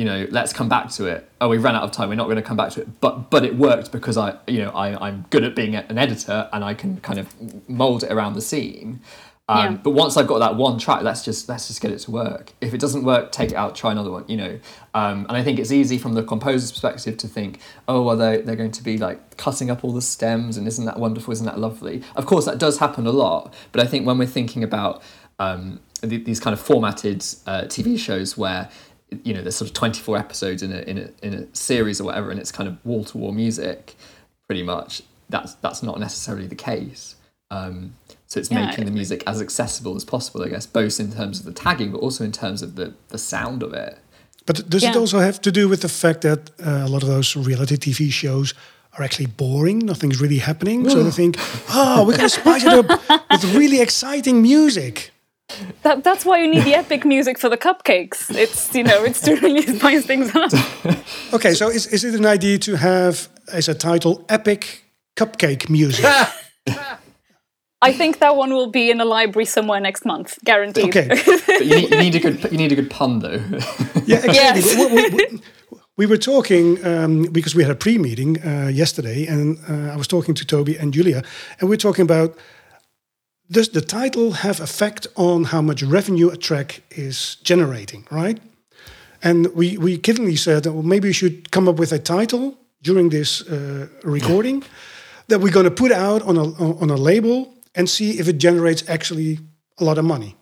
You 0.02 0.08
know, 0.08 0.26
let's 0.32 0.52
come 0.52 0.68
back 0.68 0.90
to 0.94 1.06
it. 1.06 1.30
Oh, 1.40 1.48
we 1.48 1.58
ran 1.58 1.76
out 1.76 1.84
of 1.84 1.92
time. 1.92 2.08
We're 2.08 2.16
not 2.16 2.24
going 2.24 2.34
to 2.34 2.42
come 2.42 2.56
back 2.56 2.72
to 2.72 2.80
it. 2.80 3.00
But 3.00 3.30
but 3.30 3.44
it 3.44 3.54
worked 3.54 3.92
because 3.92 4.16
I, 4.16 4.36
you 4.48 4.58
know, 4.58 4.70
I, 4.70 5.06
I'm 5.06 5.26
good 5.30 5.44
at 5.44 5.54
being 5.54 5.76
an 5.76 5.96
editor 5.96 6.48
and 6.52 6.64
I 6.64 6.74
can 6.74 6.96
kind 7.02 7.20
of 7.20 7.32
mold 7.68 8.02
it 8.02 8.10
around 8.10 8.34
the 8.34 8.40
scene. 8.40 9.00
Um, 9.48 9.74
Yeah. 9.74 9.80
But 9.84 9.90
once 9.90 10.16
I've 10.16 10.26
got 10.26 10.40
that 10.40 10.56
one 10.56 10.76
track, 10.80 11.02
let's 11.02 11.24
just 11.24 11.48
let's 11.48 11.68
just 11.68 11.80
get 11.80 11.92
it 11.92 12.00
to 12.00 12.10
work. 12.10 12.52
If 12.60 12.74
it 12.74 12.80
doesn't 12.80 13.04
work, 13.04 13.30
take 13.30 13.52
it 13.52 13.54
out, 13.54 13.76
try 13.76 13.92
another 13.92 14.10
one. 14.10 14.24
You 14.26 14.38
know, 14.38 14.60
um, 14.92 15.24
and 15.28 15.36
I 15.36 15.44
think 15.44 15.60
it's 15.60 15.70
easy 15.70 15.98
from 15.98 16.14
the 16.14 16.24
composer's 16.24 16.72
perspective 16.72 17.16
to 17.18 17.28
think, 17.28 17.60
oh, 17.86 18.02
well, 18.02 18.16
they 18.16 18.40
they're 18.40 18.56
going 18.56 18.72
to 18.72 18.82
be 18.82 18.98
like 18.98 19.36
cutting 19.36 19.70
up 19.70 19.84
all 19.84 19.92
the 19.92 20.02
stems, 20.02 20.56
and 20.56 20.66
isn't 20.66 20.84
that 20.84 20.98
wonderful? 20.98 21.32
Isn't 21.32 21.46
that 21.46 21.60
lovely? 21.60 22.02
Of 22.16 22.26
course, 22.26 22.44
that 22.46 22.58
does 22.58 22.78
happen 22.78 23.06
a 23.06 23.12
lot. 23.12 23.54
But 23.70 23.80
I 23.80 23.86
think 23.86 24.04
when 24.04 24.18
we're 24.18 24.26
thinking 24.26 24.64
about 24.64 25.00
um, 25.38 25.78
th- 26.00 26.24
these 26.24 26.40
kind 26.40 26.54
of 26.54 26.60
formatted 26.60 27.24
uh, 27.46 27.62
TV 27.74 27.96
shows 27.96 28.36
where 28.36 28.68
you 29.24 29.34
know 29.34 29.42
there's 29.42 29.56
sort 29.56 29.70
of 29.70 29.74
24 29.74 30.18
episodes 30.18 30.62
in 30.62 30.72
a 30.72 30.80
in 30.82 30.98
a 30.98 31.26
in 31.26 31.34
a 31.34 31.56
series 31.56 32.00
or 32.00 32.04
whatever, 32.04 32.30
and 32.30 32.40
it's 32.40 32.52
kind 32.52 32.68
of 32.68 32.84
wall 32.84 33.04
to 33.04 33.18
wall 33.18 33.32
music, 33.32 33.94
pretty 34.46 34.62
much. 34.62 35.02
That's 35.28 35.54
that's 35.54 35.82
not 35.82 35.98
necessarily 35.98 36.46
the 36.46 36.54
case. 36.54 37.16
Um, 37.50 37.96
so 38.26 38.40
it's 38.40 38.50
Yeah, 38.50 38.64
making 38.66 38.86
the 38.86 38.90
music 38.90 39.22
as 39.26 39.42
accessible 39.42 39.94
as 39.94 40.04
possible, 40.04 40.42
I 40.42 40.48
guess, 40.48 40.64
both 40.64 40.98
in 40.98 41.12
terms 41.12 41.38
of 41.38 41.44
the 41.44 41.52
tagging, 41.52 41.92
but 41.92 41.98
also 41.98 42.24
in 42.24 42.32
terms 42.32 42.62
of 42.62 42.76
the, 42.76 42.94
the 43.08 43.18
sound 43.18 43.62
of 43.62 43.74
it. 43.74 43.98
But 44.46 44.68
does 44.70 44.82
it 44.82 44.96
also 44.96 45.18
have 45.18 45.40
to 45.42 45.52
do 45.52 45.68
with 45.68 45.82
the 45.82 45.88
fact 45.88 46.22
that 46.22 46.50
uh, 46.60 46.86
a 46.86 46.88
lot 46.88 47.02
of 47.02 47.08
those 47.08 47.36
reality 47.36 47.76
TV 47.76 48.10
shows 48.10 48.54
are 48.98 49.04
actually 49.04 49.26
boring? 49.26 49.80
Nothing's 49.80 50.20
really 50.20 50.38
happening. 50.38 50.88
so 50.88 51.02
they 51.02 51.10
think, 51.10 51.36
oh, 51.70 52.04
we're 52.06 52.16
going 52.16 52.28
to 52.30 52.40
spice 52.40 52.64
it 52.64 52.72
up 52.72 52.88
with 53.30 53.54
really 53.54 53.80
exciting 53.80 54.42
music. 54.42 55.11
That, 55.82 56.02
that's 56.04 56.24
why 56.24 56.38
you 56.42 56.48
need 56.50 56.64
the 56.64 56.74
epic 56.74 57.04
music 57.04 57.38
for 57.38 57.48
the 57.48 57.56
cupcakes. 57.56 58.30
It's 58.34 58.74
you 58.74 58.84
know, 58.84 59.04
it's 59.04 59.20
to 59.22 59.34
really 59.42 59.62
spice 59.62 60.06
things 60.06 60.34
up. 60.34 60.52
Okay, 61.34 61.54
so 61.54 61.68
is, 61.70 61.86
is 61.86 62.04
it 62.04 62.14
an 62.14 62.26
idea 62.26 62.58
to 62.58 62.76
have 62.76 63.28
as 63.52 63.68
a 63.68 63.74
title 63.74 64.24
epic 64.28 64.84
cupcake 65.16 65.70
music? 65.70 66.04
I 67.84 67.92
think 67.92 68.18
that 68.20 68.36
one 68.36 68.50
will 68.52 68.70
be 68.70 68.90
in 68.90 69.00
a 69.00 69.04
library 69.04 69.44
somewhere 69.46 69.80
next 69.80 70.04
month, 70.04 70.38
guaranteed. 70.44 70.84
Okay. 70.84 71.08
But 71.08 71.64
you 71.66 71.76
need, 71.76 71.90
you 71.90 71.98
need 71.98 72.14
a 72.14 72.20
good 72.20 72.52
you 72.52 72.58
need 72.58 72.70
a 72.72 72.76
good 72.76 72.90
pun 72.90 73.18
though. 73.20 73.40
Yeah, 74.06 74.18
exactly. 74.24 74.34
Yes. 74.34 74.76
we, 74.76 74.86
we- 74.86 75.10
we- 75.10 75.40
we 75.98 76.06
were 76.06 76.16
talking 76.16 76.82
um, 76.86 77.24
because 77.32 77.54
we 77.54 77.62
had 77.62 77.70
a 77.70 77.74
pre-meeting 77.76 78.38
uh, 78.42 78.68
yesterday, 78.68 79.26
and 79.26 79.58
uh, 79.68 79.92
I 79.92 79.96
was 79.96 80.06
talking 80.08 80.34
to 80.34 80.44
Toby 80.44 80.74
and 80.78 80.92
Julia, 80.94 81.22
and 81.60 81.68
we 81.68 81.74
are 81.74 81.78
talking 81.78 82.02
about 82.02 82.34
does 83.52 83.68
the 83.68 83.80
title 83.80 84.32
have 84.32 84.60
effect 84.60 85.06
on 85.14 85.44
how 85.44 85.62
much 85.62 85.82
revenue 85.82 86.30
a 86.30 86.36
track 86.36 86.82
is 86.90 87.36
generating, 87.44 88.06
right? 88.10 88.40
And 89.22 89.46
we 89.54 89.78
we 89.78 89.98
kiddingly 89.98 90.36
said, 90.36 90.62
that 90.62 90.72
well, 90.72 90.82
maybe 90.82 91.08
we 91.08 91.12
should 91.12 91.50
come 91.50 91.68
up 91.68 91.78
with 91.78 91.92
a 91.92 91.98
title 91.98 92.54
during 92.82 93.10
this 93.10 93.42
uh, 93.42 93.86
recording 94.02 94.64
that 95.28 95.40
we're 95.40 95.52
going 95.52 95.70
to 95.70 95.82
put 95.82 95.92
out 95.92 96.22
on 96.22 96.36
a 96.36 96.44
on 96.80 96.90
a 96.90 96.96
label 96.96 97.46
and 97.74 97.88
see 97.88 98.18
if 98.18 98.26
it 98.28 98.38
generates 98.38 98.88
actually 98.88 99.38
a 99.78 99.84
lot 99.84 99.98
of 99.98 100.04
money. 100.04 100.34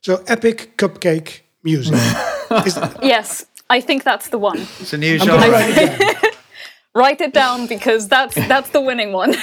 So 0.00 0.22
epic 0.26 0.76
cupcake 0.76 1.42
music. 1.62 1.94
Is 2.66 2.74
that, 2.74 2.98
Yes, 3.02 3.46
I 3.70 3.80
think 3.80 4.04
that's 4.04 4.28
the 4.28 4.38
one. 4.38 4.58
It's 4.80 4.92
a 4.92 4.98
new 4.98 5.18
genre. 5.18 5.50
write 5.50 5.78
it 5.78 5.98
down. 5.98 6.30
Write 6.94 7.22
it 7.22 7.32
down 7.32 7.66
because 7.66 8.06
that's 8.06 8.34
that's 8.34 8.68
the 8.70 8.80
winning 8.80 9.14
one. 9.14 9.34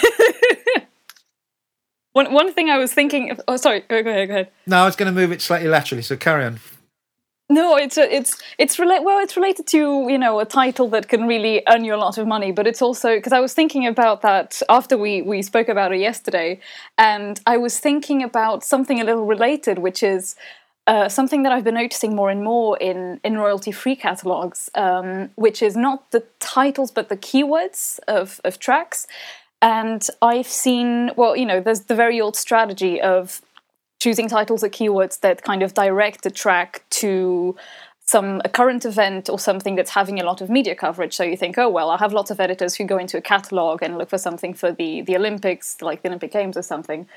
One 2.20 2.34
one 2.34 2.54
thing 2.54 2.70
I 2.70 2.78
was 2.78 2.94
thinking. 2.94 3.38
Oh, 3.48 3.58
sorry. 3.58 3.82
Go 3.82 4.04
go 4.04 4.10
ahead. 4.10 4.28
Go 4.28 4.34
ahead. 4.34 4.50
No, 4.68 4.78
I 4.84 4.86
was 4.86 4.96
going 4.96 5.14
to 5.14 5.22
move 5.22 5.32
it 5.32 5.42
slightly 5.42 5.70
laterally, 5.70 6.04
so 6.04 6.18
carry 6.18 6.44
on. 6.46 6.60
No, 7.52 7.78
it's 7.78 7.98
a, 7.98 8.16
it's 8.16 8.32
it's 8.60 8.78
related. 8.78 9.06
Well, 9.06 9.20
it's 9.20 9.36
related 9.36 9.66
to 9.68 10.08
you 10.14 10.18
know 10.18 10.40
a 10.40 10.46
title 10.46 10.88
that 10.90 11.08
can 11.08 11.28
really 11.28 11.64
earn 11.72 11.84
you 11.84 11.96
a 11.96 12.02
lot 12.06 12.18
of 12.18 12.28
money, 12.28 12.52
but 12.52 12.68
it's 12.68 12.82
also 12.82 13.16
because 13.16 13.34
I 13.34 13.40
was 13.40 13.54
thinking 13.54 13.88
about 13.88 14.22
that 14.22 14.62
after 14.70 14.98
we 14.98 15.22
we 15.22 15.42
spoke 15.42 15.70
about 15.70 15.92
it 15.92 16.00
yesterday, 16.00 16.60
and 16.98 17.40
I 17.48 17.58
was 17.58 17.80
thinking 17.80 18.22
about 18.24 18.64
something 18.64 19.02
a 19.02 19.04
little 19.04 19.26
related, 19.26 19.80
which 19.80 20.04
is 20.04 20.36
uh, 20.86 21.08
something 21.08 21.44
that 21.44 21.52
I've 21.52 21.64
been 21.64 21.82
noticing 21.86 22.16
more 22.16 22.30
and 22.30 22.44
more 22.44 22.78
in 22.78 23.20
in 23.24 23.38
royalty 23.38 23.72
free 23.72 23.96
catalogs, 23.96 24.70
um, 24.76 25.30
which 25.36 25.62
is 25.62 25.76
not 25.76 26.12
the 26.12 26.24
titles 26.40 26.92
but 26.92 27.10
the 27.10 27.18
keywords 27.18 28.00
of 28.08 28.40
of 28.44 28.60
tracks. 28.60 29.08
And 29.62 30.06
I've 30.22 30.48
seen, 30.48 31.12
well, 31.16 31.36
you 31.36 31.46
know, 31.46 31.60
there's 31.60 31.82
the 31.82 31.96
very 31.96 32.22
old 32.22 32.36
strategy 32.36 33.02
of 33.02 33.42
choosing 34.00 34.30
titles 34.30 34.64
or 34.64 34.70
keywords 34.70 35.20
that 35.20 35.44
kind 35.44 35.62
of 35.62 35.74
direct 35.74 36.24
the 36.24 36.32
track 36.32 36.84
to 36.90 37.56
some 38.10 38.42
a 38.44 38.50
current 38.50 38.86
event 38.86 39.30
or 39.30 39.38
something 39.38 39.76
that's 39.76 39.92
having 39.92 40.20
a 40.20 40.24
lot 40.24 40.42
of 40.42 40.50
media 40.50 40.74
coverage. 40.74 41.16
So 41.16 41.24
you 41.24 41.38
think, 41.38 41.58
oh 41.58 41.70
well, 41.70 41.90
I 41.92 41.98
have 41.98 42.12
lots 42.12 42.32
of 42.32 42.40
editors 42.40 42.74
who 42.76 42.86
go 42.86 42.98
into 42.98 43.18
a 43.18 43.22
catalog 43.22 43.84
and 43.84 43.98
look 43.98 44.10
for 44.10 44.18
something 44.18 44.54
for 44.54 44.72
the 44.72 45.02
the 45.02 45.16
Olympics, 45.16 45.82
like 45.82 46.02
the 46.02 46.10
Olympic 46.10 46.32
Games 46.32 46.58
or 46.58 46.64
something. 46.64 47.08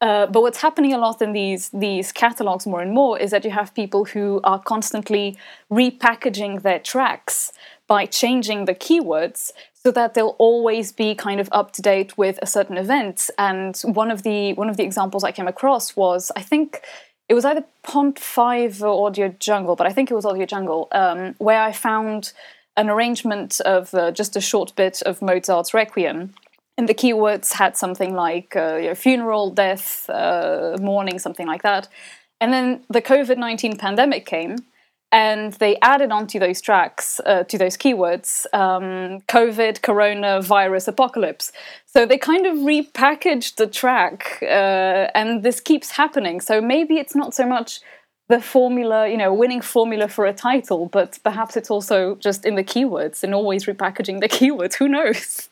Uh, 0.00 0.26
but 0.26 0.42
what's 0.42 0.62
happening 0.62 0.94
a 0.94 0.98
lot 0.98 1.20
in 1.20 1.32
these 1.32 1.68
these 1.70 2.12
catalogs 2.12 2.66
more 2.66 2.80
and 2.80 2.92
more 2.92 3.18
is 3.18 3.30
that 3.32 3.44
you 3.44 3.50
have 3.50 3.74
people 3.74 4.04
who 4.06 4.40
are 4.44 4.60
constantly 4.60 5.36
repackaging 5.70 6.62
their 6.62 6.78
tracks 6.78 7.52
by 7.86 8.06
changing 8.06 8.64
the 8.64 8.74
keywords 8.74 9.52
so 9.88 9.92
that 9.92 10.12
they'll 10.12 10.36
always 10.38 10.92
be 10.92 11.14
kind 11.14 11.40
of 11.40 11.48
up 11.50 11.72
to 11.72 11.80
date 11.80 12.18
with 12.18 12.38
a 12.42 12.46
certain 12.46 12.76
event. 12.76 13.30
And 13.38 13.74
one 13.84 14.10
of 14.10 14.22
the 14.22 14.52
one 14.52 14.68
of 14.68 14.76
the 14.76 14.82
examples 14.82 15.24
I 15.24 15.32
came 15.32 15.48
across 15.48 15.96
was 15.96 16.30
I 16.36 16.42
think 16.42 16.82
it 17.30 17.32
was 17.32 17.46
either 17.46 17.64
Pond5 17.84 18.82
or 18.82 19.06
Audio 19.06 19.34
Jungle, 19.38 19.76
but 19.76 19.86
I 19.86 19.92
think 19.94 20.10
it 20.10 20.14
was 20.14 20.26
Audio 20.26 20.44
Jungle, 20.44 20.88
um, 20.92 21.34
where 21.38 21.62
I 21.62 21.72
found 21.72 22.32
an 22.76 22.90
arrangement 22.90 23.62
of 23.62 23.94
uh, 23.94 24.10
just 24.10 24.36
a 24.36 24.42
short 24.42 24.76
bit 24.76 25.00
of 25.06 25.22
Mozart's 25.22 25.72
Requiem 25.72 26.34
and 26.76 26.86
the 26.86 26.94
keywords 26.94 27.54
had 27.54 27.74
something 27.74 28.14
like 28.14 28.54
uh, 28.56 28.76
you 28.82 28.88
know, 28.88 28.94
funeral, 28.94 29.50
death, 29.50 30.10
uh, 30.10 30.76
mourning, 30.82 31.18
something 31.18 31.46
like 31.46 31.62
that. 31.62 31.88
And 32.42 32.52
then 32.52 32.84
the 32.90 33.00
COVID 33.00 33.38
19 33.38 33.78
pandemic 33.78 34.26
came, 34.26 34.56
and 35.10 35.54
they 35.54 35.76
added 35.80 36.10
onto 36.12 36.38
those 36.38 36.60
tracks, 36.60 37.20
uh, 37.24 37.44
to 37.44 37.56
those 37.56 37.76
keywords, 37.76 38.46
um, 38.52 39.20
COVID, 39.28 39.82
Corona, 39.82 40.42
virus, 40.42 40.86
apocalypse. 40.86 41.50
So 41.86 42.04
they 42.04 42.18
kind 42.18 42.46
of 42.46 42.58
repackaged 42.58 43.56
the 43.56 43.66
track, 43.66 44.38
uh, 44.42 45.08
and 45.14 45.42
this 45.42 45.60
keeps 45.60 45.92
happening. 45.92 46.40
So 46.40 46.60
maybe 46.60 46.98
it's 46.98 47.14
not 47.14 47.34
so 47.34 47.46
much 47.46 47.80
the 48.28 48.40
formula, 48.40 49.08
you 49.08 49.16
know, 49.16 49.32
winning 49.32 49.62
formula 49.62 50.06
for 50.08 50.26
a 50.26 50.34
title, 50.34 50.86
but 50.86 51.18
perhaps 51.24 51.56
it's 51.56 51.70
also 51.70 52.16
just 52.16 52.44
in 52.44 52.56
the 52.56 52.64
keywords 52.64 53.24
and 53.24 53.34
always 53.34 53.64
repackaging 53.64 54.20
the 54.20 54.28
keywords. 54.38 54.74
Who 54.74 54.88
knows? 54.88 55.48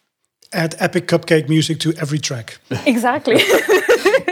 Add 0.52 0.76
epic 0.78 1.08
cupcake 1.08 1.48
music 1.48 1.80
to 1.80 1.94
every 1.94 2.18
track. 2.18 2.58
Exactly. 2.84 3.36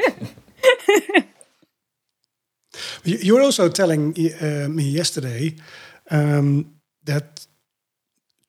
you 3.05 3.35
were 3.35 3.43
also 3.43 3.69
telling 3.69 4.15
uh, 4.41 4.69
me 4.69 4.85
yesterday 4.85 5.55
um, 6.11 6.75
that 7.05 7.47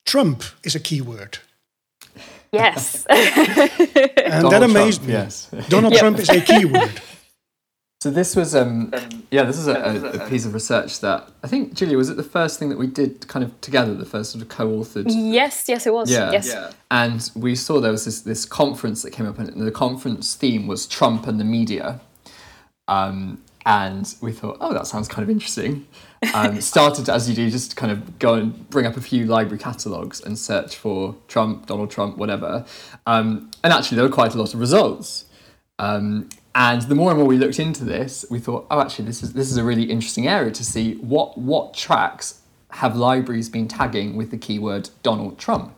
Trump 0.06 0.44
is 0.64 0.76
a 0.76 0.80
keyword. 0.80 1.40
yes. 2.52 3.06
And 4.26 4.44
Donald 4.44 4.54
that 4.54 4.64
amazed 4.64 4.98
Trump, 5.00 5.08
me. 5.08 5.14
yes. 5.14 5.50
Donald 5.70 5.94
Yep. 5.94 6.00
Trump 6.02 6.20
is 6.20 6.30
a 6.30 6.42
keyword. 6.42 7.02
So 8.02 8.12
this 8.12 8.36
was, 8.36 8.54
um, 8.54 8.92
yeah, 9.32 9.44
this 9.44 9.58
is 9.58 9.68
a, 9.68 9.74
a, 9.74 10.26
a 10.26 10.30
piece 10.30 10.46
of 10.46 10.54
research 10.54 11.00
that 11.00 11.28
I 11.44 11.48
think, 11.48 11.74
Julia, 11.74 11.98
was 11.98 12.10
it 12.10 12.18
the 12.18 12.24
first 12.24 12.60
thing 12.60 12.70
that 12.70 12.78
we 12.78 12.86
did 12.88 13.28
kind 13.28 13.44
of 13.44 13.60
together, 13.62 13.96
the 13.96 14.06
first 14.06 14.32
sort 14.32 14.44
of 14.44 14.50
co-authored? 14.50 15.06
yes, 15.08 15.66
yes, 15.68 15.88
it 15.88 15.94
was. 15.94 16.12
Yeah. 16.12 16.32
Yes. 16.32 16.54
And 16.92 17.32
we 17.36 17.56
saw 17.56 17.80
there 17.80 17.92
was 17.92 18.06
this, 18.06 18.22
this 18.22 18.46
conference 18.46 19.02
that 19.02 19.12
came 19.12 19.26
up, 19.26 19.40
and 19.40 19.50
the 19.66 19.72
conference 19.72 20.36
theme 20.36 20.68
was 20.68 20.86
Trump 20.86 21.26
and 21.26 21.40
the 21.40 21.44
media. 21.46 22.00
Um, 22.88 23.42
and 23.66 24.14
we 24.22 24.32
thought, 24.32 24.58
oh, 24.62 24.74
that 24.74 24.86
sounds 24.86 25.08
kind 25.08 25.24
of 25.24 25.30
interesting. 25.30 25.88
Um, 26.34 26.62
started, 26.62 27.10
as 27.10 27.28
you 27.28 27.36
do, 27.36 27.50
just 27.50 27.76
kind 27.76 27.92
of 27.92 28.20
go 28.20 28.36
and 28.36 28.70
bring 28.70 28.86
up 28.86 28.96
a 28.96 29.02
few 29.02 29.26
library 29.26 29.58
catalogues 29.58 30.22
and 30.22 30.38
search 30.38 30.76
for 30.76 31.16
Trump, 31.28 31.66
Donald 31.66 31.90
Trump, 31.90 32.18
whatever. 32.18 32.66
Um, 33.08 33.50
and 33.64 33.74
actually, 33.74 33.96
there 33.96 34.06
were 34.06 34.14
quite 34.14 34.36
a 34.36 34.38
lot 34.38 34.54
of 34.54 34.60
results. 34.60 35.26
Um, 35.80 36.30
and 36.54 36.84
the 36.84 36.96
more 36.96 37.10
and 37.10 37.20
more 37.20 37.28
we 37.28 37.38
looked 37.38 37.60
into 37.60 37.84
this, 37.84 38.24
we 38.30 38.40
thought, 38.40 38.68
oh, 38.70 38.80
actually, 38.80 39.06
this 39.06 39.24
is 39.24 39.34
this 39.34 39.52
is 39.52 39.58
a 39.58 39.64
really 39.64 39.84
interesting 39.84 40.28
area 40.28 40.52
to 40.52 40.64
see 40.64 40.96
what 40.96 41.38
what 41.38 41.74
tracks 41.74 42.42
have 42.72 42.96
libraries 42.96 43.50
been 43.50 43.68
tagging 43.68 44.16
with 44.16 44.32
the 44.32 44.38
keyword 44.38 44.90
Donald 45.02 45.38
Trump. 45.38 45.74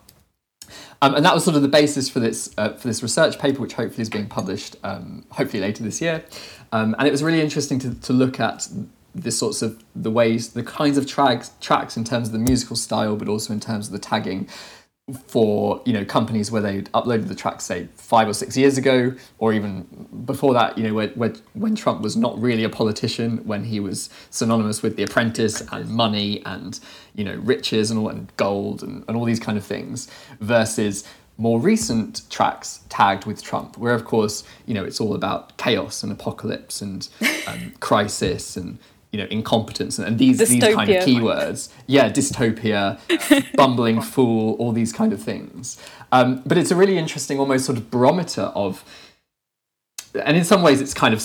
Um, 1.01 1.15
and 1.15 1.23
that 1.25 1.33
was 1.33 1.43
sort 1.43 1.55
of 1.55 1.61
the 1.61 1.67
basis 1.67 2.09
for 2.09 2.19
this 2.19 2.53
uh, 2.57 2.73
for 2.73 2.87
this 2.87 3.01
research 3.01 3.39
paper, 3.39 3.61
which 3.61 3.73
hopefully 3.73 4.01
is 4.01 4.09
being 4.09 4.27
published 4.27 4.75
um, 4.83 5.25
hopefully 5.31 5.61
later 5.61 5.83
this 5.83 6.01
year. 6.01 6.23
Um, 6.71 6.95
and 6.97 7.07
it 7.07 7.11
was 7.11 7.23
really 7.23 7.41
interesting 7.41 7.79
to, 7.79 7.93
to 7.93 8.13
look 8.13 8.39
at 8.39 8.67
the 9.15 9.31
sorts 9.31 9.61
of 9.61 9.83
the 9.95 10.11
ways, 10.11 10.49
the 10.53 10.63
kinds 10.63 10.97
of 10.97 11.07
tracks 11.07 11.51
tracks 11.59 11.97
in 11.97 12.03
terms 12.03 12.27
of 12.27 12.33
the 12.33 12.39
musical 12.39 12.75
style, 12.75 13.15
but 13.15 13.27
also 13.27 13.53
in 13.53 13.59
terms 13.59 13.87
of 13.87 13.93
the 13.93 13.99
tagging 13.99 14.47
for 15.25 15.81
you 15.85 15.93
know 15.93 16.03
companies 16.03 16.51
where 16.51 16.61
they 16.61 16.81
uploaded 16.81 17.29
the 17.29 17.35
track 17.35 17.61
say 17.61 17.87
five 17.95 18.27
or 18.27 18.33
six 18.33 18.57
years 18.57 18.77
ago 18.77 19.13
or 19.39 19.53
even 19.53 19.83
before 20.25 20.53
that 20.53 20.77
you 20.77 20.83
know 20.83 20.93
where, 20.93 21.07
where, 21.09 21.33
when 21.53 21.75
trump 21.75 22.01
was 22.01 22.17
not 22.17 22.37
really 22.37 22.65
a 22.65 22.69
politician 22.69 23.37
when 23.47 23.63
he 23.63 23.79
was 23.79 24.09
synonymous 24.31 24.81
with 24.81 24.97
the 24.97 25.03
apprentice 25.03 25.61
and 25.71 25.89
money 25.89 26.43
and 26.45 26.81
you 27.15 27.23
know 27.23 27.35
riches 27.35 27.89
and 27.89 27.97
all 27.97 28.09
and 28.09 28.35
gold 28.35 28.83
and, 28.83 29.05
and 29.07 29.15
all 29.15 29.23
these 29.23 29.39
kind 29.39 29.57
of 29.57 29.63
things 29.63 30.09
versus 30.41 31.05
more 31.37 31.59
recent 31.59 32.29
tracks 32.29 32.81
tagged 32.89 33.25
with 33.25 33.43
Trump, 33.43 33.77
where 33.77 33.93
of 33.93 34.05
course 34.05 34.43
you 34.65 34.73
know 34.73 34.83
it's 34.83 34.99
all 34.99 35.13
about 35.13 35.57
chaos 35.57 36.03
and 36.03 36.11
apocalypse 36.11 36.81
and 36.81 37.07
um, 37.47 37.73
crisis 37.79 38.57
and 38.57 38.77
you 39.11 39.19
know 39.19 39.27
incompetence 39.29 39.97
and, 39.97 40.07
and 40.07 40.19
these 40.19 40.39
these 40.39 40.61
kind 40.61 40.89
of 40.89 41.03
keywords. 41.03 41.71
Yeah, 41.85 42.09
dystopia, 42.09 42.99
bumbling 43.55 44.01
fool, 44.01 44.55
all 44.55 44.71
these 44.71 44.91
kind 44.91 45.13
of 45.13 45.21
things. 45.21 45.79
Um, 46.11 46.41
but 46.45 46.57
it's 46.57 46.71
a 46.71 46.75
really 46.75 46.97
interesting, 46.97 47.39
almost 47.39 47.65
sort 47.65 47.77
of 47.77 47.91
barometer 47.91 48.43
of, 48.55 48.83
and 50.15 50.37
in 50.37 50.43
some 50.43 50.61
ways 50.61 50.81
it's 50.81 50.93
kind 50.93 51.13
of 51.13 51.21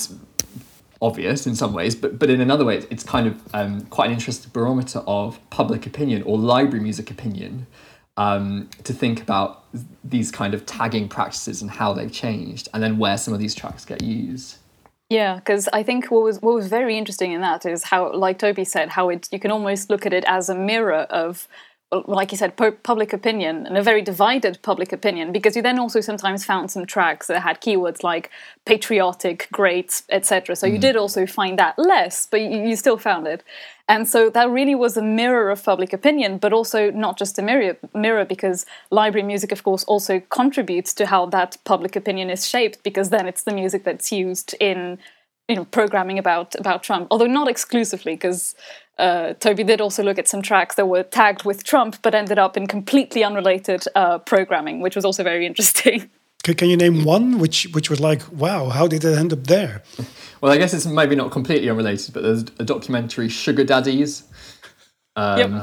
obvious 1.00 1.46
in 1.46 1.56
some 1.56 1.72
ways, 1.72 1.94
but 1.96 2.18
but 2.18 2.30
in 2.30 2.40
another 2.40 2.64
way 2.64 2.78
it's 2.90 3.04
kind 3.04 3.26
of 3.26 3.54
um, 3.54 3.82
quite 3.86 4.06
an 4.06 4.12
interesting 4.12 4.50
barometer 4.52 5.00
of 5.06 5.38
public 5.50 5.86
opinion 5.86 6.22
or 6.22 6.38
library 6.38 6.82
music 6.82 7.10
opinion 7.10 7.66
um, 8.16 8.68
to 8.84 8.92
think 8.92 9.22
about 9.22 9.64
these 10.12 10.30
kind 10.30 10.54
of 10.54 10.64
tagging 10.64 11.08
practices 11.08 11.60
and 11.62 11.70
how 11.70 11.92
they've 11.92 12.12
changed, 12.12 12.68
and 12.72 12.80
then 12.80 12.98
where 12.98 13.18
some 13.18 13.34
of 13.34 13.40
these 13.40 13.54
tracks 13.56 13.84
get 13.84 14.00
used. 14.04 14.58
Yeah, 15.10 15.34
because 15.34 15.68
I 15.74 15.82
think 15.82 16.10
what 16.10 16.22
was 16.22 16.40
what 16.40 16.54
was 16.54 16.68
very 16.68 16.96
interesting 16.96 17.32
in 17.32 17.40
that 17.40 17.66
is 17.66 17.82
how, 17.84 18.14
like 18.14 18.38
Toby 18.38 18.64
said, 18.64 18.88
how 18.88 19.10
it 19.10 19.28
you 19.32 19.40
can 19.40 19.50
almost 19.50 19.90
look 19.90 20.06
at 20.06 20.12
it 20.12 20.24
as 20.26 20.48
a 20.48 20.54
mirror 20.54 21.06
of, 21.10 21.48
like 22.07 22.32
you 22.32 22.38
said, 22.38 22.57
pu- 22.57 22.72
public 22.72 23.12
opinion 23.12 23.66
and 23.66 23.76
a 23.76 23.82
very 23.82 24.03
divided 24.03 24.59
public 24.62 24.93
opinion. 24.93 25.32
Because 25.32 25.55
you 25.55 25.62
then 25.62 25.78
also 25.78 26.01
sometimes 26.01 26.45
found 26.45 26.70
some 26.70 26.86
tracks 26.86 27.26
that 27.26 27.43
had 27.43 27.61
keywords 27.61 28.03
like 28.03 28.30
patriotic, 28.64 29.49
great, 29.53 30.03
etc. 30.09 30.57
So 30.57 30.66
you 30.66 30.74
mm-hmm. 30.74 30.80
did 30.80 30.97
also 30.97 31.26
find 31.26 31.59
that 31.59 31.78
less, 31.78 32.26
but 32.26 32.40
you, 32.40 32.62
you 32.68 32.76
still 32.76 32.97
found 32.97 33.26
it. 33.26 33.43
And 33.88 34.09
so 34.09 34.30
that 34.30 34.49
really 34.49 34.74
was 34.74 34.97
a 34.97 35.03
mirror 35.03 35.51
of 35.51 35.62
public 35.62 35.93
opinion, 35.93 36.38
but 36.38 36.53
also 36.53 36.90
not 36.90 37.18
just 37.18 37.38
a 37.38 37.43
mirror, 37.43 37.76
mirror 37.95 38.24
because 38.24 38.64
library 38.90 39.26
music, 39.26 39.53
of 39.53 39.62
course, 39.62 39.84
also 39.84 40.20
contributes 40.30 40.95
to 40.95 41.07
how 41.07 41.26
that 41.26 41.59
public 41.64 41.95
opinion 41.95 42.30
is 42.30 42.49
shaped, 42.49 42.82
because 42.84 43.11
then 43.11 43.26
it's 43.26 43.43
the 43.43 43.53
music 43.53 43.84
that's 43.84 44.11
used 44.11 44.55
in 44.61 44.99
you 45.49 45.57
know 45.57 45.64
programming 45.66 46.18
about 46.18 46.55
about 46.55 46.82
Trump, 46.82 47.09
although 47.11 47.26
not 47.26 47.49
exclusively, 47.49 48.14
because 48.14 48.55
uh, 48.99 49.34
Toby 49.34 49.64
did 49.64 49.80
also 49.80 50.03
look 50.03 50.18
at 50.18 50.28
some 50.28 50.43
tracks 50.43 50.76
that 50.76 50.86
were 50.86 51.03
tagged 51.03 51.45
with 51.45 51.64
Trump, 51.64 51.99
but 52.03 52.14
ended 52.14 52.38
up 52.38 52.57
in 52.57 52.66
completely 52.66 53.24
unrelated 53.24 53.84
uh, 53.95 54.18
programming, 54.18 54.80
which 54.80 54.97
was 54.97 55.05
also 55.05 55.22
very 55.22 55.47
interesting. 55.51 56.11
Can, 56.45 56.55
can 56.55 56.68
you 56.68 56.76
name 56.76 57.05
one 57.05 57.38
which 57.38 57.68
which 57.72 57.88
was 57.88 58.01
like, 58.01 58.22
wow, 58.32 58.68
how 58.68 58.86
did 58.88 59.05
it 59.05 59.16
end 59.16 59.32
up 59.32 59.45
there? 59.45 59.82
Well, 60.40 60.53
I 60.53 60.59
guess 60.59 60.74
it's 60.74 60.86
maybe 60.86 61.14
not 61.14 61.30
completely 61.30 61.70
unrelated, 61.70 62.12
but 62.12 62.24
there's 62.24 62.43
a 62.59 62.64
documentary, 62.64 63.28
Sugar 63.28 63.62
Daddies, 63.62 64.24
um, 65.14 65.62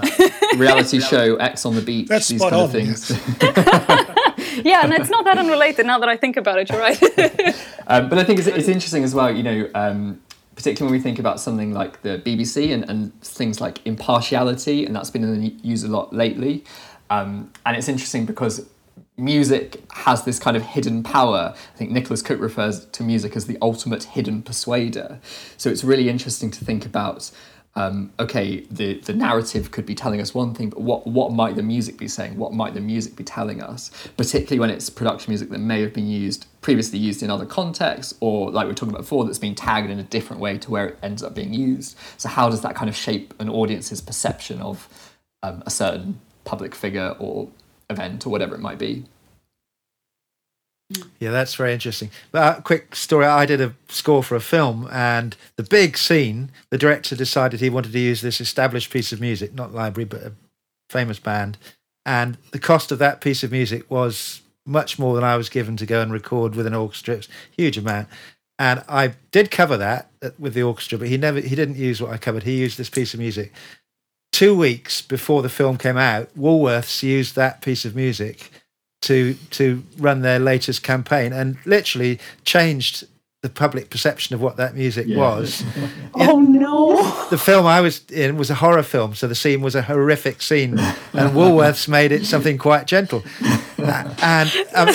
reality 0.58 1.00
show 1.12 1.36
Ex 1.36 1.66
on 1.66 1.76
the 1.76 1.82
Beach, 1.82 2.08
That's 2.08 2.30
these 2.30 2.40
spot 2.40 2.52
kind 2.52 2.64
of 2.64 2.72
things. 2.72 3.10
yeah, 4.64 4.84
and 4.84 4.94
it's 4.94 5.10
not 5.10 5.26
that 5.26 5.38
unrelated 5.38 5.86
now 5.86 6.00
that 6.00 6.10
I 6.10 6.18
think 6.18 6.38
about 6.38 6.60
it. 6.60 6.70
You're 6.70 6.80
right. 6.80 7.56
Um, 7.92 8.08
but 8.08 8.20
I 8.20 8.24
think 8.24 8.38
it's, 8.38 8.48
it's 8.48 8.68
interesting 8.68 9.04
as 9.04 9.16
well, 9.16 9.36
you 9.36 9.42
know, 9.42 9.68
um, 9.74 10.22
particularly 10.54 10.92
when 10.92 11.00
we 11.00 11.02
think 11.02 11.18
about 11.18 11.40
something 11.40 11.74
like 11.74 12.04
the 12.04 12.22
BBC 12.24 12.72
and, 12.72 12.88
and 12.88 13.20
things 13.24 13.60
like 13.60 13.84
impartiality, 13.84 14.86
and 14.86 14.96
that's 14.96 15.10
been 15.10 15.24
in 15.24 15.42
the 15.42 15.50
news 15.64 15.84
a 15.84 15.88
lot 15.88 16.14
lately. 16.14 16.64
Um, 17.10 17.52
and 17.66 17.76
it's 17.76 17.88
interesting 17.88 18.28
because 18.28 18.70
music 19.18 19.82
has 19.92 20.24
this 20.24 20.40
kind 20.40 20.56
of 20.56 20.64
hidden 20.64 21.02
power. 21.02 21.54
I 21.56 21.78
think 21.78 21.92
Nicholas 21.92 22.22
Cook 22.22 22.40
refers 22.40 22.86
to 22.86 23.04
music 23.04 23.36
as 23.36 23.48
the 23.48 23.58
ultimate 23.62 24.04
hidden 24.04 24.42
persuader. 24.42 25.20
So 25.58 25.70
it's 25.70 25.84
really 25.84 26.10
interesting 26.10 26.52
to 26.52 26.64
think 26.64 26.86
about. 26.86 27.32
Um, 27.76 28.12
okay, 28.20 28.62
the, 28.72 28.96
the 28.96 29.14
narrative 29.14 29.72
could 29.72 29.86
be 29.86 29.96
telling 29.96 30.20
us 30.20 30.34
one 30.34 30.54
thing, 30.54 30.70
but 30.70 30.82
what, 30.82 31.08
what 31.08 31.32
might 31.32 31.56
the 31.56 31.64
music 31.64 31.98
be 31.98 32.08
saying? 32.08 32.36
What 32.36 32.52
might 32.52 32.74
the 32.74 32.82
music 32.82 33.16
be 33.16 33.24
telling 33.24 33.62
us? 33.62 33.92
Particularly 34.18 34.60
when 34.60 34.70
it's 34.70 34.90
production 34.90 35.32
music 35.32 35.50
that 35.52 35.60
may 35.60 35.82
have 35.82 35.94
been 35.94 36.08
used 36.08 36.48
previously 36.62 37.00
used 37.00 37.24
in 37.24 37.30
other 37.30 37.46
contexts, 37.46 38.16
or 38.20 38.52
like 38.52 38.66
we 38.66 38.72
are 38.72 38.76
talking 38.76 38.94
about 38.94 39.04
before, 39.04 39.24
that's 39.24 39.40
been 39.40 39.56
tagged 39.56 39.90
in 39.90 40.00
a 40.00 40.04
different 40.04 40.42
way 40.42 40.58
to 40.58 40.72
where 40.72 40.88
it 40.88 41.00
ends 41.02 41.24
up 41.24 41.34
being 41.34 41.54
used. 41.54 41.98
So 42.18 42.28
how 42.28 42.50
does 42.50 42.62
that 42.62 42.76
kind 42.76 42.90
of 42.90 42.96
shape 42.96 43.34
an 43.40 43.50
audience's 43.50 44.02
perception 44.02 44.62
of 44.62 44.88
um, 45.42 45.64
a 45.66 45.70
certain 45.70 46.20
public 46.44 46.76
figure 46.76 47.16
or 47.20 47.50
event 47.90 48.26
or 48.26 48.30
whatever 48.30 48.56
it 48.56 48.62
might 48.62 48.80
be? 48.80 49.06
Yeah, 51.20 51.32
that's 51.32 51.54
very 51.54 51.74
interesting. 51.74 52.10
But 52.32 52.40
uh, 52.40 52.62
quick 52.62 52.96
story: 52.96 53.26
I 53.26 53.46
did 53.46 53.62
a 53.62 53.74
score 53.90 54.24
for 54.24 54.36
a 54.36 54.42
film, 54.42 54.90
and 54.92 55.36
the 55.56 55.64
big 55.64 55.98
scene, 55.98 56.52
the 56.72 56.78
director 56.78 57.16
decided 57.16 57.60
he 57.60 57.70
wanted 57.70 57.92
to 57.92 58.00
use 58.00 58.22
this 58.22 58.42
established 58.42 58.92
piece 58.92 59.12
of 59.12 59.22
music, 59.22 59.54
not 59.54 59.74
library, 59.74 60.06
but 60.06 60.24
a 60.24 60.32
famous 60.90 61.20
band, 61.20 61.58
and 62.06 62.38
the 62.52 62.60
cost 62.60 62.92
of 62.92 62.98
that 63.00 63.22
piece 63.22 63.44
of 63.44 63.52
music 63.52 63.90
was 63.92 64.42
much 64.66 64.98
more 64.98 65.16
than 65.16 65.24
I 65.24 65.38
was 65.38 65.50
given 65.50 65.78
to 65.78 65.86
go 65.86 66.02
and 66.02 66.12
record 66.12 66.56
with 66.56 66.66
an 66.66 66.74
orchestra. 66.74 67.16
A 67.16 67.22
huge 67.56 67.78
amount. 67.78 68.08
And 68.58 68.84
I 68.90 69.14
did 69.32 69.52
cover 69.52 69.78
that 69.78 70.12
uh, 70.22 70.32
with 70.38 70.54
the 70.54 70.64
orchestra, 70.64 70.98
but 70.98 71.08
he 71.08 71.18
never 71.18 71.40
he 71.40 71.56
didn't 71.56 71.78
use 71.78 72.02
what 72.02 72.12
I 72.12 72.18
covered. 72.18 72.44
He 72.44 72.58
used 72.58 72.78
this 72.78 72.90
piece 72.90 73.14
of 73.14 73.20
music. 73.20 73.54
Two 74.32 74.56
weeks 74.56 75.02
before 75.02 75.42
the 75.42 75.50
film 75.50 75.78
came 75.78 75.98
out, 75.98 76.30
Woolworths 76.36 77.04
used 77.04 77.36
that 77.36 77.62
piece 77.62 77.86
of 77.86 77.96
music 77.96 78.52
to 79.02 79.34
to 79.52 79.84
run 79.98 80.22
their 80.22 80.40
latest 80.40 80.84
campaign 80.84 81.34
and 81.34 81.58
literally 81.66 82.20
changed 82.44 83.06
the 83.42 83.50
public 83.50 83.90
perception 83.90 84.36
of 84.36 84.42
what 84.42 84.58
that 84.58 84.76
music 84.76 85.08
was. 85.08 85.64
oh 86.16 86.40
no! 86.42 87.28
The 87.30 87.38
film 87.38 87.66
I 87.66 87.80
was 87.80 88.02
in 88.12 88.36
was 88.38 88.50
a 88.50 88.56
horror 88.56 88.84
film, 88.84 89.16
so 89.16 89.28
the 89.28 89.36
scene 89.36 89.62
was 89.62 89.76
a 89.76 89.84
horrific 89.84 90.42
scene, 90.42 90.78
and 90.78 91.00
Woolworths 91.14 91.88
made 91.88 92.12
it 92.12 92.26
something 92.26 92.58
quite 92.58 92.86
gentle. 92.86 93.24
And 93.84 94.50
um, 94.76 94.90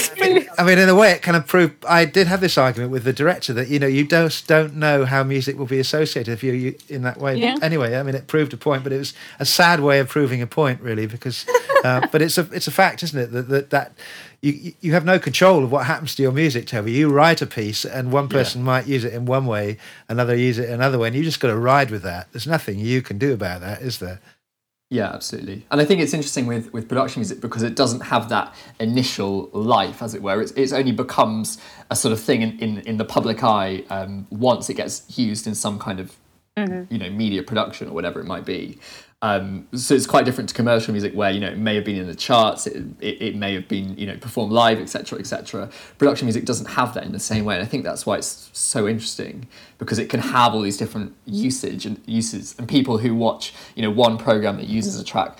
I 0.58 0.64
mean, 0.64 0.78
in 0.78 0.88
a 0.88 0.94
way, 0.94 1.12
it 1.12 1.22
kind 1.22 1.36
of 1.36 1.46
proved. 1.46 1.84
I 1.84 2.04
did 2.04 2.26
have 2.26 2.40
this 2.40 2.58
argument 2.58 2.92
with 2.92 3.04
the 3.04 3.12
director 3.12 3.52
that 3.54 3.68
you 3.68 3.78
know 3.78 3.86
you 3.86 4.04
don't 4.04 4.42
don't 4.46 4.76
know 4.76 5.04
how 5.04 5.22
music 5.22 5.58
will 5.58 5.66
be 5.66 5.78
associated 5.78 6.32
if 6.32 6.42
you 6.42 6.52
you 6.52 6.74
in 6.88 7.02
that 7.02 7.18
way. 7.18 7.36
Yeah. 7.36 7.56
Anyway, 7.62 7.96
I 7.96 8.02
mean, 8.02 8.14
it 8.14 8.26
proved 8.26 8.52
a 8.52 8.56
point, 8.56 8.82
but 8.82 8.92
it 8.92 8.98
was 8.98 9.14
a 9.38 9.46
sad 9.46 9.80
way 9.80 9.98
of 10.00 10.08
proving 10.08 10.42
a 10.42 10.46
point, 10.46 10.80
really, 10.80 11.06
because. 11.06 11.46
Uh, 11.84 12.06
but 12.12 12.22
it's 12.22 12.38
a 12.38 12.48
it's 12.52 12.66
a 12.66 12.72
fact, 12.72 13.02
isn't 13.02 13.18
it, 13.18 13.32
that 13.32 13.48
that, 13.48 13.70
that 13.70 13.92
you 14.44 14.72
you 14.80 14.92
have 14.92 15.04
no 15.04 15.18
control 15.18 15.64
of 15.64 15.72
what 15.72 15.86
happens 15.86 16.14
to 16.16 16.22
your 16.22 16.32
music, 16.32 16.66
Toby. 16.66 16.92
You 16.92 17.10
write 17.10 17.40
a 17.40 17.46
piece, 17.46 17.84
and 17.84 18.12
one 18.12 18.28
person 18.28 18.62
might 18.62 18.86
use 18.86 19.04
it 19.04 19.14
in 19.14 19.24
one 19.24 19.46
way, 19.46 19.78
another 20.08 20.36
use 20.36 20.58
it 20.58 20.68
another 20.68 20.98
way, 20.98 21.08
and 21.08 21.16
you 21.16 21.22
just 21.22 21.40
got 21.40 21.48
to 21.48 21.56
ride 21.56 21.90
with 21.90 22.02
that. 22.02 22.30
There's 22.32 22.46
nothing 22.46 22.78
you 22.78 23.00
can 23.00 23.18
do 23.18 23.32
about 23.32 23.62
that, 23.62 23.80
is 23.80 23.98
there? 23.98 24.20
Yeah, 24.90 25.12
absolutely. 25.12 25.66
And 25.70 25.80
I 25.80 25.84
think 25.84 26.00
it's 26.00 26.14
interesting 26.14 26.46
with, 26.46 26.72
with 26.72 26.88
production 26.88 27.20
music 27.20 27.40
because 27.40 27.62
it 27.62 27.74
doesn't 27.74 28.00
have 28.00 28.28
that 28.28 28.54
initial 28.78 29.48
life, 29.52 30.02
as 30.02 30.14
it 30.14 30.22
were. 30.22 30.40
It's, 30.40 30.52
it's 30.52 30.72
only 30.72 30.92
becomes 30.92 31.58
a 31.90 31.96
sort 31.96 32.12
of 32.12 32.20
thing 32.20 32.42
in, 32.42 32.58
in, 32.60 32.78
in 32.80 32.96
the 32.98 33.04
public 33.04 33.42
eye 33.42 33.82
um, 33.90 34.26
once 34.30 34.70
it 34.70 34.74
gets 34.74 35.18
used 35.18 35.46
in 35.46 35.54
some 35.54 35.78
kind 35.78 36.00
of 36.00 36.16
you 36.88 36.98
know 36.98 37.10
media 37.10 37.42
production 37.42 37.88
or 37.88 37.92
whatever 37.92 38.20
it 38.20 38.26
might 38.26 38.44
be. 38.44 38.78
Um, 39.22 39.68
so 39.74 39.94
it's 39.94 40.06
quite 40.06 40.26
different 40.26 40.50
to 40.50 40.54
commercial 40.54 40.92
music 40.92 41.14
where 41.14 41.30
you 41.30 41.40
know 41.40 41.48
it 41.48 41.56
may 41.56 41.74
have 41.76 41.84
been 41.84 41.96
in 41.96 42.06
the 42.06 42.14
charts, 42.14 42.66
it, 42.66 42.84
it, 43.00 43.22
it 43.22 43.36
may 43.36 43.54
have 43.54 43.68
been 43.68 43.96
you 43.96 44.06
know 44.06 44.16
performed 44.18 44.52
live, 44.52 44.78
etc., 44.78 45.18
etc. 45.18 45.70
Production 45.98 46.26
music 46.26 46.44
doesn't 46.44 46.66
have 46.66 46.92
that 46.94 47.04
in 47.04 47.12
the 47.12 47.18
same 47.18 47.44
way, 47.44 47.54
and 47.54 47.62
I 47.62 47.66
think 47.66 47.84
that's 47.84 48.04
why 48.04 48.16
it's 48.18 48.50
so 48.52 48.86
interesting 48.86 49.48
because 49.78 49.98
it 49.98 50.10
can 50.10 50.20
have 50.20 50.54
all 50.54 50.60
these 50.60 50.76
different 50.76 51.14
usage 51.24 51.86
and 51.86 52.02
uses, 52.06 52.54
and 52.58 52.68
people 52.68 52.98
who 52.98 53.14
watch 53.14 53.54
you 53.74 53.82
know 53.82 53.90
one 53.90 54.18
program 54.18 54.56
that 54.58 54.66
uses 54.66 55.00
a 55.00 55.04
track 55.04 55.38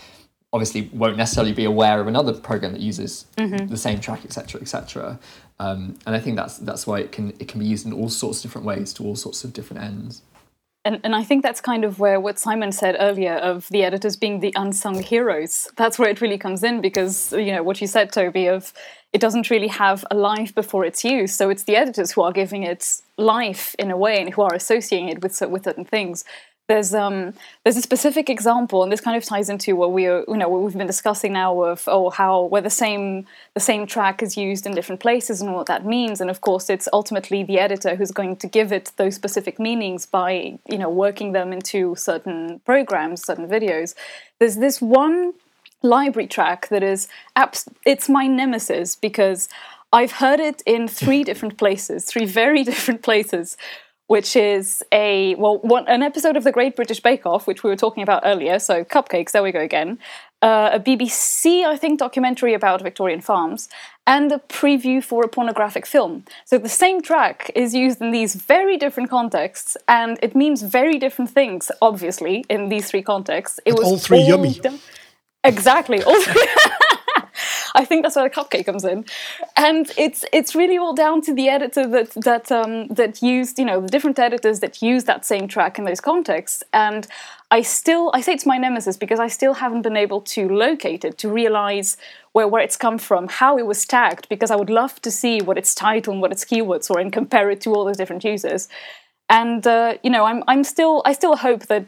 obviously 0.55 0.89
won't 0.93 1.17
necessarily 1.17 1.53
be 1.53 1.65
aware 1.65 2.01
of 2.01 2.07
another 2.07 2.33
program 2.33 2.73
that 2.73 2.81
uses 2.81 3.27
the 3.67 3.77
same 3.77 3.99
track, 4.01 4.25
etc., 4.25 4.61
etc. 4.61 5.19
Um, 5.59 5.99
and 6.07 6.15
I 6.15 6.21
think 6.21 6.37
that's 6.37 6.59
that's 6.59 6.87
why 6.87 7.01
it 7.01 7.13
can 7.13 7.35
it 7.39 7.49
can 7.49 7.61
be 7.61 7.67
used 7.67 7.85
in 7.85 7.93
all 7.93 8.09
sorts 8.09 8.39
of 8.39 8.43
different 8.45 8.67
ways 8.67 8.95
to 8.95 9.05
all 9.05 9.17
sorts 9.17 9.45
of 9.45 9.53
different 9.53 9.83
ends. 9.83 10.23
And, 10.87 11.01
and 11.03 11.17
I 11.17 11.25
think 11.25 11.43
that's 11.43 11.63
kind 11.63 11.83
of 11.83 11.99
where 11.99 12.21
what 12.21 12.39
Simon 12.39 12.71
said 12.71 12.97
earlier 12.99 13.35
of 13.37 13.69
the 13.69 13.85
editors 13.85 14.17
being 14.17 14.41
the 14.41 14.53
unsung 14.55 15.03
heroes. 15.03 15.67
That's 15.77 15.99
where 15.99 16.11
it 16.11 16.21
really 16.21 16.37
comes 16.37 16.63
in 16.63 16.83
because, 16.83 17.33
you 17.33 17.53
know, 17.53 17.63
what 17.63 17.81
you 17.81 17.87
said, 17.87 18.13
Toby, 18.13 18.49
of 18.49 18.75
it 19.15 19.21
doesn't 19.21 19.49
really 19.49 19.69
have 19.69 20.05
a 20.11 20.15
life 20.15 20.55
before 20.55 20.85
its 20.85 21.03
use. 21.03 21.33
So 21.33 21.49
it's 21.49 21.63
the 21.63 21.77
editors 21.77 22.13
who 22.13 22.21
are 22.21 22.33
giving 22.33 22.65
it 22.65 23.01
life 23.17 23.75
in 23.79 23.91
a 23.91 23.97
way 23.97 24.21
and 24.21 24.35
who 24.35 24.43
are 24.43 24.53
associating 24.53 25.09
it 25.09 25.23
with, 25.23 25.41
with 25.41 25.65
certain 25.65 25.87
things. 25.87 26.25
There's 26.67 26.95
um 26.95 27.35
there's 27.63 27.77
a 27.77 27.83
specific 27.83 28.31
example, 28.31 28.83
and 28.83 28.91
this 28.91 29.03
kind 29.03 29.19
of 29.19 29.25
ties 29.25 29.51
into 29.51 29.77
what 29.77 29.93
we 29.93 30.07
are 30.07 30.25
you 30.27 30.37
know 30.37 30.49
what 30.49 30.63
we've 30.63 30.77
been 30.77 30.87
discussing 30.87 31.35
now 31.35 31.63
of 31.63 31.85
oh 31.89 32.09
how 32.09 32.45
where 32.45 32.63
the 32.63 32.71
same 32.71 33.27
the 33.53 33.61
same 33.61 33.87
track 33.87 34.23
is 34.23 34.39
used 34.39 34.65
in 34.65 34.75
different 34.75 35.01
places 35.03 35.43
and 35.43 35.53
what 35.53 35.67
that 35.67 35.85
means, 35.85 36.23
and 36.23 36.31
of 36.31 36.41
course 36.41 36.71
it's 36.71 36.89
ultimately 36.93 37.43
the 37.43 37.59
editor 37.59 37.97
who's 37.97 38.13
going 38.13 38.37
to 38.37 38.47
give 38.47 38.73
it 38.73 38.93
those 38.97 39.15
specific 39.15 39.59
meanings 39.59 40.07
by 40.07 40.59
you 40.67 40.79
know 40.79 40.89
working 40.89 41.33
them 41.33 41.53
into 41.53 41.95
certain 41.97 42.61
programs, 42.65 43.23
certain 43.23 43.47
videos. 43.47 43.95
There's 44.39 44.57
this 44.57 44.81
one 44.81 45.35
library 45.83 46.27
track 46.27 46.69
that 46.69 46.83
is 46.83 47.09
abs- 47.37 47.69
it's 47.85 48.09
my 48.09 48.27
nemesis 48.27 48.97
because 48.97 49.51
I've 49.93 50.13
heard 50.13 50.41
it 50.41 50.61
in 50.67 50.89
three 50.89 51.23
different 51.23 51.57
places, 51.57 52.05
three 52.05 52.25
very 52.25 52.65
different 52.71 53.03
places, 53.03 53.57
which 54.07 54.37
is 54.37 54.83
a 54.93 55.35
well 55.37 55.59
one 55.59 55.87
an 55.89 56.03
episode 56.03 56.37
of 56.37 56.45
the 56.45 56.53
Great 56.53 56.77
British 56.77 57.01
Bake 57.01 57.25
Off, 57.27 57.47
which 57.47 57.63
we 57.63 57.71
were 57.71 57.77
talking 57.77 58.03
about 58.03 58.23
earlier. 58.25 58.59
So 58.59 58.85
cupcakes, 58.85 59.31
there 59.33 59.43
we 59.43 59.53
go 59.53 59.61
again. 59.61 59.99
Uh, 60.43 60.71
a 60.75 60.79
BBC, 60.81 61.65
I 61.65 61.77
think, 61.79 61.99
documentary 61.99 62.53
about 62.53 62.83
Victorian 62.83 63.23
farms, 63.23 63.67
and 64.07 64.31
a 64.31 64.39
preview 64.41 65.03
for 65.03 65.25
a 65.25 65.29
pornographic 65.29 65.87
film. 65.87 66.25
So 66.45 66.59
the 66.59 66.69
same 66.69 67.01
track 67.01 67.51
is 67.55 67.75
used 67.75 68.03
in 68.03 68.11
these 68.11 68.35
very 68.35 68.77
different 68.77 69.09
contexts, 69.09 69.75
and 69.89 70.19
it 70.23 70.37
means 70.37 70.61
very 70.61 70.99
different 70.99 71.31
things. 71.31 71.71
Obviously, 71.81 72.45
in 72.51 72.69
these 72.69 72.91
three 72.91 73.01
contexts, 73.03 73.59
it 73.65 73.73
was 73.73 73.87
all 73.87 73.97
three 73.97 74.21
yummy. 74.21 74.53
done- 74.53 74.81
Exactly. 75.45 76.03
All 76.03 76.21
three- 76.23 76.47
I 77.81 77.85
think 77.85 78.05
that's 78.05 78.15
where 78.15 78.29
the 78.29 78.35
cupcake 78.35 78.67
comes 78.67 78.85
in, 78.85 79.05
and 79.57 79.91
it's 79.99 80.25
it's 80.33 80.55
really 80.55 80.79
all 80.79 80.95
down 80.95 81.21
to 81.23 81.35
the 81.35 81.49
editor 81.49 81.87
that 81.89 82.11
that 82.13 82.53
um, 82.53 82.87
that 82.89 83.21
used 83.21 83.59
you 83.59 83.65
know 83.65 83.81
the 83.81 83.89
different 83.89 84.19
editors 84.19 84.61
that 84.61 84.81
use 84.81 85.05
that 85.05 85.25
same 85.25 85.49
track 85.49 85.79
in 85.79 85.85
those 85.85 86.01
contexts. 86.01 86.63
And 86.73 87.07
I 87.51 87.63
still 87.63 88.13
I 88.15 88.21
say 88.21 88.33
it's 88.33 88.47
my 88.47 88.59
nemesis 88.59 88.97
because 88.97 89.19
I 89.19 89.27
still 89.27 89.55
haven't 89.55 89.83
been 89.83 89.97
able 89.97 90.21
to 90.21 90.49
locate 90.49 91.05
it 91.05 91.19
to 91.19 91.29
realize 91.29 91.97
where 92.33 92.47
where 92.47 92.63
it's 92.63 92.77
come 92.77 92.99
from, 92.99 93.27
how 93.29 93.59
it 93.59 93.67
was 93.67 93.85
tagged. 93.85 94.29
Because 94.29 94.53
I 94.53 94.57
would 94.57 94.71
love 94.71 95.03
to 95.03 95.11
see 95.11 95.41
what 95.41 95.59
its 95.59 95.75
title 95.75 96.13
and 96.13 96.23
what 96.23 96.31
its 96.31 96.45
keywords 96.45 96.89
were, 96.89 97.01
and 97.01 97.13
compare 97.13 97.51
it 97.51 97.61
to 97.63 97.75
all 97.75 97.85
those 97.85 97.97
different 97.97 98.23
users. 98.23 98.69
And 99.29 99.67
uh, 99.67 99.99
you 100.05 100.11
know, 100.11 100.25
I'm 100.27 100.45
I'm 100.47 100.63
still 100.63 101.03
I 101.05 101.13
still 101.13 101.35
hope 101.35 101.67
that 101.67 101.87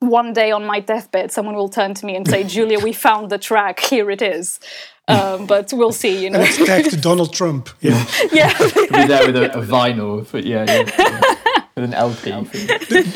one 0.00 0.32
day 0.32 0.50
on 0.50 0.64
my 0.64 0.80
deathbed, 0.80 1.32
someone 1.32 1.54
will 1.54 1.68
turn 1.68 1.92
to 1.94 2.06
me 2.06 2.16
and 2.16 2.26
say, 2.26 2.42
"Julia, 2.44 2.78
we 2.78 2.92
found 2.92 3.30
the 3.30 3.38
track. 3.38 3.80
Here 3.80 4.10
it 4.10 4.22
is." 4.22 4.60
Um, 5.08 5.46
but 5.46 5.72
we'll 5.72 5.92
see. 5.92 6.24
You 6.24 6.30
know, 6.30 6.40
It's 6.40 6.56
tagged 6.64 6.90
to 6.90 6.96
Donald 6.96 7.32
Trump. 7.32 7.68
Yeah. 7.80 8.04
yeah. 8.32 8.56
Be 8.58 9.06
there 9.06 9.26
with 9.26 9.36
a, 9.36 9.58
a 9.58 9.62
vinyl, 9.62 10.26
but 10.30 10.44
yeah, 10.44 10.64
yeah, 10.66 10.90
yeah. 10.98 11.36
with 11.76 11.84
an 11.84 11.94
LP. 11.94 12.30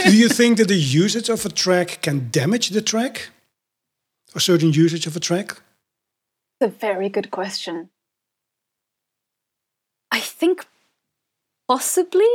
Do 0.05 0.17
you 0.17 0.29
think 0.29 0.59
that 0.59 0.69
the 0.69 0.77
usage 0.77 1.29
of 1.29 1.45
a 1.45 1.49
track 1.49 2.03
can 2.03 2.29
damage 2.31 2.71
the 2.71 2.83
track? 2.83 3.31
A 4.35 4.41
certain 4.41 4.73
usage 4.73 5.07
of 5.07 5.17
a 5.17 5.21
track? 5.21 5.61
That's 6.61 6.75
a 6.75 6.79
very 6.79 7.09
good 7.09 7.31
question. 7.31 7.91
I 10.13 10.21
think 10.21 10.67
possibly. 11.69 12.29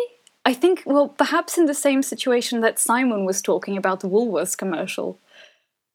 I 0.48 0.54
think, 0.54 0.84
well, 0.86 1.08
perhaps 1.08 1.58
in 1.58 1.66
the 1.66 1.74
same 1.74 2.04
situation 2.04 2.62
that 2.62 2.78
Simon 2.78 3.26
was 3.26 3.42
talking 3.42 3.78
about 3.78 4.02
the 4.02 4.08
Woolworths 4.08 4.56
commercial, 4.56 5.18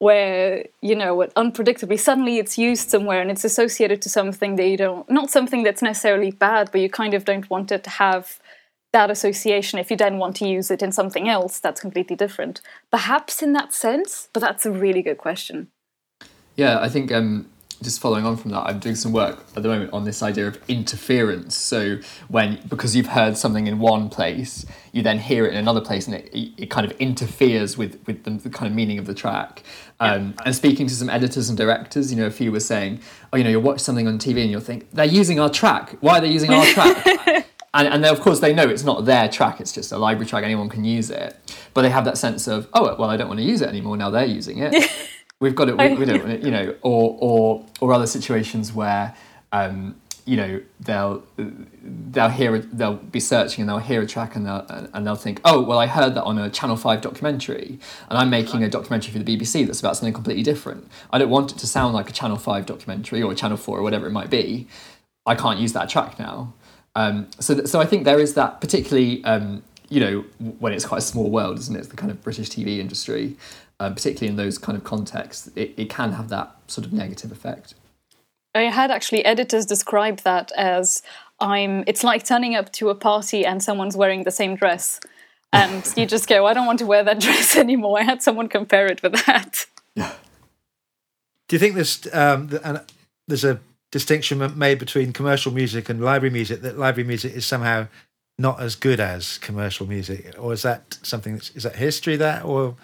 where, 0.01 0.64
you 0.80 0.96
know, 0.96 1.18
unpredictably, 1.36 2.01
suddenly 2.01 2.38
it's 2.38 2.57
used 2.57 2.88
somewhere 2.88 3.20
and 3.20 3.30
it's 3.30 3.44
associated 3.44 4.01
to 4.01 4.09
something 4.09 4.57
that 4.57 4.66
you 4.66 4.78
don't, 4.78 5.09
not 5.11 5.30
something 5.30 5.62
that's 5.62 5.82
necessarily 5.82 6.30
bad, 6.30 6.70
but 6.72 6.80
you 6.80 6.88
kind 6.88 7.12
of 7.12 7.26
don't 7.26 7.48
want 7.51 7.70
it 7.70 7.84
to 7.84 7.90
have 7.90 8.40
that 8.94 9.11
association. 9.11 9.78
If 9.78 9.90
you 9.90 9.98
then 9.98 10.16
want 10.16 10.36
to 10.36 10.48
use 10.48 10.70
it 10.70 10.82
in 10.82 10.90
something 10.90 11.28
else, 11.28 11.61
that's 11.61 11.82
completely 11.82 12.16
different. 12.16 12.62
Perhaps 12.90 13.42
in 13.42 13.53
that 13.53 13.74
sense, 13.74 14.30
but 14.32 14.40
that's 14.40 14.64
a 14.64 14.72
really 14.72 15.03
good 15.03 15.18
question. 15.18 15.68
Yeah, 16.57 16.80
I 16.80 16.88
think 16.88 17.12
um, 17.12 17.51
just 17.82 18.00
following 18.00 18.26
on 18.26 18.36
from 18.36 18.50
that, 18.50 18.60
I'm 18.60 18.78
doing 18.78 18.94
some 18.94 19.12
work 19.12 19.44
at 19.56 19.62
the 19.62 19.68
moment 19.68 19.92
on 19.92 20.04
this 20.04 20.22
idea 20.22 20.46
of 20.48 20.58
interference. 20.68 21.56
So 21.56 21.98
when 22.28 22.60
because 22.68 22.94
you've 22.94 23.06
heard 23.06 23.36
something 23.36 23.66
in 23.66 23.78
one 23.78 24.08
place, 24.08 24.66
you 24.92 25.02
then 25.02 25.18
hear 25.18 25.46
it 25.46 25.52
in 25.52 25.58
another 25.58 25.80
place, 25.80 26.06
and 26.06 26.16
it, 26.16 26.30
it 26.32 26.70
kind 26.70 26.90
of 26.90 26.98
interferes 27.00 27.78
with 27.78 27.98
with 28.06 28.24
the, 28.24 28.30
the 28.30 28.50
kind 28.50 28.70
of 28.70 28.74
meaning 28.74 28.98
of 28.98 29.06
the 29.06 29.14
track. 29.14 29.62
Um, 29.98 30.34
and 30.44 30.54
speaking 30.54 30.86
to 30.86 30.94
some 30.94 31.10
editors 31.10 31.48
and 31.48 31.58
directors, 31.58 32.10
you 32.10 32.18
know, 32.18 32.26
a 32.26 32.30
few 32.30 32.52
were 32.52 32.60
saying, 32.60 33.00
"Oh, 33.32 33.36
you 33.36 33.44
know, 33.44 33.50
you'll 33.50 33.62
watch 33.62 33.80
something 33.80 34.06
on 34.06 34.18
TV 34.18 34.42
and 34.42 34.50
you'll 34.50 34.60
think 34.60 34.90
they're 34.90 35.04
using 35.04 35.40
our 35.40 35.50
track. 35.50 35.96
Why 36.00 36.18
are 36.18 36.20
they 36.20 36.30
using 36.30 36.52
our 36.52 36.64
track?" 36.66 37.46
and, 37.74 37.88
and 37.88 38.04
of 38.04 38.20
course 38.20 38.40
they 38.40 38.52
know 38.52 38.68
it's 38.68 38.84
not 38.84 39.04
their 39.04 39.28
track 39.28 39.60
it's 39.60 39.72
just 39.72 39.92
a 39.92 39.98
library 39.98 40.26
track 40.26 40.44
anyone 40.44 40.68
can 40.68 40.84
use 40.84 41.10
it 41.10 41.36
but 41.74 41.82
they 41.82 41.90
have 41.90 42.04
that 42.04 42.18
sense 42.18 42.48
of 42.48 42.68
oh 42.74 42.96
well 42.96 43.10
i 43.10 43.16
don't 43.16 43.28
want 43.28 43.38
to 43.38 43.44
use 43.44 43.60
it 43.60 43.68
anymore 43.68 43.96
now 43.96 44.10
they're 44.10 44.24
using 44.24 44.58
it 44.58 44.90
we've 45.41 45.55
got 45.55 45.68
it 45.68 45.76
we, 45.76 45.95
we 45.95 46.05
don't 46.05 46.43
you 46.43 46.51
know 46.51 46.74
or 46.82 47.16
or 47.20 47.66
or 47.80 47.93
other 47.93 48.07
situations 48.07 48.72
where 48.72 49.14
um, 49.53 49.97
you 50.26 50.36
know 50.36 50.61
they'll 50.78 51.24
they'll 51.36 52.28
hear 52.28 52.59
they'll 52.59 52.95
be 52.95 53.18
searching 53.18 53.62
and 53.62 53.68
they'll 53.68 53.78
hear 53.78 54.03
a 54.03 54.07
track 54.07 54.36
and 54.36 54.47
they'll 54.47 54.64
and 54.93 55.07
they'll 55.07 55.16
think 55.16 55.41
oh 55.45 55.61
well 55.61 55.78
i 55.78 55.86
heard 55.86 56.14
that 56.14 56.22
on 56.22 56.38
a 56.38 56.51
channel 56.51 56.76
5 56.76 57.01
documentary 57.01 57.78
and 58.09 58.18
i'm 58.18 58.30
making 58.30 58.62
a 58.62 58.68
documentary 58.68 59.12
for 59.12 59.18
the 59.18 59.36
bbc 59.36 59.66
that's 59.66 59.80
about 59.80 59.97
something 59.97 60.12
completely 60.12 60.43
different. 60.43 60.88
I 61.12 61.18
don't 61.18 61.30
want 61.30 61.53
it 61.53 61.59
to 61.59 61.66
sound 61.66 61.95
like 61.95 62.11
a 62.11 62.12
channel 62.12 62.36
5 62.36 62.66
documentary 62.66 63.22
or 63.22 63.32
a 63.32 63.34
channel 63.34 63.57
4 63.57 63.78
or 63.78 63.82
whatever 63.82 64.07
it 64.07 64.12
might 64.12 64.30
be. 64.30 64.68
I 65.26 65.34
can't 65.34 65.59
use 65.59 65.72
that 65.74 65.88
track 65.88 66.18
now. 66.18 66.53
Um, 66.95 67.28
so, 67.38 67.55
th- 67.55 67.68
so 67.68 67.80
I 67.80 67.86
think 67.86 68.05
there 68.05 68.18
is 68.18 68.34
that, 68.34 68.61
particularly, 68.61 69.22
um, 69.24 69.62
you 69.88 70.01
know, 70.01 70.24
when 70.59 70.72
it's 70.72 70.84
quite 70.84 70.99
a 70.99 71.03
small 71.03 71.30
world, 71.30 71.59
isn't 71.59 71.74
it? 71.74 71.78
It's 71.78 71.88
the 71.88 71.97
kind 71.97 72.11
of 72.11 72.22
British 72.22 72.51
TV 72.51 72.78
industry, 72.78 73.36
um, 73.80 73.94
particularly 73.94 74.28
in 74.28 74.36
those 74.36 74.58
kind 74.58 74.76
of 74.76 74.84
contexts, 74.84 75.50
it, 75.56 75.74
it 75.76 75.90
can 75.90 76.12
have 76.12 76.28
that 76.28 76.54
sort 76.68 76.86
of 76.86 76.92
negative 76.92 77.32
effect. 77.32 77.74
I 78.54 78.62
had 78.62 78.90
actually 78.90 79.24
editors 79.24 79.64
describe 79.64 80.18
that 80.20 80.52
as 80.56 81.02
I'm 81.40 81.82
it's 81.86 82.04
like 82.04 82.24
turning 82.24 82.54
up 82.54 82.70
to 82.74 82.90
a 82.90 82.94
party 82.94 83.44
and 83.46 83.62
someone's 83.62 83.96
wearing 83.96 84.24
the 84.24 84.30
same 84.30 84.54
dress. 84.54 85.00
And 85.52 85.90
you 85.96 86.06
just 86.06 86.28
go, 86.28 86.46
I 86.46 86.52
don't 86.52 86.66
want 86.66 86.78
to 86.80 86.86
wear 86.86 87.02
that 87.02 87.20
dress 87.20 87.56
anymore. 87.64 87.98
I 87.98 88.02
had 88.02 88.22
someone 88.22 88.48
compare 88.48 88.86
it 88.86 89.02
with 89.02 89.14
that. 89.26 89.66
Do 89.96 91.56
you 91.56 91.58
think 91.58 91.74
there's 91.74 92.06
um, 92.12 92.50
and 92.62 92.82
there's 93.26 93.44
a 93.44 93.60
distinction 93.90 94.56
made 94.56 94.78
between 94.78 95.12
commercial 95.12 95.52
music 95.52 95.88
and 95.88 96.00
library 96.00 96.32
music 96.32 96.60
that 96.62 96.78
library 96.78 97.08
music 97.08 97.34
is 97.34 97.44
somehow 97.44 97.88
not 98.38 98.60
as 98.60 98.76
good 98.76 99.00
as 99.00 99.38
commercial 99.38 99.86
music, 99.86 100.34
or 100.38 100.52
is 100.52 100.62
that 100.62 100.98
something 101.02 101.34
that's 101.34 101.50
is 101.50 101.64
that 101.64 101.76
history 101.76 102.16
that, 102.16 102.44
or 102.44 102.76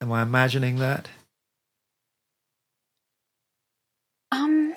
am 0.00 0.12
I 0.12 0.22
imagining 0.22 0.76
that? 0.76 1.08
Um 4.32 4.74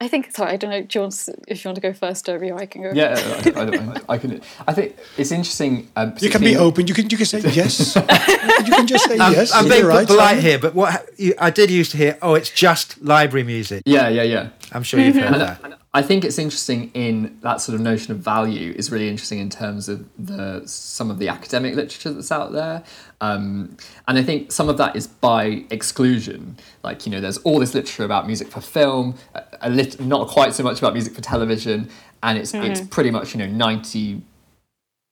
I 0.00 0.06
think 0.06 0.30
sorry. 0.34 0.52
I 0.52 0.56
don't 0.56 0.70
know. 0.70 0.82
Do 0.82 0.98
you 0.98 1.02
want 1.02 1.28
if 1.48 1.64
you 1.64 1.68
want 1.68 1.74
to 1.74 1.80
go 1.80 1.92
first, 1.92 2.24
Toby, 2.24 2.52
or 2.52 2.58
I 2.58 2.66
can 2.66 2.82
go? 2.82 2.92
Yeah, 2.94 3.14
I, 3.56 3.64
don't, 3.64 3.80
I, 3.80 4.00
I 4.14 4.18
can. 4.18 4.40
I 4.68 4.72
think 4.72 4.96
it's 5.16 5.32
interesting. 5.32 5.88
Um, 5.96 6.14
you 6.20 6.30
can 6.30 6.40
be 6.40 6.56
open. 6.56 6.86
You 6.86 6.94
can 6.94 7.10
you 7.10 7.16
can 7.16 7.26
say 7.26 7.40
yes. 7.40 7.96
you 7.96 8.72
can 8.72 8.86
just 8.86 9.06
say 9.06 9.16
yes. 9.16 9.52
I'm 9.52 9.68
being 9.68 9.84
right, 9.84 10.06
polite 10.06 10.38
here, 10.38 10.60
but 10.60 10.76
what 10.76 11.08
you, 11.16 11.34
I 11.40 11.50
did 11.50 11.72
used 11.72 11.90
to 11.92 11.96
hear. 11.96 12.16
Oh, 12.22 12.34
it's 12.34 12.50
just 12.50 13.02
library 13.02 13.42
music. 13.42 13.82
Yeah, 13.86 14.08
yeah, 14.08 14.22
yeah. 14.22 14.50
I'm 14.72 14.82
sure 14.82 15.00
you've 15.00 15.16
heard 15.16 15.34
that. 15.40 15.78
I 15.94 16.02
think 16.02 16.24
it's 16.24 16.38
interesting 16.38 16.90
in 16.94 17.38
that 17.42 17.60
sort 17.60 17.74
of 17.74 17.80
notion 17.80 18.12
of 18.12 18.18
value 18.18 18.74
is 18.76 18.92
really 18.92 19.08
interesting 19.08 19.38
in 19.38 19.48
terms 19.48 19.88
of 19.88 20.06
the 20.18 20.62
some 20.66 21.10
of 21.10 21.18
the 21.18 21.28
academic 21.28 21.74
literature 21.74 22.12
that's 22.12 22.30
out 22.30 22.52
there, 22.52 22.82
um, 23.20 23.76
and 24.06 24.18
I 24.18 24.22
think 24.22 24.52
some 24.52 24.68
of 24.68 24.76
that 24.78 24.96
is 24.96 25.06
by 25.06 25.64
exclusion. 25.70 26.56
Like 26.82 27.06
you 27.06 27.12
know, 27.12 27.20
there's 27.20 27.38
all 27.38 27.58
this 27.58 27.74
literature 27.74 28.04
about 28.04 28.26
music 28.26 28.48
for 28.48 28.60
film, 28.60 29.14
a, 29.34 29.42
a 29.62 29.70
lit- 29.70 30.00
not 30.00 30.28
quite 30.28 30.54
so 30.54 30.62
much 30.62 30.78
about 30.78 30.92
music 30.92 31.14
for 31.14 31.22
television, 31.22 31.88
and 32.22 32.38
it's 32.38 32.52
mm-hmm. 32.52 32.70
it's 32.70 32.80
pretty 32.80 33.10
much 33.10 33.34
you 33.34 33.38
know 33.38 33.46
ninety, 33.46 34.22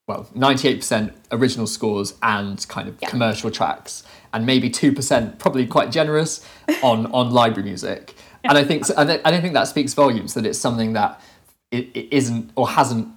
well 0.07 0.29
ninety 0.35 0.67
eight 0.67 0.77
percent 0.79 1.13
original 1.31 1.65
scores 1.65 2.13
and 2.21 2.65
kind 2.67 2.87
of 2.87 2.97
yeah. 3.01 3.09
commercial 3.09 3.49
tracks, 3.49 4.03
and 4.31 4.45
maybe 4.45 4.69
two 4.69 4.93
percent, 4.93 5.39
probably 5.39 5.65
quite 5.65 5.91
generous, 5.91 6.45
on 6.83 7.07
on 7.07 7.31
library 7.31 7.67
music 7.67 8.13
and 8.43 8.57
I 8.57 8.63
think 8.63 8.85
and 8.95 9.11
I 9.23 9.31
don't 9.31 9.41
think 9.41 9.53
that 9.53 9.67
speaks 9.67 9.93
volumes 9.93 10.33
that 10.33 10.45
it's 10.45 10.59
something 10.59 10.93
that 10.93 11.21
it, 11.71 11.89
it 11.95 12.13
isn't 12.15 12.51
or 12.55 12.69
hasn't 12.69 13.09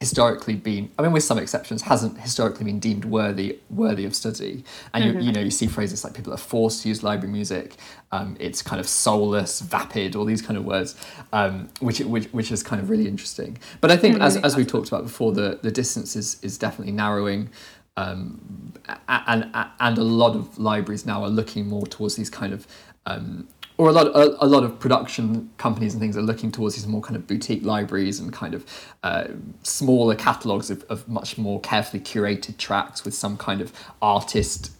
historically 0.00 0.54
been 0.54 0.90
I 0.98 1.02
mean 1.02 1.12
with 1.12 1.24
some 1.24 1.38
exceptions 1.38 1.82
hasn't 1.82 2.18
historically 2.18 2.64
been 2.64 2.80
deemed 2.80 3.04
worthy 3.04 3.58
worthy 3.68 4.06
of 4.06 4.14
study 4.14 4.64
and 4.94 5.04
mm-hmm. 5.04 5.18
you, 5.18 5.26
you 5.26 5.32
know 5.32 5.40
you 5.40 5.50
see 5.50 5.66
phrases 5.66 6.04
like 6.04 6.14
people 6.14 6.32
are 6.32 6.38
forced 6.38 6.82
to 6.82 6.88
use 6.88 7.02
library 7.02 7.30
music 7.30 7.74
um, 8.10 8.34
it's 8.40 8.62
kind 8.62 8.80
of 8.80 8.88
soulless 8.88 9.60
vapid 9.60 10.16
all 10.16 10.24
these 10.24 10.40
kind 10.40 10.56
of 10.56 10.64
words 10.64 10.96
um, 11.34 11.68
which, 11.80 12.00
which 12.00 12.24
which 12.28 12.50
is 12.50 12.62
kind 12.62 12.80
of 12.80 12.88
really 12.88 13.06
interesting 13.06 13.58
but 13.82 13.90
I 13.90 13.98
think 13.98 14.14
mm-hmm. 14.14 14.24
as, 14.24 14.38
as 14.38 14.56
we 14.56 14.64
talked 14.64 14.88
about 14.88 15.02
before 15.02 15.32
the, 15.32 15.58
the 15.62 15.70
distance 15.70 16.16
is, 16.16 16.42
is 16.42 16.56
definitely 16.56 16.94
narrowing 16.94 17.50
um, 17.98 18.72
and 19.08 19.50
and 19.80 19.98
a 19.98 20.02
lot 20.02 20.34
of 20.34 20.58
libraries 20.58 21.04
now 21.04 21.22
are 21.22 21.28
looking 21.28 21.68
more 21.68 21.86
towards 21.86 22.16
these 22.16 22.30
kind 22.30 22.54
of 22.54 22.66
um, 23.04 23.48
or 23.80 23.88
a 23.88 23.92
lot 23.92 24.08
a, 24.08 24.44
a, 24.44 24.46
lot 24.46 24.62
of 24.62 24.78
production 24.78 25.50
companies 25.56 25.94
and 25.94 26.02
things 26.02 26.14
are 26.14 26.22
looking 26.22 26.52
towards 26.52 26.74
these 26.74 26.86
more 26.86 27.00
kind 27.00 27.16
of 27.16 27.26
boutique 27.26 27.64
libraries 27.64 28.20
and 28.20 28.30
kind 28.30 28.52
of 28.52 28.66
uh, 29.02 29.24
smaller 29.62 30.14
catalogs 30.14 30.68
of, 30.70 30.84
of 30.90 31.08
much 31.08 31.38
more 31.38 31.58
carefully 31.62 32.02
curated 32.02 32.58
tracks 32.58 33.06
with 33.06 33.14
some 33.14 33.38
kind 33.38 33.62
of 33.62 33.72
artist 34.02 34.72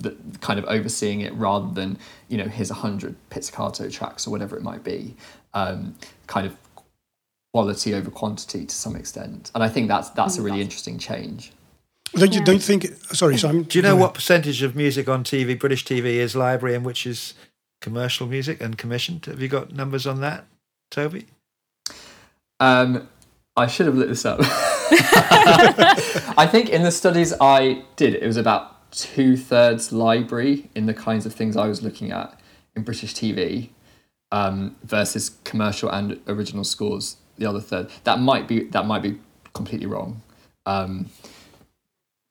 that 0.00 0.14
kind 0.42 0.58
of 0.58 0.66
overseeing 0.66 1.22
it 1.22 1.32
rather 1.36 1.72
than 1.72 1.96
you 2.28 2.36
know 2.36 2.44
here's 2.44 2.70
a 2.70 2.74
hundred 2.74 3.16
pizzicato 3.30 3.88
tracks 3.88 4.26
or 4.26 4.30
whatever 4.30 4.58
it 4.58 4.62
might 4.62 4.84
be 4.84 5.16
um, 5.54 5.94
kind 6.26 6.46
of 6.46 6.54
quality 7.54 7.94
over 7.94 8.10
quantity 8.10 8.66
to 8.66 8.74
some 8.74 8.94
extent. 8.94 9.50
And 9.54 9.64
i 9.64 9.70
think 9.70 9.88
that's 9.88 10.10
that's 10.10 10.36
a 10.36 10.42
really 10.42 10.60
interesting 10.60 10.98
change. 10.98 11.50
Don't 12.14 12.34
you 12.34 12.44
don't 12.44 12.62
think 12.62 12.84
sorry 13.14 13.38
so 13.38 13.48
I'm, 13.48 13.62
do 13.62 13.78
you 13.78 13.82
know 13.82 13.96
what 13.96 14.12
percentage 14.12 14.62
of 14.62 14.76
music 14.76 15.08
on 15.08 15.24
tv 15.24 15.58
british 15.58 15.84
tv 15.84 16.04
is 16.04 16.36
library 16.36 16.76
and 16.76 16.84
which 16.84 17.06
is 17.06 17.32
commercial 17.84 18.26
music 18.26 18.62
and 18.62 18.78
commissioned. 18.78 19.26
Have 19.26 19.42
you 19.42 19.48
got 19.48 19.74
numbers 19.74 20.06
on 20.06 20.22
that, 20.22 20.46
Toby? 20.90 21.26
Um, 22.58 23.06
I 23.58 23.66
should 23.66 23.84
have 23.84 23.94
looked 23.94 24.08
this 24.08 24.24
up. 24.24 24.38
I 26.38 26.48
think 26.50 26.70
in 26.70 26.82
the 26.82 26.90
studies 26.90 27.34
I 27.42 27.84
did, 27.96 28.14
it 28.14 28.26
was 28.26 28.38
about 28.38 28.90
two 28.90 29.36
thirds 29.36 29.92
library 29.92 30.70
in 30.74 30.86
the 30.86 30.94
kinds 30.94 31.26
of 31.26 31.34
things 31.34 31.58
I 31.58 31.66
was 31.66 31.82
looking 31.82 32.10
at 32.10 32.40
in 32.74 32.84
British 32.84 33.12
TV 33.12 33.68
um, 34.32 34.76
versus 34.82 35.36
commercial 35.44 35.90
and 35.90 36.18
original 36.26 36.64
scores. 36.64 37.18
The 37.36 37.44
other 37.44 37.60
third 37.60 37.90
that 38.04 38.18
might 38.18 38.48
be 38.48 38.64
that 38.68 38.86
might 38.86 39.02
be 39.02 39.18
completely 39.52 39.86
wrong. 39.86 40.22
Um, 40.64 41.10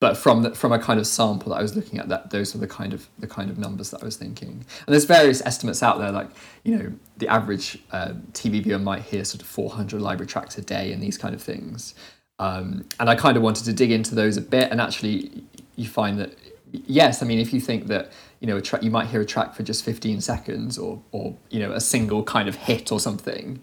but 0.04 0.18
from 0.18 0.42
the, 0.42 0.54
from 0.54 0.74
a 0.74 0.80
kind 0.80 1.00
of 1.00 1.08
sample 1.08 1.52
that 1.52 1.60
I 1.60 1.62
was 1.62 1.78
looking 1.78 1.98
at, 1.98 2.10
that 2.10 2.30
those 2.30 2.54
were 2.54 2.60
the 2.60 2.68
kind 2.68 2.92
of 2.92 3.08
the 3.20 3.26
kind 3.26 3.50
of 3.50 3.58
numbers 3.58 3.92
that 3.92 4.02
I 4.02 4.06
was 4.06 4.18
thinking. 4.18 4.50
And 4.50 4.94
there's 4.94 5.06
various 5.06 5.42
estimates 5.46 5.82
out 5.82 5.98
there, 5.98 6.12
like 6.12 6.28
you 6.66 6.78
know, 6.78 6.92
the 7.20 7.30
average 7.30 7.82
uh, 7.94 8.12
TV 8.34 8.62
viewer 8.62 8.80
might 8.80 9.04
hear 9.04 9.24
sort 9.24 9.42
of 9.42 9.48
400 9.48 10.02
library 10.02 10.28
tracks 10.28 10.58
a 10.58 10.62
day 10.62 10.92
and 10.92 11.02
these 11.02 11.18
kind 11.18 11.34
of 11.34 11.42
things. 11.42 11.96
Um, 12.38 12.84
and 13.00 13.10
I 13.10 13.16
kind 13.16 13.38
of 13.38 13.44
wanted 13.44 13.64
to 13.64 13.72
dig 13.72 13.92
into 13.92 14.14
those 14.14 14.36
a 14.36 14.42
bit, 14.42 14.72
and 14.72 14.82
actually, 14.82 15.42
you 15.78 15.88
find 15.88 16.20
that 16.20 16.36
yes, 16.74 17.24
I 17.24 17.26
mean, 17.26 17.40
if 17.40 17.54
you 17.54 17.62
think 17.62 17.88
that 17.88 18.12
you 18.42 18.48
know, 18.48 18.58
a 18.58 18.62
track, 18.62 18.84
you 18.84 18.92
might 18.92 19.08
hear 19.08 19.22
a 19.22 19.26
track 19.26 19.56
for 19.56 19.64
just 19.64 19.86
15 19.86 20.20
seconds, 20.20 20.78
or 20.78 21.02
or 21.14 21.38
you 21.50 21.62
know, 21.62 21.72
a 21.72 21.80
single 21.80 22.24
kind 22.24 22.50
of 22.50 22.56
hit 22.56 22.92
or 22.92 23.00
something 23.00 23.62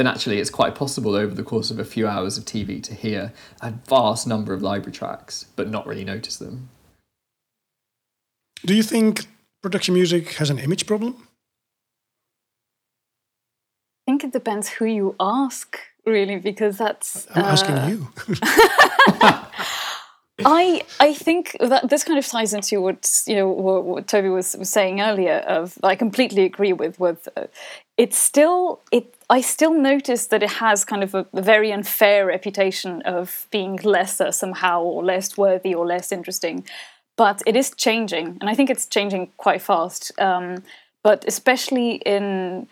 then 0.00 0.06
actually 0.06 0.38
it's 0.38 0.48
quite 0.48 0.74
possible 0.74 1.14
over 1.14 1.34
the 1.34 1.42
course 1.42 1.70
of 1.70 1.78
a 1.78 1.84
few 1.84 2.08
hours 2.08 2.38
of 2.38 2.46
TV 2.46 2.82
to 2.82 2.94
hear 2.94 3.34
a 3.60 3.70
vast 3.86 4.26
number 4.26 4.54
of 4.54 4.62
library 4.62 4.92
tracks 4.92 5.44
but 5.56 5.68
not 5.68 5.86
really 5.86 6.04
notice 6.04 6.38
them. 6.38 6.70
Do 8.64 8.74
you 8.74 8.82
think 8.82 9.26
production 9.60 9.92
music 9.92 10.32
has 10.34 10.48
an 10.48 10.58
image 10.58 10.86
problem? 10.86 11.16
I 14.08 14.12
think 14.12 14.24
it 14.24 14.32
depends 14.32 14.70
who 14.70 14.86
you 14.86 15.16
ask, 15.20 15.78
really, 16.06 16.36
because 16.36 16.78
that's. 16.78 17.26
I'm 17.34 17.44
uh, 17.44 17.48
asking 17.48 17.76
you. 17.90 18.08
I 20.44 20.82
I 20.98 21.14
think 21.14 21.56
that 21.60 21.88
this 21.88 22.04
kind 22.04 22.18
of 22.18 22.26
ties 22.26 22.54
into 22.54 22.80
what 22.80 23.22
you 23.26 23.36
know 23.36 23.48
what, 23.48 23.84
what 23.84 24.06
Toby 24.08 24.28
was, 24.28 24.56
was 24.56 24.68
saying 24.68 25.00
earlier. 25.00 25.38
Of 25.38 25.78
I 25.82 25.96
completely 25.96 26.44
agree 26.44 26.72
with 26.72 26.98
with 26.98 27.28
uh, 27.36 27.46
it's 27.96 28.18
still 28.18 28.80
it. 28.90 29.14
I 29.28 29.40
still 29.40 29.72
notice 29.72 30.26
that 30.26 30.42
it 30.42 30.50
has 30.50 30.84
kind 30.84 31.02
of 31.02 31.14
a, 31.14 31.26
a, 31.32 31.42
very 31.42 31.72
unfair 31.72 32.26
reputation 32.26 33.02
of 33.02 33.46
being 33.50 33.76
lesser 33.84 34.32
somehow, 34.32 34.82
or 34.82 35.04
less 35.04 35.36
worthy, 35.36 35.74
or 35.74 35.86
less 35.86 36.10
interesting. 36.10 36.64
But 37.16 37.42
it 37.46 37.56
is 37.56 37.70
changing, 37.70 38.38
and 38.40 38.48
I 38.48 38.54
think 38.54 38.70
it's 38.70 38.86
changing 38.86 39.30
quite 39.36 39.62
fast. 39.62 40.12
Um, 40.18 40.62
but 41.02 41.24
especially 41.26 41.96
in 42.06 42.68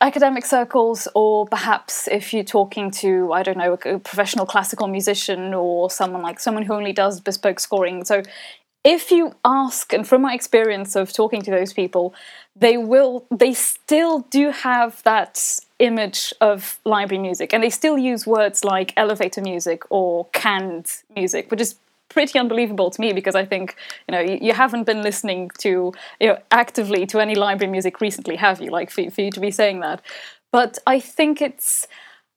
academic 0.00 0.44
circles, 0.44 1.08
or 1.14 1.46
perhaps 1.46 2.08
if 2.08 2.32
you're 2.32 2.44
talking 2.44 2.90
to, 2.92 3.32
I 3.32 3.42
don't 3.42 3.58
know, 3.58 3.72
a 3.74 3.98
professional 3.98 4.46
classical 4.46 4.86
musician 4.88 5.54
or 5.54 5.90
someone 5.90 6.22
like 6.22 6.40
someone 6.40 6.64
who 6.64 6.74
only 6.74 6.92
does 6.92 7.20
bespoke 7.20 7.60
scoring. 7.60 8.04
So 8.04 8.22
if 8.84 9.10
you 9.10 9.34
ask, 9.44 9.92
and 9.92 10.06
from 10.06 10.22
my 10.22 10.34
experience 10.34 10.94
of 10.94 11.12
talking 11.12 11.40
to 11.42 11.50
those 11.50 11.72
people, 11.72 12.14
they 12.54 12.76
will, 12.76 13.24
they 13.30 13.54
still 13.54 14.20
do 14.30 14.50
have 14.50 15.02
that 15.04 15.58
image 15.78 16.34
of 16.40 16.78
library 16.84 17.20
music, 17.20 17.52
and 17.52 17.62
they 17.62 17.70
still 17.70 17.96
use 17.96 18.26
words 18.26 18.64
like 18.64 18.92
elevator 18.96 19.40
music 19.40 19.82
or 19.90 20.26
canned 20.32 20.86
music, 21.16 21.50
which 21.50 21.60
is 21.60 21.76
pretty 22.08 22.38
unbelievable 22.38 22.90
to 22.90 23.00
me 23.00 23.12
because 23.12 23.34
I 23.34 23.44
think 23.44 23.76
you 24.08 24.12
know 24.12 24.20
you, 24.20 24.38
you, 24.40 24.52
haven't 24.52 24.84
been 24.84 25.02
listening 25.02 25.50
to 25.58 25.92
you 26.20 26.26
know 26.28 26.38
actively 26.50 27.06
to 27.06 27.20
any 27.20 27.34
library 27.34 27.70
music 27.70 28.00
recently, 28.00 28.36
have 28.36 28.60
you? 28.60 28.70
Like 28.70 28.90
for, 28.90 29.10
for 29.10 29.20
you 29.22 29.30
to 29.30 29.40
be 29.40 29.50
saying 29.50 29.80
that, 29.80 30.02
but 30.52 30.78
I 30.86 31.00
think 31.00 31.40
it's. 31.40 31.86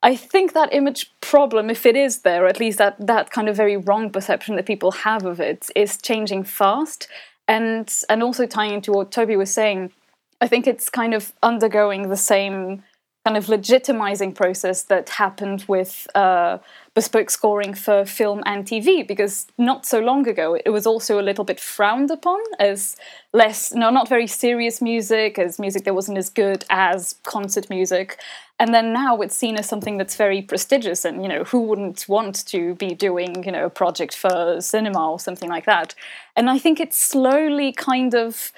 I 0.03 0.15
think 0.15 0.53
that 0.53 0.71
image 0.73 1.11
problem, 1.21 1.71
if 1.71 1.83
it 1.83 1.95
is 1.95 2.21
there, 2.21 2.45
at 2.45 2.59
least 2.59 2.77
that, 2.77 2.95
that 3.07 3.31
kind 3.31 3.49
of 3.49 3.55
very 3.55 3.75
wrong 3.75 4.11
perception 4.11 4.55
that 4.55 4.67
people 4.67 4.91
have 4.91 5.25
of 5.25 5.39
it, 5.39 5.71
is 5.75 5.97
changing 5.97 6.43
fast. 6.43 7.07
And 7.47 7.91
and 8.07 8.21
also 8.21 8.45
tying 8.45 8.73
into 8.73 8.91
what 8.91 9.11
Toby 9.11 9.35
was 9.35 9.51
saying, 9.51 9.91
I 10.39 10.47
think 10.47 10.67
it's 10.67 10.89
kind 10.89 11.13
of 11.13 11.33
undergoing 11.41 12.09
the 12.09 12.17
same 12.17 12.83
kind 13.27 13.37
of 13.37 13.47
legitimizing 13.47 14.33
process 14.33 14.83
that 14.83 15.09
happened 15.09 15.65
with 15.67 16.07
uh, 16.15 16.59
bespoke 16.97 17.29
scoring 17.29 17.75
for 17.75 18.05
film 18.05 18.41
and 18.47 18.65
TV, 18.65 19.07
because 19.07 19.45
not 19.59 19.85
so 19.85 19.99
long 19.99 20.27
ago 20.27 20.57
it 20.65 20.71
was 20.71 20.87
also 20.87 21.21
a 21.21 21.27
little 21.29 21.43
bit 21.43 21.59
frowned 21.59 22.09
upon 22.09 22.39
as 22.57 22.95
less, 23.33 23.71
no, 23.71 23.91
not 23.91 24.09
very 24.09 24.25
serious 24.25 24.81
music, 24.81 25.37
as 25.37 25.59
music 25.59 25.83
that 25.83 25.93
wasn't 25.93 26.17
as 26.17 26.27
good 26.31 26.65
as 26.71 27.13
concert 27.21 27.69
music. 27.69 28.19
And 28.59 28.73
then 28.73 28.93
now 28.93 29.21
it's 29.21 29.35
seen 29.35 29.57
as 29.57 29.69
something 29.69 29.97
that's 29.99 30.15
very 30.15 30.41
prestigious, 30.41 31.05
and 31.05 31.21
you 31.21 31.29
know 31.29 31.43
who 31.43 31.61
wouldn't 31.61 32.09
want 32.09 32.43
to 32.47 32.73
be 32.73 32.95
doing 32.95 33.43
you 33.43 33.51
know 33.51 33.65
a 33.65 33.69
project 33.69 34.15
for 34.15 34.59
cinema 34.59 35.11
or 35.11 35.19
something 35.19 35.49
like 35.49 35.65
that. 35.65 35.93
And 36.35 36.49
I 36.49 36.57
think 36.57 36.79
it's 36.79 36.97
slowly 36.97 37.71
kind 37.73 38.15
of 38.15 38.51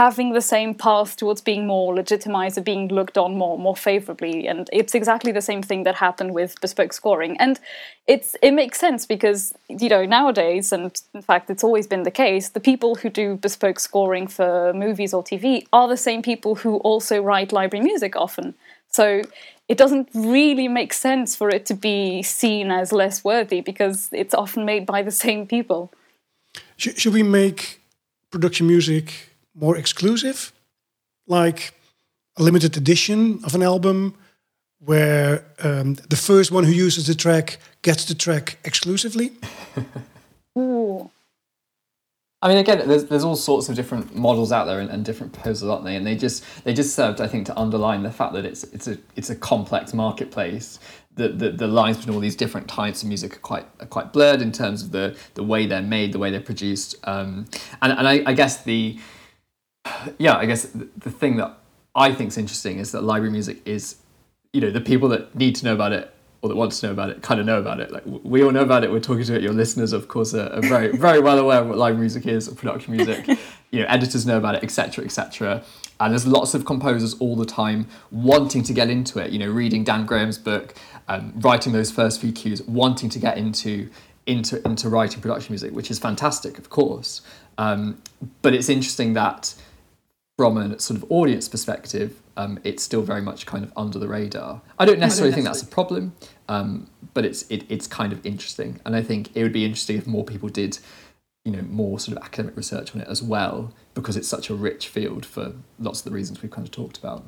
having 0.00 0.32
the 0.32 0.40
same 0.40 0.72
path 0.72 1.14
towards 1.14 1.42
being 1.42 1.66
more 1.66 1.94
legitimized 1.94 2.56
or 2.56 2.62
being 2.62 2.88
looked 2.88 3.18
on 3.18 3.36
more 3.36 3.58
more 3.58 3.76
favorably. 3.76 4.48
And 4.48 4.66
it's 4.72 4.94
exactly 4.94 5.30
the 5.30 5.46
same 5.50 5.62
thing 5.62 5.82
that 5.84 5.96
happened 5.96 6.32
with 6.32 6.58
bespoke 6.62 6.94
scoring. 6.94 7.36
And 7.38 7.60
it's 8.06 8.34
it 8.40 8.52
makes 8.52 8.78
sense 8.80 9.04
because 9.14 9.52
you 9.82 9.90
know 9.90 10.06
nowadays 10.06 10.72
and 10.72 10.90
in 11.12 11.20
fact 11.20 11.50
it's 11.50 11.62
always 11.62 11.86
been 11.86 12.04
the 12.04 12.16
case 12.24 12.48
the 12.48 12.66
people 12.70 12.94
who 13.00 13.10
do 13.10 13.36
bespoke 13.46 13.78
scoring 13.78 14.26
for 14.36 14.72
movies 14.72 15.12
or 15.12 15.22
TV 15.22 15.66
are 15.78 15.88
the 15.94 16.02
same 16.08 16.22
people 16.22 16.52
who 16.62 16.72
also 16.90 17.20
write 17.28 17.52
library 17.52 17.84
music 17.84 18.16
often. 18.16 18.54
So 18.98 19.04
it 19.68 19.76
doesn't 19.82 20.08
really 20.14 20.68
make 20.80 20.92
sense 20.94 21.36
for 21.36 21.48
it 21.56 21.66
to 21.66 21.74
be 21.74 22.22
seen 22.22 22.70
as 22.70 22.90
less 23.02 23.22
worthy 23.22 23.60
because 23.60 24.08
it's 24.12 24.34
often 24.34 24.64
made 24.64 24.86
by 24.86 25.02
the 25.02 25.16
same 25.24 25.46
people. 25.46 25.92
Should 26.78 27.12
we 27.12 27.22
make 27.22 27.80
production 28.30 28.66
music 28.66 29.29
more 29.60 29.76
exclusive, 29.76 30.52
like 31.26 31.74
a 32.36 32.42
limited 32.42 32.76
edition 32.76 33.40
of 33.44 33.54
an 33.54 33.62
album 33.62 34.14
where 34.78 35.44
um, 35.62 35.94
the 36.08 36.16
first 36.16 36.50
one 36.50 36.64
who 36.64 36.72
uses 36.72 37.06
the 37.06 37.14
track 37.14 37.58
gets 37.82 38.06
the 38.06 38.14
track 38.14 38.58
exclusively? 38.64 39.32
Ooh. 40.58 41.10
I 42.42 42.48
mean, 42.48 42.56
again, 42.56 42.88
there's 42.88 43.04
there's 43.04 43.24
all 43.24 43.36
sorts 43.36 43.68
of 43.68 43.76
different 43.76 44.16
models 44.16 44.50
out 44.50 44.64
there 44.64 44.80
and, 44.80 44.88
and, 44.88 45.04
different 45.04 45.34
proposals, 45.34 45.70
aren't 45.70 45.84
they? 45.84 45.94
And 45.94 46.06
they 46.06 46.16
just 46.16 46.42
they 46.64 46.72
just 46.72 46.94
served, 46.96 47.20
I 47.20 47.26
think, 47.26 47.44
to 47.46 47.58
underline 47.58 48.02
the 48.02 48.10
fact 48.10 48.32
that 48.32 48.46
it's 48.46 48.64
it's 48.64 48.88
a 48.88 48.96
it's 49.14 49.28
a 49.28 49.36
complex 49.36 49.92
marketplace. 49.92 50.78
The, 51.16 51.28
the, 51.28 51.50
the 51.50 51.66
lines 51.66 51.98
between 51.98 52.14
all 52.14 52.20
these 52.20 52.36
different 52.36 52.68
types 52.68 53.02
of 53.02 53.08
music 53.08 53.36
are 53.36 53.40
quite 53.40 53.66
are 53.80 53.86
quite 53.86 54.14
blurred 54.14 54.40
in 54.40 54.52
terms 54.52 54.82
of 54.82 54.90
the 54.90 55.18
the 55.34 55.42
way 55.42 55.66
they're 55.66 55.82
made, 55.82 56.12
the 56.12 56.18
way 56.18 56.30
they're 56.30 56.40
produced, 56.40 56.94
um, 57.04 57.44
and 57.82 57.92
and 57.92 58.08
I, 58.08 58.22
I 58.24 58.32
guess 58.32 58.62
the 58.62 58.98
yeah, 60.18 60.36
I 60.36 60.46
guess 60.46 60.64
the, 60.64 61.10
thing 61.10 61.36
that 61.36 61.58
I 61.94 62.12
think 62.12 62.28
is 62.28 62.38
interesting 62.38 62.78
is 62.78 62.92
that 62.92 63.02
library 63.02 63.32
music 63.32 63.66
is, 63.66 63.96
you 64.52 64.60
know, 64.60 64.70
the 64.70 64.80
people 64.80 65.08
that 65.10 65.34
need 65.34 65.54
to 65.56 65.64
know 65.64 65.74
about 65.74 65.92
it 65.92 66.14
or 66.42 66.48
that 66.48 66.56
want 66.56 66.72
to 66.72 66.86
know 66.86 66.92
about 66.92 67.10
it 67.10 67.22
kind 67.22 67.38
of 67.38 67.46
know 67.46 67.58
about 67.58 67.80
it. 67.80 67.90
Like 67.90 68.02
we 68.06 68.42
all 68.42 68.50
know 68.50 68.62
about 68.62 68.82
it. 68.82 68.90
We're 68.90 69.00
talking 69.00 69.24
to 69.24 69.36
it. 69.36 69.42
Your 69.42 69.52
listeners, 69.52 69.92
of 69.92 70.08
course, 70.08 70.32
are, 70.34 70.50
are 70.52 70.62
very 70.62 70.96
very 70.96 71.20
well 71.20 71.38
aware 71.38 71.60
of 71.60 71.68
what 71.68 71.76
live 71.76 71.98
music 71.98 72.26
is 72.26 72.48
or 72.48 72.54
production 72.54 72.96
music. 72.96 73.26
you 73.70 73.80
know, 73.80 73.86
editors 73.88 74.26
know 74.26 74.38
about 74.38 74.54
it, 74.54 74.64
etc., 74.64 75.04
etc. 75.04 75.62
And 75.98 76.12
there's 76.12 76.26
lots 76.26 76.54
of 76.54 76.64
composers 76.64 77.14
all 77.14 77.36
the 77.36 77.44
time 77.44 77.86
wanting 78.10 78.62
to 78.62 78.72
get 78.72 78.88
into 78.88 79.18
it. 79.18 79.32
You 79.32 79.38
know, 79.38 79.50
reading 79.50 79.84
Dan 79.84 80.06
Graham's 80.06 80.38
book, 80.38 80.74
um, 81.08 81.34
writing 81.36 81.72
those 81.72 81.90
first 81.90 82.20
few 82.20 82.32
cues, 82.32 82.62
wanting 82.62 83.10
to 83.10 83.18
get 83.18 83.36
into 83.36 83.90
into 84.26 84.66
into 84.66 84.88
writing 84.88 85.20
production 85.20 85.52
music, 85.52 85.72
which 85.72 85.90
is 85.90 85.98
fantastic, 85.98 86.58
of 86.58 86.70
course. 86.70 87.20
Um, 87.58 88.00
but 88.40 88.54
it's 88.54 88.70
interesting 88.70 89.12
that 89.14 89.54
from 90.40 90.56
a 90.56 90.80
sort 90.80 90.96
of 90.96 91.04
audience 91.12 91.50
perspective, 91.50 92.18
um, 92.38 92.58
it's 92.64 92.82
still 92.82 93.02
very 93.02 93.20
much 93.20 93.44
kind 93.44 93.62
of 93.62 93.70
under 93.76 93.98
the 93.98 94.08
radar. 94.08 94.62
I 94.78 94.86
don't 94.86 94.98
necessarily 94.98 95.34
think 95.34 95.44
that's 95.44 95.60
a 95.60 95.66
problem, 95.66 96.14
um, 96.48 96.88
but 97.12 97.26
it's 97.26 97.42
it, 97.50 97.64
it's 97.68 97.86
kind 97.86 98.10
of 98.10 98.24
interesting, 98.24 98.80
and 98.86 98.96
I 98.96 99.02
think 99.02 99.36
it 99.36 99.42
would 99.42 99.52
be 99.52 99.66
interesting 99.66 99.98
if 99.98 100.06
more 100.06 100.24
people 100.24 100.48
did, 100.48 100.78
you 101.44 101.52
know, 101.52 101.60
more 101.60 102.00
sort 102.00 102.16
of 102.16 102.24
academic 102.24 102.56
research 102.56 102.94
on 102.94 103.02
it 103.02 103.08
as 103.08 103.22
well, 103.22 103.74
because 103.92 104.16
it's 104.16 104.28
such 104.28 104.48
a 104.48 104.54
rich 104.54 104.88
field 104.88 105.26
for 105.26 105.52
lots 105.78 105.98
of 105.98 106.04
the 106.06 106.10
reasons 106.10 106.40
we've 106.40 106.50
kind 106.50 106.66
of 106.66 106.72
talked 106.72 106.96
about. 106.96 107.22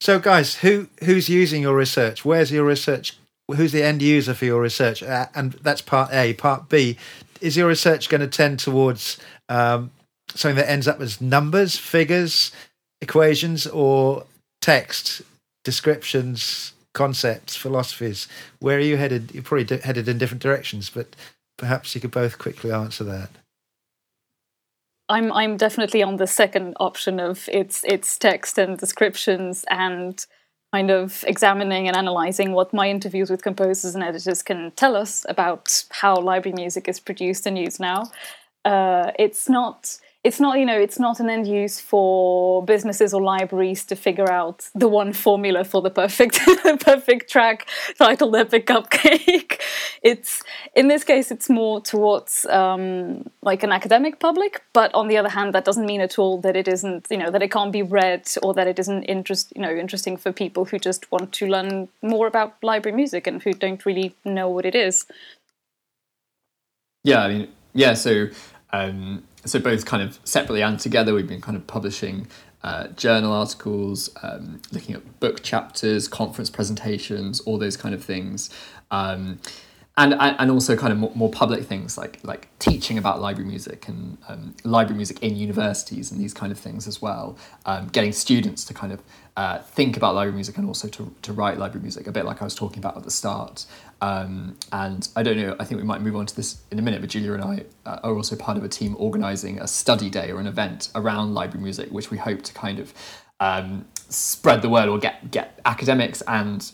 So, 0.00 0.18
guys, 0.18 0.54
who 0.56 0.88
who's 1.04 1.28
using 1.28 1.60
your 1.60 1.76
research? 1.76 2.24
Where's 2.24 2.50
your 2.50 2.64
research? 2.64 3.18
Who's 3.54 3.72
the 3.72 3.82
end 3.82 4.00
user 4.00 4.32
for 4.32 4.46
your 4.46 4.62
research? 4.62 5.02
Uh, 5.02 5.26
and 5.34 5.52
that's 5.62 5.82
part 5.82 6.10
A. 6.10 6.32
Part 6.32 6.70
B, 6.70 6.96
is 7.42 7.54
your 7.54 7.68
research 7.68 8.08
going 8.08 8.22
to 8.22 8.28
tend 8.28 8.60
towards 8.60 9.18
um, 9.50 9.90
something 10.28 10.56
that 10.56 10.70
ends 10.70 10.88
up 10.88 11.00
as 11.00 11.20
numbers, 11.20 11.76
figures, 11.76 12.52
equations, 13.00 13.66
or 13.66 14.24
text, 14.60 15.22
descriptions, 15.64 16.72
concepts, 16.92 17.56
philosophies? 17.56 18.28
Where 18.60 18.78
are 18.78 18.80
you 18.80 18.96
headed? 18.96 19.32
You're 19.34 19.42
probably 19.42 19.78
headed 19.78 20.08
in 20.08 20.18
different 20.18 20.42
directions, 20.42 20.90
but 20.90 21.14
perhaps 21.58 21.94
you 21.94 22.00
could 22.00 22.10
both 22.10 22.38
quickly 22.38 22.72
answer 22.72 23.04
that. 23.04 23.30
I'm 25.08 25.30
I'm 25.32 25.56
definitely 25.56 26.02
on 26.02 26.16
the 26.16 26.26
second 26.26 26.74
option 26.80 27.20
of 27.20 27.48
it's 27.52 27.84
it's 27.84 28.16
text 28.16 28.56
and 28.58 28.78
descriptions 28.78 29.64
and 29.68 30.24
kind 30.72 30.90
of 30.90 31.24
examining 31.28 31.86
and 31.86 31.96
analyzing 31.96 32.52
what 32.52 32.72
my 32.72 32.88
interviews 32.88 33.30
with 33.30 33.42
composers 33.42 33.94
and 33.94 34.02
editors 34.02 34.42
can 34.42 34.72
tell 34.72 34.96
us 34.96 35.24
about 35.28 35.84
how 35.90 36.16
library 36.16 36.54
music 36.56 36.88
is 36.88 36.98
produced 36.98 37.46
and 37.46 37.56
used 37.56 37.78
now. 37.78 38.10
Uh, 38.64 39.12
it's 39.18 39.48
not 39.48 39.98
it's 40.24 40.40
not 40.40 40.58
you 40.58 40.64
know 40.64 40.78
it's 40.78 40.98
not 40.98 41.20
an 41.20 41.28
end 41.28 41.46
use 41.46 41.78
for 41.78 42.64
businesses 42.64 43.12
or 43.12 43.22
libraries 43.22 43.84
to 43.84 43.94
figure 43.94 44.30
out 44.32 44.70
the 44.74 44.88
one 44.88 45.12
formula 45.12 45.64
for 45.64 45.82
the 45.82 45.90
perfect 45.90 46.40
perfect 46.80 47.30
track 47.30 47.68
titled 47.98 48.34
epic 48.34 48.66
cupcake. 48.66 49.60
It's 50.02 50.42
in 50.74 50.88
this 50.88 51.02
case 51.02 51.30
it's 51.30 51.48
more 51.48 51.80
towards 51.80 52.44
um, 52.46 53.30
like 53.40 53.62
an 53.62 53.72
academic 53.72 54.18
public 54.18 54.62
but 54.74 54.92
on 54.94 55.08
the 55.08 55.16
other 55.16 55.30
hand 55.30 55.54
that 55.54 55.64
doesn't 55.64 55.86
mean 55.86 56.02
at 56.02 56.18
all 56.18 56.40
that 56.42 56.56
it 56.56 56.68
isn't 56.68 57.06
you 57.10 57.16
know 57.16 57.30
that 57.30 57.42
it 57.42 57.50
can't 57.50 57.72
be 57.72 57.82
read 57.82 58.28
or 58.42 58.52
that 58.52 58.66
it 58.66 58.78
isn't 58.78 59.04
interest 59.04 59.52
you 59.56 59.62
know 59.62 59.70
interesting 59.70 60.18
for 60.18 60.30
people 60.30 60.66
who 60.66 60.78
just 60.78 61.10
want 61.10 61.32
to 61.32 61.46
learn 61.46 61.88
more 62.02 62.26
about 62.26 62.54
library 62.62 62.94
music 62.94 63.26
and 63.26 63.42
who 63.42 63.52
don't 63.54 63.86
really 63.86 64.14
know 64.24 64.48
what 64.48 64.66
it 64.66 64.74
is. 64.74 65.06
Yeah 67.02 67.22
i 67.24 67.28
mean 67.28 67.48
yeah 67.74 67.94
so 67.94 68.28
um, 68.72 69.22
so 69.44 69.58
both 69.58 69.84
kind 69.84 70.02
of 70.02 70.18
separately 70.24 70.62
and 70.62 70.78
together, 70.78 71.14
we've 71.14 71.28
been 71.28 71.40
kind 71.40 71.56
of 71.56 71.66
publishing 71.66 72.26
uh, 72.62 72.88
journal 72.88 73.32
articles, 73.32 74.08
um, 74.22 74.60
looking 74.72 74.94
at 74.94 75.20
book 75.20 75.42
chapters, 75.42 76.08
conference 76.08 76.48
presentations, 76.48 77.40
all 77.40 77.58
those 77.58 77.76
kind 77.76 77.94
of 77.94 78.02
things. 78.02 78.48
Um, 78.90 79.38
and, 79.96 80.14
and 80.14 80.50
also 80.50 80.76
kind 80.76 80.92
of 80.92 80.98
more, 80.98 81.12
more, 81.14 81.30
public 81.30 81.64
things 81.64 81.96
like 81.96 82.18
like 82.24 82.48
teaching 82.58 82.98
about 82.98 83.20
library 83.20 83.48
music 83.48 83.86
and 83.86 84.18
um, 84.28 84.54
library 84.64 84.96
music 84.96 85.22
in 85.22 85.36
universities 85.36 86.10
and 86.10 86.20
these 86.20 86.34
kind 86.34 86.50
of 86.50 86.58
things 86.58 86.88
as 86.88 87.00
well. 87.00 87.38
Um, 87.64 87.86
getting 87.88 88.12
students 88.12 88.64
to 88.64 88.74
kind 88.74 88.92
of 88.92 89.02
uh, 89.36 89.58
think 89.58 89.96
about 89.96 90.14
library 90.16 90.34
music 90.34 90.58
and 90.58 90.66
also 90.66 90.88
to, 90.88 91.14
to 91.22 91.32
write 91.32 91.58
library 91.58 91.82
music, 91.82 92.08
a 92.08 92.12
bit 92.12 92.24
like 92.24 92.40
I 92.40 92.44
was 92.44 92.54
talking 92.54 92.78
about 92.78 92.96
at 92.96 93.04
the 93.04 93.10
start. 93.10 93.66
Um, 94.00 94.56
and 94.72 95.08
I 95.14 95.22
don't 95.22 95.36
know, 95.36 95.56
I 95.60 95.64
think 95.64 95.80
we 95.80 95.86
might 95.86 96.02
move 96.02 96.16
on 96.16 96.26
to 96.26 96.34
this 96.34 96.62
in 96.72 96.78
a 96.78 96.82
minute, 96.82 97.00
but 97.00 97.10
Julia 97.10 97.32
and 97.32 97.44
I 97.44 97.64
uh, 97.86 98.00
are 98.02 98.14
also 98.14 98.34
part 98.36 98.58
of 98.58 98.64
a 98.64 98.68
team 98.68 98.96
organising 98.98 99.60
a 99.60 99.68
study 99.68 100.10
day 100.10 100.30
or 100.30 100.40
an 100.40 100.46
event 100.46 100.90
around 100.96 101.34
library 101.34 101.62
music, 101.62 101.90
which 101.90 102.10
we 102.10 102.18
hope 102.18 102.42
to 102.42 102.52
kind 102.52 102.80
of 102.80 102.92
um, 103.40 103.86
spread 104.08 104.62
the 104.62 104.68
word 104.68 104.88
or 104.88 104.98
get, 104.98 105.30
get 105.30 105.60
academics 105.64 106.22
and 106.22 106.70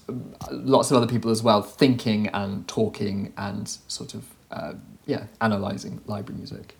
lots 0.50 0.90
of 0.90 0.96
other 0.96 1.06
people 1.06 1.30
as 1.30 1.42
well 1.42 1.62
thinking 1.62 2.28
and 2.28 2.66
talking 2.68 3.32
and 3.36 3.78
sort 3.88 4.14
of, 4.14 4.24
uh, 4.50 4.72
yeah, 5.06 5.24
analysing 5.40 6.00
library 6.06 6.38
music. 6.38 6.76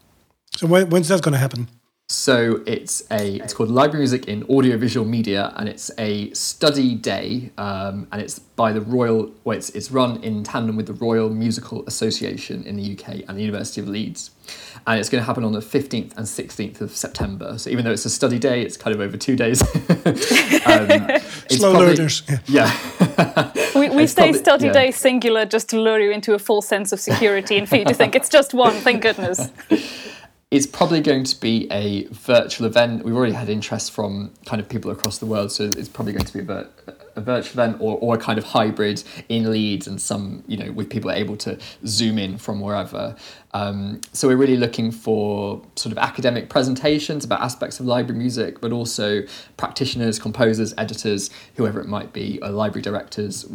So 0.57 0.67
when, 0.67 0.91
when's 0.91 1.09
that 1.09 1.23
going 1.23 1.33
to 1.33 1.39
happen? 1.39 1.69
So 2.11 2.61
it's 2.67 3.05
a 3.13 3.37
it's 3.37 3.55
called 3.55 3.71
Library 3.71 4.01
Music 4.01 4.27
in 4.27 4.43
Audiovisual 4.51 5.07
Media, 5.07 5.53
and 5.55 5.69
it's 5.69 5.93
a 5.97 6.33
study 6.33 6.97
day, 6.97 7.53
um, 7.57 8.09
and 8.11 8.21
it's 8.21 8.41
by 8.41 8.73
the 8.73 8.81
Royal. 8.81 9.31
Well, 9.45 9.57
it's, 9.57 9.71
it's 9.71 9.93
run 9.93 10.21
in 10.25 10.43
tandem 10.43 10.75
with 10.75 10.89
the 10.89 10.93
Royal 10.95 11.31
Musical 11.31 11.87
Association 11.87 12.65
in 12.65 12.77
the 12.77 12.99
UK 12.99 13.23
and 13.29 13.39
the 13.39 13.43
University 13.43 13.81
of 13.81 13.87
Leeds, 13.87 14.33
and 14.89 14.99
it's 14.99 15.09
going 15.09 15.23
to 15.23 15.25
happen 15.25 15.45
on 15.45 15.53
the 15.53 15.63
fifteenth 15.63 16.19
and 16.19 16.27
sixteenth 16.27 16.81
of 16.81 16.97
September. 16.97 17.57
So 17.59 17.71
even 17.71 17.85
though 17.85 17.93
it's 17.93 18.05
a 18.05 18.11
study 18.11 18.41
day, 18.41 18.63
it's 18.63 18.77
kind 18.77 18.93
of 18.93 19.01
over 19.01 19.17
two 19.17 19.37
days. 19.37 19.63
um, 20.67 21.21
Slow 21.49 21.71
probably, 21.71 21.95
learners. 21.95 22.25
Yeah. 22.49 22.77
yeah. 23.07 23.53
we 23.77 23.89
we 23.89 24.09
say 24.09 24.23
probably, 24.23 24.39
study 24.41 24.67
yeah. 24.67 24.73
day 24.73 24.91
singular 24.91 25.47
just 25.47 25.69
to 25.69 25.81
lure 25.81 26.01
you 26.01 26.11
into 26.11 26.35
a 26.35 26.41
false 26.41 26.67
sense 26.67 26.91
of 26.91 26.99
security 26.99 27.57
and 27.57 27.69
for 27.69 27.77
you 27.77 27.85
to 27.85 27.95
think 27.95 28.17
it's 28.17 28.29
just 28.29 28.53
one. 28.53 28.75
Thank 28.75 29.01
goodness 29.03 29.49
it's 30.51 30.67
probably 30.67 31.01
going 31.01 31.25
to 31.25 31.41
be 31.41 31.69
a 31.71 32.07
virtual 32.07 32.67
event. 32.67 33.05
We've 33.05 33.15
already 33.15 33.35
had 33.35 33.49
interest 33.49 33.93
from 33.93 34.33
kind 34.47 34.61
of 34.61 34.69
people 34.69 34.91
across 34.91 35.19
the 35.19 35.27
world, 35.27 35.53
so 35.53 35.65
it's 35.65 35.89
probably 35.89 36.13
going 36.13 36.25
to 36.25 36.33
be 36.33 36.53
a, 36.53 36.67
a 37.17 37.21
virtual 37.21 37.63
event 37.63 37.77
or, 37.81 37.99
or 37.99 38.15
a 38.15 38.19
kind 38.19 38.39
of 38.39 38.45
hybrid 38.45 39.03
in 39.29 39.51
Leeds 39.51 39.87
and 39.87 40.01
some, 40.01 40.45
you 40.47 40.57
know, 40.57 40.73
with 40.73 40.91
people 40.91 41.11
able 41.11 41.37
to 41.39 41.59
zoom 41.87 42.19
in 42.19 42.39
from 42.39 42.61
wherever. 42.61 43.17
Um, 43.53 44.01
so 44.13 44.29
we're 44.29 44.37
really 44.37 44.57
looking 44.57 44.93
for 44.93 45.61
sort 45.75 45.91
of 45.91 45.99
academic 45.99 46.49
presentations 46.49 47.25
about 47.25 47.41
aspects 47.41 47.81
of 47.81 47.87
library 47.87 48.19
music, 48.19 48.61
but 48.61 48.73
also 48.73 49.23
practitioners, 49.57 50.19
composers, 50.19 50.73
editors, 50.79 51.31
whoever 51.57 51.81
it 51.81 51.89
might 51.89 52.13
be, 52.13 52.39
or 52.43 52.51
library 52.51 52.83
directors, 52.83 53.47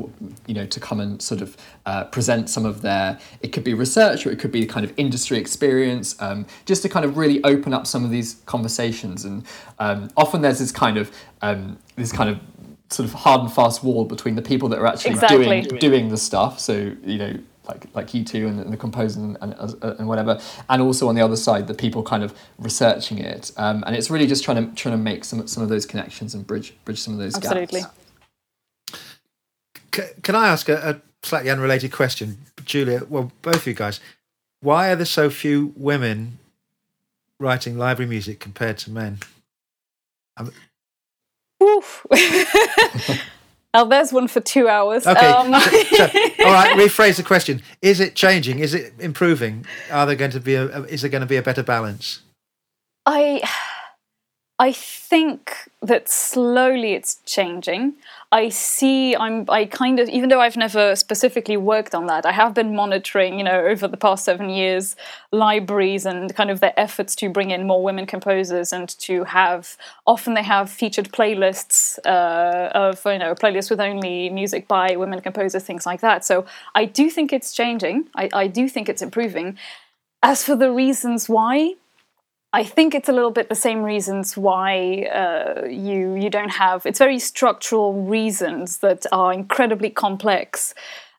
you 0.47 0.53
know, 0.53 0.65
to 0.65 0.79
come 0.79 0.99
and 0.99 1.21
sort 1.21 1.41
of 1.41 1.55
uh, 1.85 2.03
present 2.05 2.49
some 2.49 2.65
of 2.65 2.81
their. 2.81 3.17
It 3.41 3.49
could 3.49 3.63
be 3.63 3.73
research 3.73 4.25
or 4.25 4.31
it 4.31 4.39
could 4.39 4.51
be 4.51 4.65
kind 4.65 4.85
of 4.85 4.91
industry 4.97 5.37
experience, 5.37 6.21
um, 6.21 6.45
just 6.65 6.81
to 6.81 6.89
kind 6.89 7.05
of 7.05 7.17
really 7.17 7.41
open 7.43 7.73
up 7.73 7.87
some 7.87 8.03
of 8.03 8.11
these 8.11 8.35
conversations. 8.45 9.23
And 9.23 9.45
um, 9.79 10.09
often 10.17 10.41
there's 10.41 10.59
this 10.59 10.73
kind 10.73 10.97
of 10.97 11.09
um, 11.41 11.77
this 11.95 12.11
kind 12.11 12.29
of 12.29 12.39
sort 12.95 13.09
of 13.09 13.13
hard 13.13 13.41
and 13.41 13.51
fast 13.51 13.83
wall 13.83 14.05
between 14.05 14.35
the 14.35 14.41
people 14.41 14.69
that 14.69 14.79
are 14.79 14.87
actually 14.87 15.11
exactly. 15.11 15.45
doing 15.45 15.63
doing 15.79 16.09
the 16.09 16.17
stuff. 16.17 16.59
So 16.59 16.93
you 17.03 17.17
know 17.17 17.37
like 17.67 17.87
like 17.93 18.13
you 18.13 18.23
two 18.23 18.47
and, 18.47 18.59
and 18.59 18.71
the 18.71 18.77
composer 18.77 19.19
and, 19.19 19.37
and, 19.41 19.53
uh, 19.53 19.95
and, 19.99 20.07
whatever, 20.07 20.39
and 20.69 20.81
also 20.81 21.07
on 21.07 21.15
the 21.15 21.21
other 21.21 21.35
side 21.35 21.67
the 21.67 21.73
people 21.73 22.03
kind 22.03 22.23
of 22.23 22.33
researching 22.57 23.17
it, 23.17 23.51
um, 23.57 23.83
and 23.85 23.95
it's 23.95 24.09
really 24.09 24.27
just 24.27 24.43
trying 24.43 24.69
to 24.69 24.75
trying 24.75 24.95
to 24.97 25.01
make 25.01 25.23
some 25.23 25.45
some 25.47 25.63
of 25.63 25.69
those 25.69 25.85
connections 25.85 26.33
and 26.33 26.47
bridge 26.47 26.73
bridge 26.85 27.01
some 27.01 27.13
of 27.13 27.19
those 27.19 27.35
Absolutely. 27.35 27.81
gaps. 27.81 27.93
Can, 29.91 30.05
can 30.23 30.35
I 30.35 30.47
ask 30.47 30.69
a, 30.69 30.89
a 30.89 31.25
slightly 31.25 31.49
unrelated 31.49 31.91
question, 31.91 32.37
Julia? 32.63 33.03
Well, 33.09 33.31
both 33.41 33.57
of 33.57 33.67
you 33.67 33.73
guys, 33.73 33.99
why 34.61 34.91
are 34.91 34.95
there 34.95 35.05
so 35.05 35.29
few 35.29 35.73
women 35.75 36.39
writing 37.39 37.77
library 37.77 38.09
music 38.09 38.39
compared 38.39 38.77
to 38.79 38.91
men? 38.91 39.19
Oof. 41.65 42.05
Oh, 43.77 43.85
there's 43.89 44.13
one 44.13 44.29
for 44.29 44.39
two 44.39 44.69
hours. 44.69 45.05
Okay. 45.05 45.27
Um, 45.27 45.47
so, 45.59 46.03
all 46.45 46.53
right. 46.53 46.77
Rephrase 46.79 47.17
the 47.17 47.23
question: 47.23 47.61
Is 47.81 47.99
it 47.99 48.15
changing? 48.15 48.59
Is 48.59 48.73
it 48.73 48.93
improving? 48.99 49.65
Are 49.91 50.05
there 50.05 50.15
going 50.15 50.31
to 50.31 50.39
be 50.39 50.55
a? 50.55 50.83
Is 50.83 51.01
there 51.01 51.09
going 51.09 51.21
to 51.21 51.27
be 51.27 51.35
a 51.35 51.41
better 51.41 51.61
balance? 51.61 52.21
I. 53.05 53.43
I 54.57 54.71
think 54.71 55.51
that 55.81 56.07
slowly 56.07 56.93
it's 56.93 57.19
changing. 57.25 57.95
I 58.35 58.49
see 58.49 59.15
I'm 59.15 59.45
I 59.47 59.63
kind 59.63 59.97
of 59.97 60.09
even 60.09 60.27
though 60.27 60.41
I've 60.41 60.57
never 60.57 60.97
specifically 60.97 61.55
worked 61.55 61.95
on 61.95 62.07
that, 62.07 62.25
I 62.25 62.33
have 62.33 62.53
been 62.53 62.75
monitoring, 62.75 63.37
you 63.37 63.45
know, 63.45 63.61
over 63.61 63.87
the 63.87 63.95
past 63.95 64.25
7 64.25 64.49
years 64.49 64.97
libraries 65.31 66.05
and 66.05 66.35
kind 66.35 66.51
of 66.51 66.59
their 66.59 66.77
efforts 66.77 67.15
to 67.15 67.29
bring 67.29 67.51
in 67.51 67.65
more 67.65 67.81
women 67.81 68.05
composers 68.05 68.73
and 68.73 68.89
to 68.99 69.23
have 69.23 69.77
often 70.05 70.33
they 70.33 70.43
have 70.43 70.69
featured 70.69 71.13
playlists 71.13 71.97
uh, 72.05 72.71
of 72.73 73.05
you 73.05 73.19
know, 73.19 73.35
playlists 73.35 73.69
with 73.69 73.79
only 73.79 74.29
music 74.29 74.67
by 74.67 74.97
women 74.97 75.21
composers 75.21 75.63
things 75.63 75.85
like 75.85 76.01
that. 76.01 76.25
So 76.25 76.45
I 76.75 76.83
do 76.83 77.09
think 77.09 77.31
it's 77.31 77.53
changing. 77.53 78.09
I, 78.15 78.29
I 78.33 78.47
do 78.47 78.67
think 78.67 78.89
it's 78.89 79.01
improving. 79.01 79.57
As 80.21 80.43
for 80.43 80.57
the 80.57 80.71
reasons 80.71 81.29
why, 81.29 81.75
I 82.53 82.63
think 82.63 82.95
it's 82.95 83.09
a 83.09 83.11
little 83.11 83.31
bit 83.31 83.49
the 83.49 83.55
same 83.55 83.83
reasons 83.83 84.37
why 84.37 85.03
uh, 85.13 85.65
you 85.65 86.15
you 86.15 86.29
don't 86.29 86.51
have. 86.51 86.85
It's 86.85 86.99
very 86.99 87.19
structural 87.19 87.93
reasons 87.93 88.77
that 88.77 89.05
are 89.11 89.33
incredibly 89.33 89.89
complex 89.89 90.73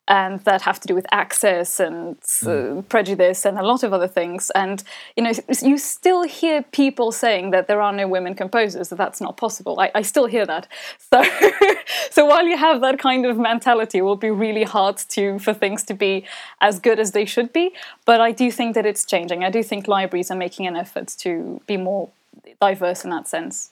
and 0.08 0.40
that 0.40 0.62
have 0.62 0.78
to 0.80 0.86
do 0.86 0.94
with 0.94 1.06
access 1.10 1.80
and 1.80 2.16
uh, 2.42 2.46
mm. 2.46 2.88
prejudice 2.88 3.44
and 3.44 3.58
a 3.58 3.62
lot 3.62 3.82
of 3.82 3.92
other 3.92 4.06
things. 4.06 4.50
And 4.50 4.82
you 5.16 5.22
know, 5.22 5.32
you 5.62 5.78
still 5.78 6.22
hear 6.22 6.62
people 6.62 7.12
saying 7.12 7.50
that 7.50 7.66
there 7.66 7.80
are 7.80 7.92
no 7.92 8.06
women 8.06 8.34
composers, 8.34 8.88
that 8.90 8.96
that's 8.96 9.20
not 9.20 9.36
possible. 9.36 9.80
I, 9.80 9.90
I 9.94 10.02
still 10.02 10.26
hear 10.26 10.46
that. 10.46 10.68
So, 11.12 11.22
so 12.10 12.26
while 12.26 12.46
you 12.46 12.56
have 12.56 12.80
that 12.80 12.98
kind 12.98 13.26
of 13.26 13.38
mentality, 13.38 13.98
it 13.98 14.02
will 14.02 14.16
be 14.16 14.30
really 14.30 14.64
hard 14.64 14.96
to 15.10 15.38
for 15.38 15.54
things 15.54 15.82
to 15.84 15.94
be 15.94 16.24
as 16.60 16.80
good 16.80 16.98
as 16.98 17.12
they 17.12 17.24
should 17.24 17.52
be. 17.52 17.72
But 18.04 18.20
I 18.20 18.32
do 18.32 18.50
think 18.50 18.74
that 18.74 18.84
it's 18.86 19.04
changing. 19.04 19.44
I 19.44 19.50
do 19.50 19.62
think 19.62 19.86
libraries 19.86 20.30
are 20.30 20.36
making 20.36 20.66
an 20.66 20.76
effort 20.76 21.08
to 21.18 21.60
be 21.66 21.76
more 21.76 22.10
diverse 22.60 23.04
in 23.04 23.10
that 23.10 23.28
sense. 23.28 23.70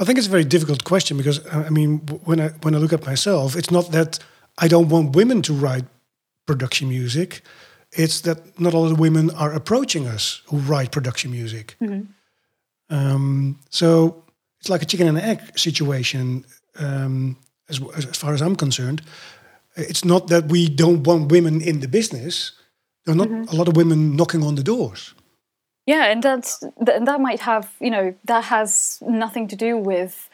I 0.00 0.04
think 0.04 0.18
it's 0.18 0.26
a 0.26 0.30
very 0.30 0.44
difficult 0.44 0.82
question 0.84 1.18
because 1.18 1.46
I 1.52 1.68
mean, 1.68 1.98
when 2.24 2.40
I 2.40 2.48
when 2.62 2.74
I 2.74 2.78
look 2.78 2.92
at 2.92 3.04
myself, 3.04 3.54
it's 3.54 3.70
not 3.70 3.92
that 3.92 4.18
I 4.56 4.66
don't 4.66 4.88
want 4.88 5.14
women 5.14 5.42
to 5.42 5.52
write 5.52 5.84
production 6.46 6.88
music. 6.88 7.42
It's 7.92 8.20
that 8.22 8.38
not 8.58 8.74
all 8.74 8.88
the 8.88 8.94
women 8.94 9.30
are 9.30 9.52
approaching 9.52 10.08
us 10.08 10.42
who 10.46 10.56
write 10.58 10.90
production 10.90 11.30
music. 11.30 11.76
Mm-hmm. 11.80 12.02
Um, 12.88 13.58
so 13.70 14.24
it's 14.60 14.70
like 14.70 14.82
a 14.82 14.86
chicken 14.86 15.06
and 15.06 15.18
egg 15.18 15.40
situation, 15.58 16.44
um, 16.78 17.36
as 17.68 17.80
as 17.96 18.16
far 18.16 18.32
as 18.32 18.40
I'm 18.40 18.56
concerned. 18.56 19.02
It's 19.76 20.04
not 20.04 20.28
that 20.28 20.44
we 20.48 20.68
don't 20.68 21.02
want 21.04 21.30
women 21.30 21.60
in 21.60 21.80
the 21.80 21.88
business. 21.88 22.52
There 23.04 23.12
are 23.12 23.18
not 23.18 23.28
mm-hmm. 23.28 23.54
a 23.54 23.56
lot 23.56 23.68
of 23.68 23.76
women 23.76 24.16
knocking 24.16 24.42
on 24.42 24.54
the 24.54 24.62
doors. 24.62 25.14
Yeah, 25.86 26.04
and 26.06 26.22
that's 26.22 26.62
and 26.62 27.06
that 27.06 27.20
might 27.20 27.40
have 27.40 27.72
you 27.80 27.90
know 27.90 28.14
that 28.24 28.44
has 28.44 29.02
nothing 29.06 29.48
to 29.48 29.56
do 29.56 29.76
with 29.76 30.28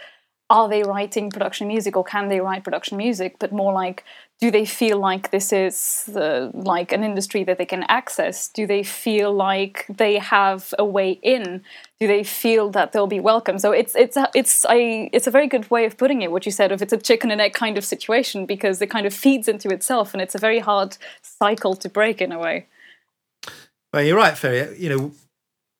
are 0.48 0.68
they 0.68 0.82
writing 0.82 1.30
production 1.30 1.66
music 1.66 1.96
or 1.96 2.04
can 2.04 2.28
they 2.28 2.40
write 2.40 2.62
production 2.62 2.96
music, 2.96 3.36
but 3.38 3.52
more 3.52 3.72
like 3.72 4.04
do 4.38 4.50
they 4.50 4.66
feel 4.66 4.98
like 4.98 5.30
this 5.30 5.50
is 5.50 6.10
uh, 6.14 6.50
like 6.52 6.92
an 6.92 7.02
industry 7.02 7.42
that 7.44 7.56
they 7.56 7.64
can 7.64 7.84
access? 7.88 8.48
Do 8.48 8.66
they 8.66 8.82
feel 8.82 9.32
like 9.32 9.86
they 9.88 10.18
have 10.18 10.74
a 10.78 10.84
way 10.84 11.12
in? 11.22 11.62
Do 11.98 12.06
they 12.06 12.22
feel 12.22 12.70
that 12.72 12.92
they'll 12.92 13.06
be 13.06 13.18
welcome? 13.18 13.58
So 13.58 13.72
it's 13.72 13.96
it's 13.96 14.18
it's 14.34 14.66
a 14.66 15.08
it's 15.12 15.26
a 15.26 15.30
very 15.30 15.46
good 15.46 15.70
way 15.70 15.86
of 15.86 15.96
putting 15.96 16.20
it. 16.20 16.30
What 16.30 16.44
you 16.44 16.52
said 16.52 16.70
of 16.70 16.82
it's 16.82 16.92
a 16.92 16.98
chicken 16.98 17.30
and 17.30 17.40
egg 17.40 17.54
kind 17.54 17.78
of 17.78 17.84
situation 17.84 18.44
because 18.44 18.82
it 18.82 18.90
kind 18.90 19.06
of 19.06 19.14
feeds 19.14 19.48
into 19.48 19.70
itself, 19.70 20.12
and 20.12 20.20
it's 20.20 20.34
a 20.34 20.38
very 20.38 20.58
hard 20.58 20.98
cycle 21.22 21.74
to 21.74 21.88
break 21.88 22.20
in 22.20 22.30
a 22.30 22.38
way. 22.38 22.66
Well, 23.92 24.02
you're 24.02 24.18
right, 24.18 24.36
Ferry. 24.36 24.78
You 24.78 24.90
know, 24.90 25.12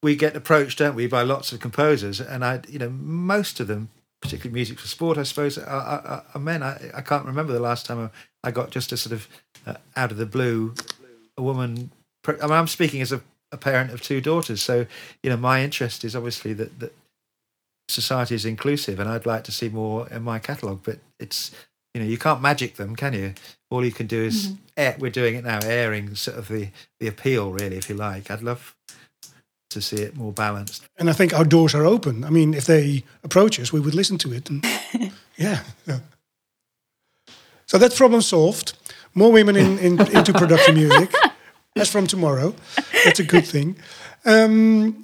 we 0.03 0.17
get 0.17 0.37
approached, 0.37 0.79
don't 0.79 0.95
we, 0.95 1.07
by 1.07 1.23
lots 1.23 1.53
of 1.53 1.61
composers, 1.61 2.21
and 2.21 2.45
I, 2.45 2.61
you 2.69 2.79
know, 2.79 2.91
most 2.91 3.61
of 3.61 3.67
them, 3.67 3.89
particularly 4.21 4.55
music 4.55 4.79
for 4.79 4.87
sport, 4.89 5.19
I 5.19 5.23
suppose, 5.23 5.59
are, 5.59 5.67
are, 5.67 6.25
are 6.35 6.41
men. 6.41 6.63
I, 6.63 6.91
I 6.95 7.01
can't 7.01 7.25
remember 7.25 7.53
the 7.53 7.61
last 7.61 7.87
time 7.87 8.11
I 8.43 8.51
got 8.51 8.71
just 8.71 8.93
a 8.93 8.97
sort 8.97 9.13
of 9.13 9.29
uh, 9.67 9.75
out 9.97 10.11
of 10.11 10.19
the 10.19 10.27
blue, 10.27 10.75
a 11.37 11.43
woman. 11.43 11.91
I 12.27 12.33
mean, 12.33 12.53
I'm 12.53 12.67
speaking 12.67 13.01
as 13.01 13.13
a, 13.13 13.23
a 13.53 13.57
parent 13.57 13.93
of 13.93 14.03
two 14.03 14.21
daughters, 14.21 14.63
so 14.63 14.87
you 15.23 15.31
know, 15.31 15.37
my 15.37 15.63
interest 15.63 16.05
is 16.05 16.15
obviously 16.15 16.53
that 16.55 16.79
that 16.81 16.95
society 17.89 18.35
is 18.35 18.45
inclusive, 18.45 19.01
and 19.01 19.09
I'd 19.09 19.27
like 19.27 19.45
to 19.45 19.53
see 19.53 19.69
more 19.69 20.09
in 20.09 20.23
my 20.23 20.39
catalogue. 20.39 20.81
But 20.85 20.99
it's 21.19 21.53
you 21.95 22.03
know, 22.03 22.09
you 22.09 22.19
can't 22.19 22.43
magic 22.43 22.77
them, 22.77 22.95
can 22.95 23.15
you? 23.15 23.33
All 23.71 23.83
you 23.83 23.91
can 23.91 24.07
do 24.07 24.23
is 24.25 24.49
mm-hmm. 24.49 24.57
air, 24.77 24.97
we're 24.99 25.11
doing 25.11 25.35
it 25.35 25.45
now, 25.45 25.61
airing 25.65 26.15
sort 26.15 26.37
of 26.37 26.49
the 26.49 26.69
the 27.01 27.09
appeal, 27.09 27.53
really, 27.53 27.77
if 27.77 27.89
you 27.89 27.95
like. 27.95 28.31
I'd 28.31 28.43
love 28.43 28.77
to 29.71 29.81
see 29.81 29.97
it 29.97 30.17
more 30.17 30.33
balanced. 30.33 30.85
And 30.99 31.11
I 31.11 31.13
think 31.13 31.33
our 31.33 31.45
doors 31.45 31.75
are 31.75 31.85
open. 31.85 32.25
I 32.25 32.31
mean, 32.31 32.55
if 32.55 32.65
they 32.65 33.05
approach 33.23 33.61
us, 33.61 33.73
we 33.73 33.81
would 33.81 33.95
listen 33.95 34.19
to 34.19 34.33
it. 34.33 34.51
And 34.51 34.65
yeah, 35.37 35.61
yeah. 35.87 36.01
So 37.67 37.79
that's 37.79 37.97
problem 37.97 38.23
solved. 38.23 38.75
More 39.15 39.33
women 39.33 39.57
in, 39.57 39.79
in 39.79 40.01
into 40.17 40.33
production 40.33 40.75
music. 40.75 41.13
That's 41.75 41.91
from 41.91 42.07
tomorrow, 42.07 42.55
that's 43.05 43.21
a 43.21 43.25
good 43.25 43.45
thing. 43.45 43.77
Um, 44.25 45.03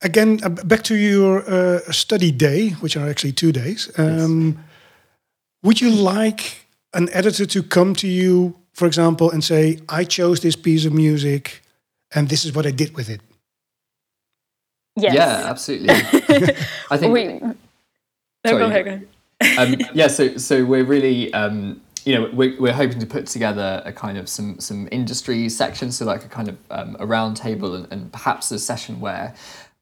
again, 0.00 0.40
uh, 0.42 0.48
back 0.48 0.82
to 0.84 0.94
your 0.94 1.44
uh, 1.46 1.80
study 1.92 2.32
day, 2.32 2.70
which 2.80 2.96
are 2.96 3.06
actually 3.06 3.32
two 3.32 3.52
days. 3.52 3.90
Um, 3.98 4.52
yes. 4.52 4.64
Would 5.62 5.80
you 5.82 5.90
like 5.90 6.66
an 6.94 7.10
editor 7.12 7.44
to 7.44 7.62
come 7.62 7.94
to 7.96 8.08
you, 8.08 8.56
for 8.72 8.86
example, 8.86 9.30
and 9.30 9.44
say, 9.44 9.80
"I 9.88 10.04
chose 10.04 10.40
this 10.40 10.56
piece 10.56 10.86
of 10.86 10.94
music, 10.94 11.62
and 12.14 12.28
this 12.28 12.44
is 12.44 12.52
what 12.52 12.64
I 12.64 12.70
did 12.70 12.96
with 12.96 13.10
it"? 13.10 13.20
Yes. 14.98 15.14
Yeah, 15.14 15.42
absolutely. 15.48 15.90
I 16.90 16.96
think. 16.96 17.12
We, 17.12 17.24
no, 17.24 17.54
sorry, 18.46 18.58
go 18.58 18.66
ahead. 18.66 18.84
Go 18.84 18.90
ahead. 19.40 19.58
um, 19.58 19.88
yeah, 19.94 20.08
so 20.08 20.36
so 20.36 20.64
we're 20.64 20.84
really. 20.84 21.32
Um, 21.32 21.80
you 22.04 22.14
know, 22.14 22.30
we're, 22.32 22.58
we're 22.58 22.72
hoping 22.72 23.00
to 23.00 23.06
put 23.06 23.26
together 23.26 23.82
a 23.84 23.92
kind 23.92 24.16
of 24.16 24.28
some 24.28 24.58
some 24.60 24.88
industry 24.90 25.48
section, 25.48 25.92
so 25.92 26.06
like 26.06 26.24
a 26.24 26.28
kind 26.28 26.48
of 26.48 26.56
um, 26.70 26.96
a 26.98 27.06
round 27.06 27.36
table 27.36 27.74
and, 27.74 27.86
and 27.90 28.10
perhaps 28.12 28.50
a 28.50 28.58
session 28.58 29.00
where 29.00 29.34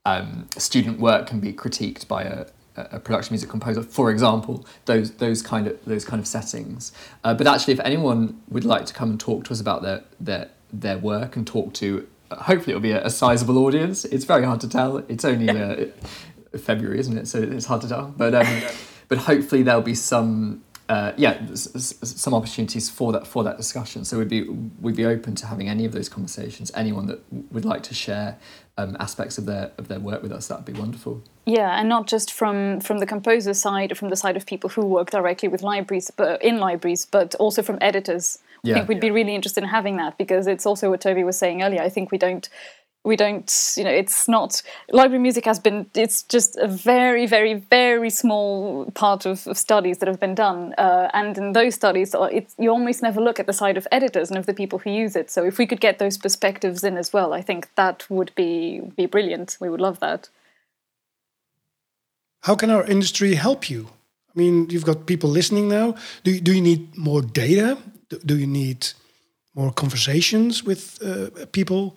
um, 0.05 0.49
student 0.57 0.99
work 0.99 1.27
can 1.27 1.41
be 1.41 1.53
critiqued 1.53 2.09
by 2.09 2.23
a, 2.23 2.47
a 2.77 2.99
production 2.99 3.35
music 3.35 3.51
composer, 3.51 3.83
for 3.83 4.11
example, 4.11 4.67
those 4.87 5.13
those 5.13 5.43
kind 5.43 5.67
of 5.67 5.85
those 5.85 6.05
kind 6.05 6.21
of 6.21 6.27
settings. 6.27 6.93
Uh, 7.23 7.35
but 7.35 7.47
actually, 7.47 7.75
if 7.75 7.81
anyone 7.81 8.41
would 8.49 8.65
like 8.65 8.87
to 8.87 8.95
come 8.95 9.11
and 9.11 9.21
talk 9.21 9.45
to 9.45 9.53
us 9.53 9.61
about 9.61 9.83
their 9.83 10.03
their 10.19 10.51
their 10.73 10.99
work 10.99 11.37
and 11.37 11.47
talk 11.47 11.73
to 11.75 12.07
hopefully 12.31 12.73
it'll 12.73 12.81
be 12.81 12.93
a, 12.93 13.05
a 13.05 13.11
sizable 13.11 13.59
audience. 13.59 14.05
It's 14.05 14.25
very 14.25 14.45
hard 14.45 14.61
to 14.61 14.69
tell. 14.69 14.99
It's 14.99 15.25
only 15.25 15.49
uh, 15.51 15.87
February, 16.59 16.99
isn't 16.99 17.17
it? 17.17 17.29
So 17.29 17.43
it's 17.43 17.67
hard 17.67 17.83
to 17.83 17.89
tell. 17.89 18.15
But 18.17 18.35
um, 18.35 18.63
but 19.09 19.19
hopefully 19.19 19.63
there'll 19.63 19.83
be 19.83 19.95
some 19.95 20.63
uh, 20.89 21.13
yeah 21.17 21.41
some 21.55 22.35
opportunities 22.35 22.89
for 22.89 23.13
that 23.13 23.27
for 23.27 23.45
that 23.45 23.57
discussion. 23.57 24.05
So 24.05 24.19
we'd 24.19 24.29
be 24.29 24.43
we'd 24.45 24.97
be 24.97 25.07
open 25.07 25.35
to 25.37 25.47
having 25.47 25.69
any 25.69 25.85
of 25.85 25.93
those 25.93 26.09
conversations. 26.09 26.71
Anyone 26.75 27.07
that 27.07 27.21
would 27.53 27.65
like 27.65 27.83
to 27.85 27.95
share 27.95 28.39
um, 28.79 28.97
aspects 29.01 29.39
of 29.39 29.47
their 29.47 29.73
of 29.79 29.89
their 29.89 30.01
work 30.01 30.23
with 30.23 30.33
us, 30.33 30.49
that'd 30.49 30.65
be 30.65 30.73
wonderful. 30.73 31.23
Yeah, 31.45 31.79
and 31.79 31.89
not 31.89 32.07
just 32.07 32.33
from 32.33 32.81
from 32.81 32.99
the 32.99 33.07
composer 33.07 33.55
side, 33.55 33.93
or 33.93 33.95
from 33.95 34.11
the 34.11 34.17
side 34.17 34.37
of 34.37 34.47
people 34.47 34.71
who 34.71 34.85
work 34.87 35.11
directly 35.11 35.49
with 35.49 35.63
libraries, 35.63 36.11
but 36.11 36.43
in 36.43 36.59
libraries, 36.59 37.07
but 37.07 37.35
also 37.37 37.63
from 37.63 37.79
editors 37.81 38.39
yeah. 38.67 38.75
I 38.75 38.79
think 38.79 38.89
we'd 38.89 39.01
be 39.01 39.11
really 39.11 39.35
interested 39.35 39.63
in 39.63 39.69
having 39.69 39.97
that 39.97 40.19
because 40.19 40.47
it's 40.47 40.67
also 40.67 40.91
what 40.91 41.01
Toby 41.01 41.25
was 41.25 41.39
saying 41.39 41.63
earlier. 41.63 41.83
I 41.83 41.89
think 41.89 42.11
we 42.11 42.19
don't 42.19 42.49
we 43.07 43.15
don't 43.15 43.75
you 43.77 43.85
know 43.85 43.91
it's 43.91 44.27
not 44.27 44.61
library 44.91 45.21
music 45.21 45.45
has 45.45 45.61
been 45.61 45.87
it's 45.95 46.25
just 46.25 46.57
a 46.57 46.67
very 46.67 47.25
very 47.25 47.55
very 47.55 48.11
small 48.11 48.91
part 48.91 49.25
of, 49.25 49.47
of 49.47 49.57
studies 49.57 49.99
that 49.99 50.09
have 50.09 50.19
been 50.19 50.35
done. 50.35 50.75
Uh, 50.77 51.09
and 51.15 51.39
in 51.39 51.53
those 51.53 51.75
studies 51.77 52.15
uh, 52.15 52.29
you 52.59 52.69
almost 52.69 53.03
never 53.03 53.21
look 53.21 53.39
at 53.39 53.47
the 53.47 53.53
side 53.53 53.77
of 53.77 53.87
editors 53.93 54.29
and 54.29 54.39
of 54.39 54.47
the 54.47 54.53
people 54.53 54.81
who 54.81 54.91
use 54.91 55.15
it. 55.15 55.31
So 55.31 55.45
if 55.45 55.57
we 55.57 55.67
could 55.67 55.81
get 55.81 55.99
those 55.99 56.19
perspectives 56.19 56.83
in 56.83 56.97
as 56.97 57.13
well 57.13 57.33
i 57.33 57.41
think 57.41 57.69
that 57.77 58.05
would 58.11 58.33
be 58.35 58.81
be 58.97 59.07
brilliant. 59.07 59.57
We 59.61 59.71
would 59.71 59.81
love 59.81 60.01
that. 60.01 60.29
How 62.43 62.57
can 62.57 62.71
our 62.71 62.85
industry 62.85 63.35
help 63.35 63.71
you? 63.71 63.89
I 64.35 64.39
mean 64.41 64.69
you've 64.69 64.85
got 64.85 65.07
people 65.07 65.31
listening 65.31 65.69
now. 65.69 65.95
Do, 66.25 66.41
do 66.41 66.53
you 66.53 66.61
need 66.61 66.97
more 66.97 67.23
data 67.23 67.79
do 68.09 68.37
you 68.37 68.47
need 68.47 68.89
more 69.55 69.73
conversations 69.73 70.63
with 70.65 70.99
uh, 71.03 71.47
people? 71.53 71.97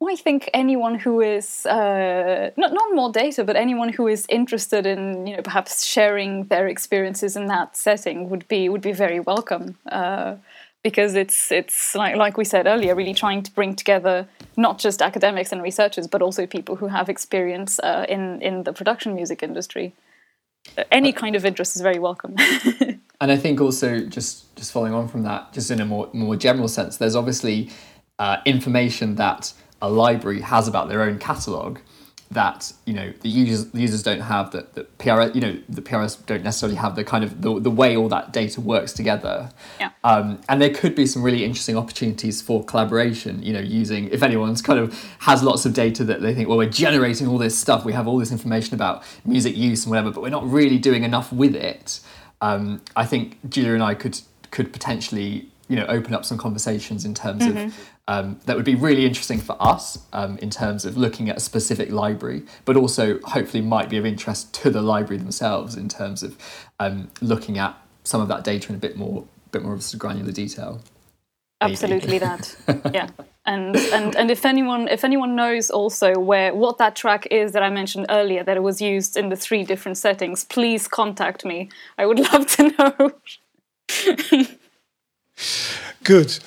Well, 0.00 0.12
I 0.12 0.16
think 0.16 0.48
anyone 0.54 0.94
who 0.94 1.20
is 1.20 1.66
uh, 1.66 2.50
not 2.56 2.72
not 2.72 2.94
more 2.94 3.12
data, 3.12 3.44
but 3.44 3.56
anyone 3.56 3.90
who 3.90 4.08
is 4.08 4.24
interested 4.28 4.86
in 4.86 5.26
you 5.26 5.36
know 5.36 5.42
perhaps 5.42 5.84
sharing 5.84 6.44
their 6.44 6.66
experiences 6.68 7.36
in 7.36 7.46
that 7.46 7.76
setting 7.76 8.30
would 8.30 8.48
be 8.48 8.68
would 8.68 8.80
be 8.80 8.92
very 8.92 9.20
welcome. 9.20 9.76
Uh, 9.92 10.36
because 10.82 11.14
it's 11.14 11.52
it's 11.52 11.94
like 11.94 12.16
like 12.16 12.38
we 12.38 12.44
said 12.44 12.66
earlier, 12.66 12.94
really 12.94 13.14
trying 13.14 13.42
to 13.42 13.50
bring 13.52 13.76
together 13.76 14.26
not 14.56 14.78
just 14.78 15.02
academics 15.02 15.52
and 15.52 15.62
researchers, 15.62 16.06
but 16.06 16.22
also 16.22 16.46
people 16.46 16.76
who 16.76 16.86
have 16.88 17.10
experience 17.10 17.78
uh, 17.80 18.06
in 18.08 18.40
in 18.40 18.62
the 18.64 18.72
production 18.72 19.14
music 19.14 19.42
industry. 19.42 19.92
Any 20.90 21.12
kind 21.12 21.36
of 21.36 21.44
interest 21.44 21.76
is 21.76 21.82
very 21.82 21.98
welcome. 21.98 22.36
and 23.20 23.30
I 23.30 23.36
think 23.36 23.60
also 23.60 24.00
just 24.00 24.54
just 24.56 24.72
following 24.72 24.94
on 24.94 25.08
from 25.08 25.22
that, 25.24 25.52
just 25.52 25.70
in 25.70 25.80
a 25.80 25.86
more 25.86 26.08
more 26.12 26.36
general 26.36 26.68
sense, 26.68 26.96
there's 26.96 27.16
obviously 27.16 27.70
uh, 28.18 28.38
information 28.44 29.16
that 29.16 29.52
a 29.82 29.90
library 29.90 30.40
has 30.40 30.68
about 30.68 30.88
their 30.88 31.02
own 31.02 31.18
catalogue, 31.18 31.80
that 32.30 32.72
you 32.86 32.94
know 32.94 33.12
the 33.20 33.28
users 33.28 33.70
the 33.72 33.80
users 33.80 34.02
don't 34.02 34.20
have 34.20 34.52
that 34.52 34.74
the 34.74 34.84
PRS 34.98 35.34
you 35.34 35.40
know 35.40 35.58
the 35.68 35.82
PRS 35.82 36.24
don't 36.26 36.44
necessarily 36.44 36.76
have 36.76 36.94
the 36.94 37.02
kind 37.02 37.24
of 37.24 37.42
the, 37.42 37.58
the 37.58 37.70
way 37.70 37.96
all 37.96 38.08
that 38.08 38.32
data 38.32 38.60
works 38.60 38.92
together. 38.92 39.50
Yeah. 39.80 39.90
Um, 40.04 40.40
and 40.48 40.62
there 40.62 40.72
could 40.72 40.94
be 40.94 41.06
some 41.06 41.22
really 41.22 41.44
interesting 41.44 41.76
opportunities 41.76 42.40
for 42.40 42.64
collaboration. 42.64 43.42
You 43.42 43.52
know, 43.52 43.60
using 43.60 44.08
if 44.10 44.22
anyone's 44.22 44.62
kind 44.62 44.78
of 44.78 44.94
has 45.20 45.42
lots 45.42 45.66
of 45.66 45.74
data 45.74 46.04
that 46.04 46.22
they 46.22 46.32
think, 46.32 46.48
well, 46.48 46.58
we're 46.58 46.70
generating 46.70 47.26
all 47.26 47.38
this 47.38 47.58
stuff, 47.58 47.84
we 47.84 47.92
have 47.92 48.06
all 48.06 48.18
this 48.18 48.30
information 48.30 48.74
about 48.74 49.02
music 49.24 49.56
use 49.56 49.84
and 49.84 49.90
whatever, 49.90 50.10
but 50.10 50.22
we're 50.22 50.30
not 50.30 50.48
really 50.48 50.78
doing 50.78 51.02
enough 51.02 51.32
with 51.32 51.56
it. 51.56 52.00
Um, 52.40 52.82
I 52.96 53.06
think 53.06 53.38
Julia 53.48 53.74
and 53.74 53.82
I 53.82 53.94
could 53.94 54.20
could 54.50 54.72
potentially 54.72 55.48
you 55.68 55.76
know 55.76 55.86
open 55.86 56.14
up 56.14 56.24
some 56.24 56.38
conversations 56.38 57.04
in 57.04 57.14
terms 57.14 57.46
of 57.46 57.74
um, 58.08 58.40
that 58.46 58.56
would 58.56 58.64
be 58.64 58.74
really 58.74 59.06
interesting 59.06 59.38
for 59.38 59.56
us 59.60 59.98
um, 60.12 60.36
in 60.38 60.50
terms 60.50 60.84
of 60.84 60.96
looking 60.96 61.30
at 61.30 61.36
a 61.36 61.40
specific 61.40 61.90
library, 61.90 62.42
but 62.64 62.76
also 62.76 63.20
hopefully 63.20 63.62
might 63.62 63.88
be 63.88 63.98
of 63.98 64.04
interest 64.04 64.52
to 64.54 64.70
the 64.70 64.82
library 64.82 65.18
themselves 65.18 65.76
in 65.76 65.88
terms 65.88 66.24
of 66.24 66.36
um, 66.80 67.08
looking 67.20 67.56
at 67.56 67.78
some 68.02 68.20
of 68.20 68.26
that 68.26 68.42
data 68.42 68.70
in 68.70 68.74
a 68.74 68.78
bit 68.78 68.96
more 68.96 69.24
bit 69.52 69.62
more 69.62 69.74
of 69.74 69.80
of 69.80 69.98
granular 69.98 70.32
detail. 70.32 70.80
Maybe. 71.60 71.72
Absolutely 71.74 72.18
that. 72.18 72.56
yeah. 72.92 73.10
And, 73.50 73.74
and 73.76 74.14
and 74.14 74.30
if 74.30 74.44
anyone 74.46 74.86
if 74.86 75.02
anyone 75.04 75.34
knows 75.34 75.70
also 75.70 76.14
where 76.20 76.54
what 76.54 76.78
that 76.78 76.94
track 76.94 77.26
is 77.32 77.50
that 77.50 77.64
I 77.64 77.70
mentioned 77.70 78.06
earlier 78.08 78.44
that 78.44 78.56
it 78.56 78.62
was 78.62 78.80
used 78.80 79.16
in 79.16 79.28
the 79.28 79.36
three 79.36 79.64
different 79.64 79.98
settings, 79.98 80.44
please 80.44 80.86
contact 80.86 81.44
me. 81.44 81.68
I 81.98 82.06
would 82.06 82.20
love 82.32 82.46
to 82.56 82.62
know. 82.78 83.12
Good. 86.04 86.38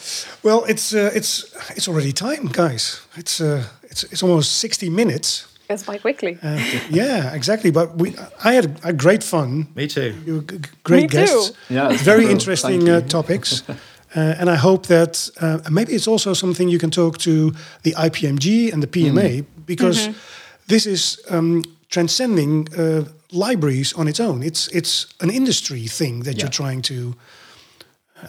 Well, 0.43 0.63
it's 0.63 0.93
uh, 0.93 1.11
it's 1.13 1.53
it's 1.75 1.87
already 1.89 2.13
time, 2.13 2.47
guys. 2.47 3.01
It's 3.17 3.41
uh, 3.41 3.65
it's 3.83 4.03
it's 4.05 4.23
almost 4.23 4.59
sixty 4.59 4.89
minutes. 4.89 5.47
Goes 5.67 5.83
by 5.83 5.97
quickly. 5.97 6.37
Uh, 6.41 6.57
yeah, 6.89 7.33
exactly. 7.33 7.71
But 7.71 7.97
we, 7.97 8.15
I 8.45 8.53
had 8.53 8.79
a, 8.83 8.93
great 8.93 9.23
fun. 9.23 9.67
Me 9.75 9.87
too. 9.87 10.13
You 10.25 10.35
were 10.35 10.41
g- 10.41 10.57
g- 10.57 10.69
great 10.83 11.01
Me 11.03 11.07
too. 11.07 11.17
guests. 11.17 11.51
Yeah, 11.69 11.97
very 12.03 12.23
cool. 12.23 12.31
interesting 12.31 12.89
uh, 12.89 13.01
topics. 13.01 13.63
Uh, 14.15 14.35
and 14.39 14.49
I 14.49 14.55
hope 14.55 14.87
that 14.87 15.29
uh, 15.41 15.57
maybe 15.71 15.93
it's 15.93 16.07
also 16.07 16.33
something 16.33 16.69
you 16.71 16.77
can 16.79 16.91
talk 16.91 17.17
to 17.17 17.51
the 17.83 17.93
IPMG 17.97 18.71
and 18.73 18.81
the 18.83 18.87
PMA 18.87 19.29
Mm. 19.41 19.45
because 19.65 20.09
this 20.67 20.85
is 20.85 21.19
um, 21.29 21.63
transcending 21.89 22.67
uh, 22.77 23.03
libraries 23.31 23.93
on 23.93 24.07
its 24.07 24.19
own. 24.19 24.43
It's 24.43 24.67
it's 24.71 25.07
an 25.19 25.29
industry 25.29 25.87
thing 25.87 26.23
that 26.23 26.33
Yeah. 26.35 26.43
you're 26.43 26.51
trying 26.51 26.81
to 26.83 27.13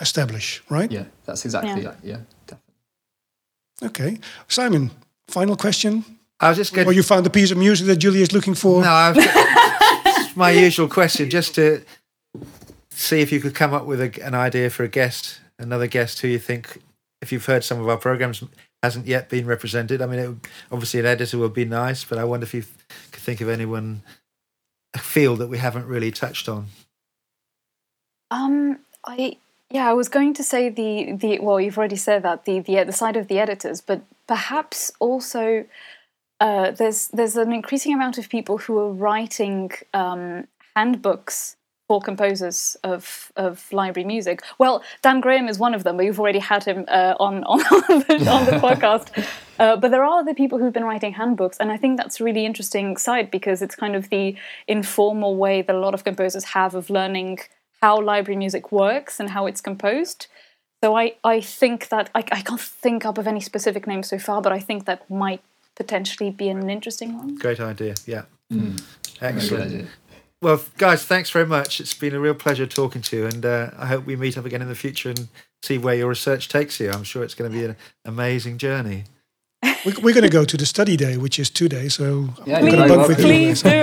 establish, 0.00 0.62
right? 0.70 0.92
Yeah, 0.92 1.04
that's 1.26 1.44
exactly 1.44 1.70
Yeah. 1.82 1.82
that. 1.90 1.96
Yeah, 2.02 2.20
definitely. 2.46 2.74
Okay, 3.82 4.18
Simon. 4.48 4.90
Final 5.28 5.56
question. 5.56 6.04
I 6.40 6.48
was 6.48 6.58
just 6.58 6.74
going. 6.74 6.86
Or 6.88 6.92
you 6.94 7.02
found 7.02 7.24
the 7.24 7.30
piece 7.30 7.52
of 7.52 7.58
music 7.58 7.86
that 7.86 7.96
Julie 8.02 8.22
is 8.22 8.32
looking 8.32 8.54
for? 8.56 8.82
No, 8.82 8.90
I've, 8.90 9.16
it's 9.18 10.36
my 10.36 10.50
usual 10.66 10.88
question, 10.88 11.30
just 11.30 11.54
to 11.54 11.80
see 12.90 13.20
if 13.22 13.30
you 13.32 13.40
could 13.40 13.54
come 13.54 13.76
up 13.76 13.86
with 13.86 14.00
a, 14.00 14.10
an 14.26 14.34
idea 14.34 14.70
for 14.70 14.84
a 14.84 14.88
guest, 14.88 15.40
another 15.64 15.86
guest 15.86 16.20
who 16.20 16.28
you 16.28 16.38
think, 16.38 16.82
if 17.20 17.32
you've 17.32 17.46
heard 17.46 17.64
some 17.64 17.80
of 17.80 17.88
our 17.88 17.96
programs, 17.96 18.44
hasn't 18.82 19.06
yet 19.06 19.28
been 19.28 19.46
represented. 19.46 20.02
I 20.02 20.06
mean, 20.06 20.18
it 20.20 20.30
obviously 20.70 21.00
an 21.00 21.06
editor 21.06 21.38
would 21.38 21.54
be 21.54 21.64
nice, 21.64 22.04
but 22.04 22.18
I 22.18 22.24
wonder 22.24 22.44
if 22.44 22.54
you 22.54 22.64
could 23.10 23.22
think 23.22 23.40
of 23.40 23.48
anyone, 23.48 24.02
a 24.94 24.98
field 24.98 25.38
that 25.38 25.48
we 25.48 25.58
haven't 25.58 25.86
really 25.86 26.10
touched 26.10 26.48
on. 26.48 26.66
Um, 28.30 28.80
I 29.04 29.38
yeah, 29.70 29.88
I 29.88 29.94
was 29.94 30.08
going 30.08 30.34
to 30.34 30.44
say 30.44 30.68
the 30.68 31.12
the 31.12 31.38
well, 31.40 31.60
you've 31.60 31.78
already 31.78 31.96
said 31.96 32.22
that 32.22 32.44
the 32.44 32.60
the 32.60 32.84
the 32.84 32.92
side 32.92 33.16
of 33.16 33.28
the 33.28 33.38
editors, 33.38 33.80
but 33.80 34.02
perhaps 34.26 34.92
also 35.00 35.64
uh, 36.40 36.70
there's 36.72 37.08
there's 37.08 37.36
an 37.36 37.52
increasing 37.52 37.94
amount 37.94 38.18
of 38.18 38.28
people 38.28 38.58
who 38.58 38.78
are 38.78 38.92
writing 38.92 39.70
um, 39.92 40.46
handbooks 40.76 41.56
for 41.88 42.00
composers 42.00 42.76
of 42.82 43.32
of 43.36 43.70
library 43.72 44.06
music. 44.06 44.42
Well, 44.58 44.82
Dan 45.02 45.20
Graham 45.20 45.48
is 45.48 45.58
one 45.58 45.74
of 45.74 45.84
them, 45.84 45.96
but 45.96 46.06
you've 46.06 46.20
already 46.20 46.38
had 46.38 46.64
him 46.64 46.84
uh, 46.88 47.14
on 47.20 47.44
on 47.44 47.58
the, 48.08 48.26
on 48.30 48.44
the 48.46 48.52
podcast. 48.66 49.26
Uh, 49.58 49.76
but 49.76 49.90
there 49.90 50.02
are 50.02 50.20
other 50.20 50.34
people 50.34 50.58
who've 50.58 50.72
been 50.72 50.84
writing 50.84 51.12
handbooks, 51.12 51.58
and 51.58 51.70
I 51.70 51.76
think 51.76 51.96
that's 51.96 52.20
a 52.20 52.24
really 52.24 52.44
interesting 52.44 52.96
side 52.96 53.30
because 53.30 53.62
it's 53.62 53.76
kind 53.76 53.94
of 53.94 54.10
the 54.10 54.36
informal 54.66 55.36
way 55.36 55.62
that 55.62 55.74
a 55.74 55.78
lot 55.78 55.94
of 55.94 56.04
composers 56.04 56.44
have 56.44 56.74
of 56.74 56.90
learning 56.90 57.38
how 57.80 58.00
library 58.00 58.36
music 58.36 58.72
works 58.72 59.20
and 59.20 59.30
how 59.30 59.46
it's 59.46 59.60
composed. 59.60 60.26
So 60.82 60.96
I, 60.96 61.14
I 61.22 61.40
think 61.40 61.88
that 61.88 62.10
I, 62.14 62.18
I 62.30 62.42
can't 62.42 62.60
think 62.60 63.06
up 63.06 63.16
of 63.16 63.26
any 63.26 63.40
specific 63.40 63.86
names 63.86 64.08
so 64.08 64.18
far, 64.18 64.42
but 64.42 64.52
I 64.52 64.60
think 64.60 64.84
that 64.86 65.08
might 65.10 65.40
potentially 65.76 66.30
be 66.30 66.48
an 66.48 66.68
interesting 66.68 67.16
one. 67.16 67.36
Great 67.36 67.60
idea. 67.60 67.94
Yeah. 68.06 68.24
Very 68.50 68.72
good 68.72 68.82
Excellent. 69.20 69.88
Idea. 70.44 70.56
Well, 70.56 70.64
guys, 70.78 71.04
thanks 71.04 71.30
very 71.30 71.46
much. 71.46 71.80
It's 71.80 71.94
been 71.94 72.14
a 72.14 72.20
real 72.20 72.34
pleasure 72.34 72.66
talking 72.66 73.02
to 73.02 73.16
you, 73.16 73.26
and 73.26 73.44
uh, 73.44 73.70
I 73.78 73.86
hope 73.86 74.06
we 74.06 74.16
meet 74.16 74.36
up 74.38 74.44
again 74.44 74.62
in 74.62 74.68
the 74.68 74.74
future 74.74 75.10
and 75.10 75.28
see 75.62 75.78
where 75.78 75.94
your 75.94 76.08
research 76.08 76.48
takes 76.48 76.78
you. 76.80 76.90
I'm 76.90 77.04
sure 77.04 77.22
it's 77.24 77.34
going 77.34 77.50
to 77.50 77.56
be 77.58 77.64
an 77.64 77.76
amazing 78.04 78.58
journey. 78.58 79.04
We- 79.84 79.92
We're 80.02 80.14
going 80.14 80.22
to 80.24 80.28
go 80.30 80.44
to 80.44 80.56
the 80.56 80.66
study 80.66 80.96
day, 80.96 81.16
which 81.16 81.38
is 81.38 81.50
two 81.50 81.68
days. 81.68 81.94
So 81.94 82.28
Yeah, 82.46 82.58
I'm 82.58 82.62
going 82.66 82.72
to 82.72 82.78
very 82.78 82.88
bump 82.88 83.08
with 83.08 83.18
you. 83.18 83.24
Please 83.24 83.62
do. 83.62 83.82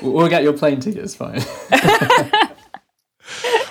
We'll 0.02 0.12
we'll 0.12 0.28
get 0.28 0.44
your 0.44 0.52
plane 0.52 0.78
tickets. 0.78 1.16
Fine. 1.16 1.42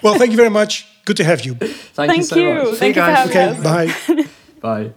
Well, 0.04 0.16
thank 0.16 0.32
you 0.32 0.38
very 0.38 0.50
much. 0.50 0.86
Good 1.06 1.18
to 1.18 1.24
have 1.24 1.42
you. 1.46 1.56
Thank, 1.56 2.16
you 2.18 2.24
so 2.24 2.36
you. 2.36 2.54
much. 2.54 2.76
Thank 2.76 2.96
you 2.96 3.02
guys. 3.02 3.18
having 3.18 3.38
Okay, 3.64 3.70
us. 3.70 4.04
bye. 4.08 4.26
Bye. 4.62 4.94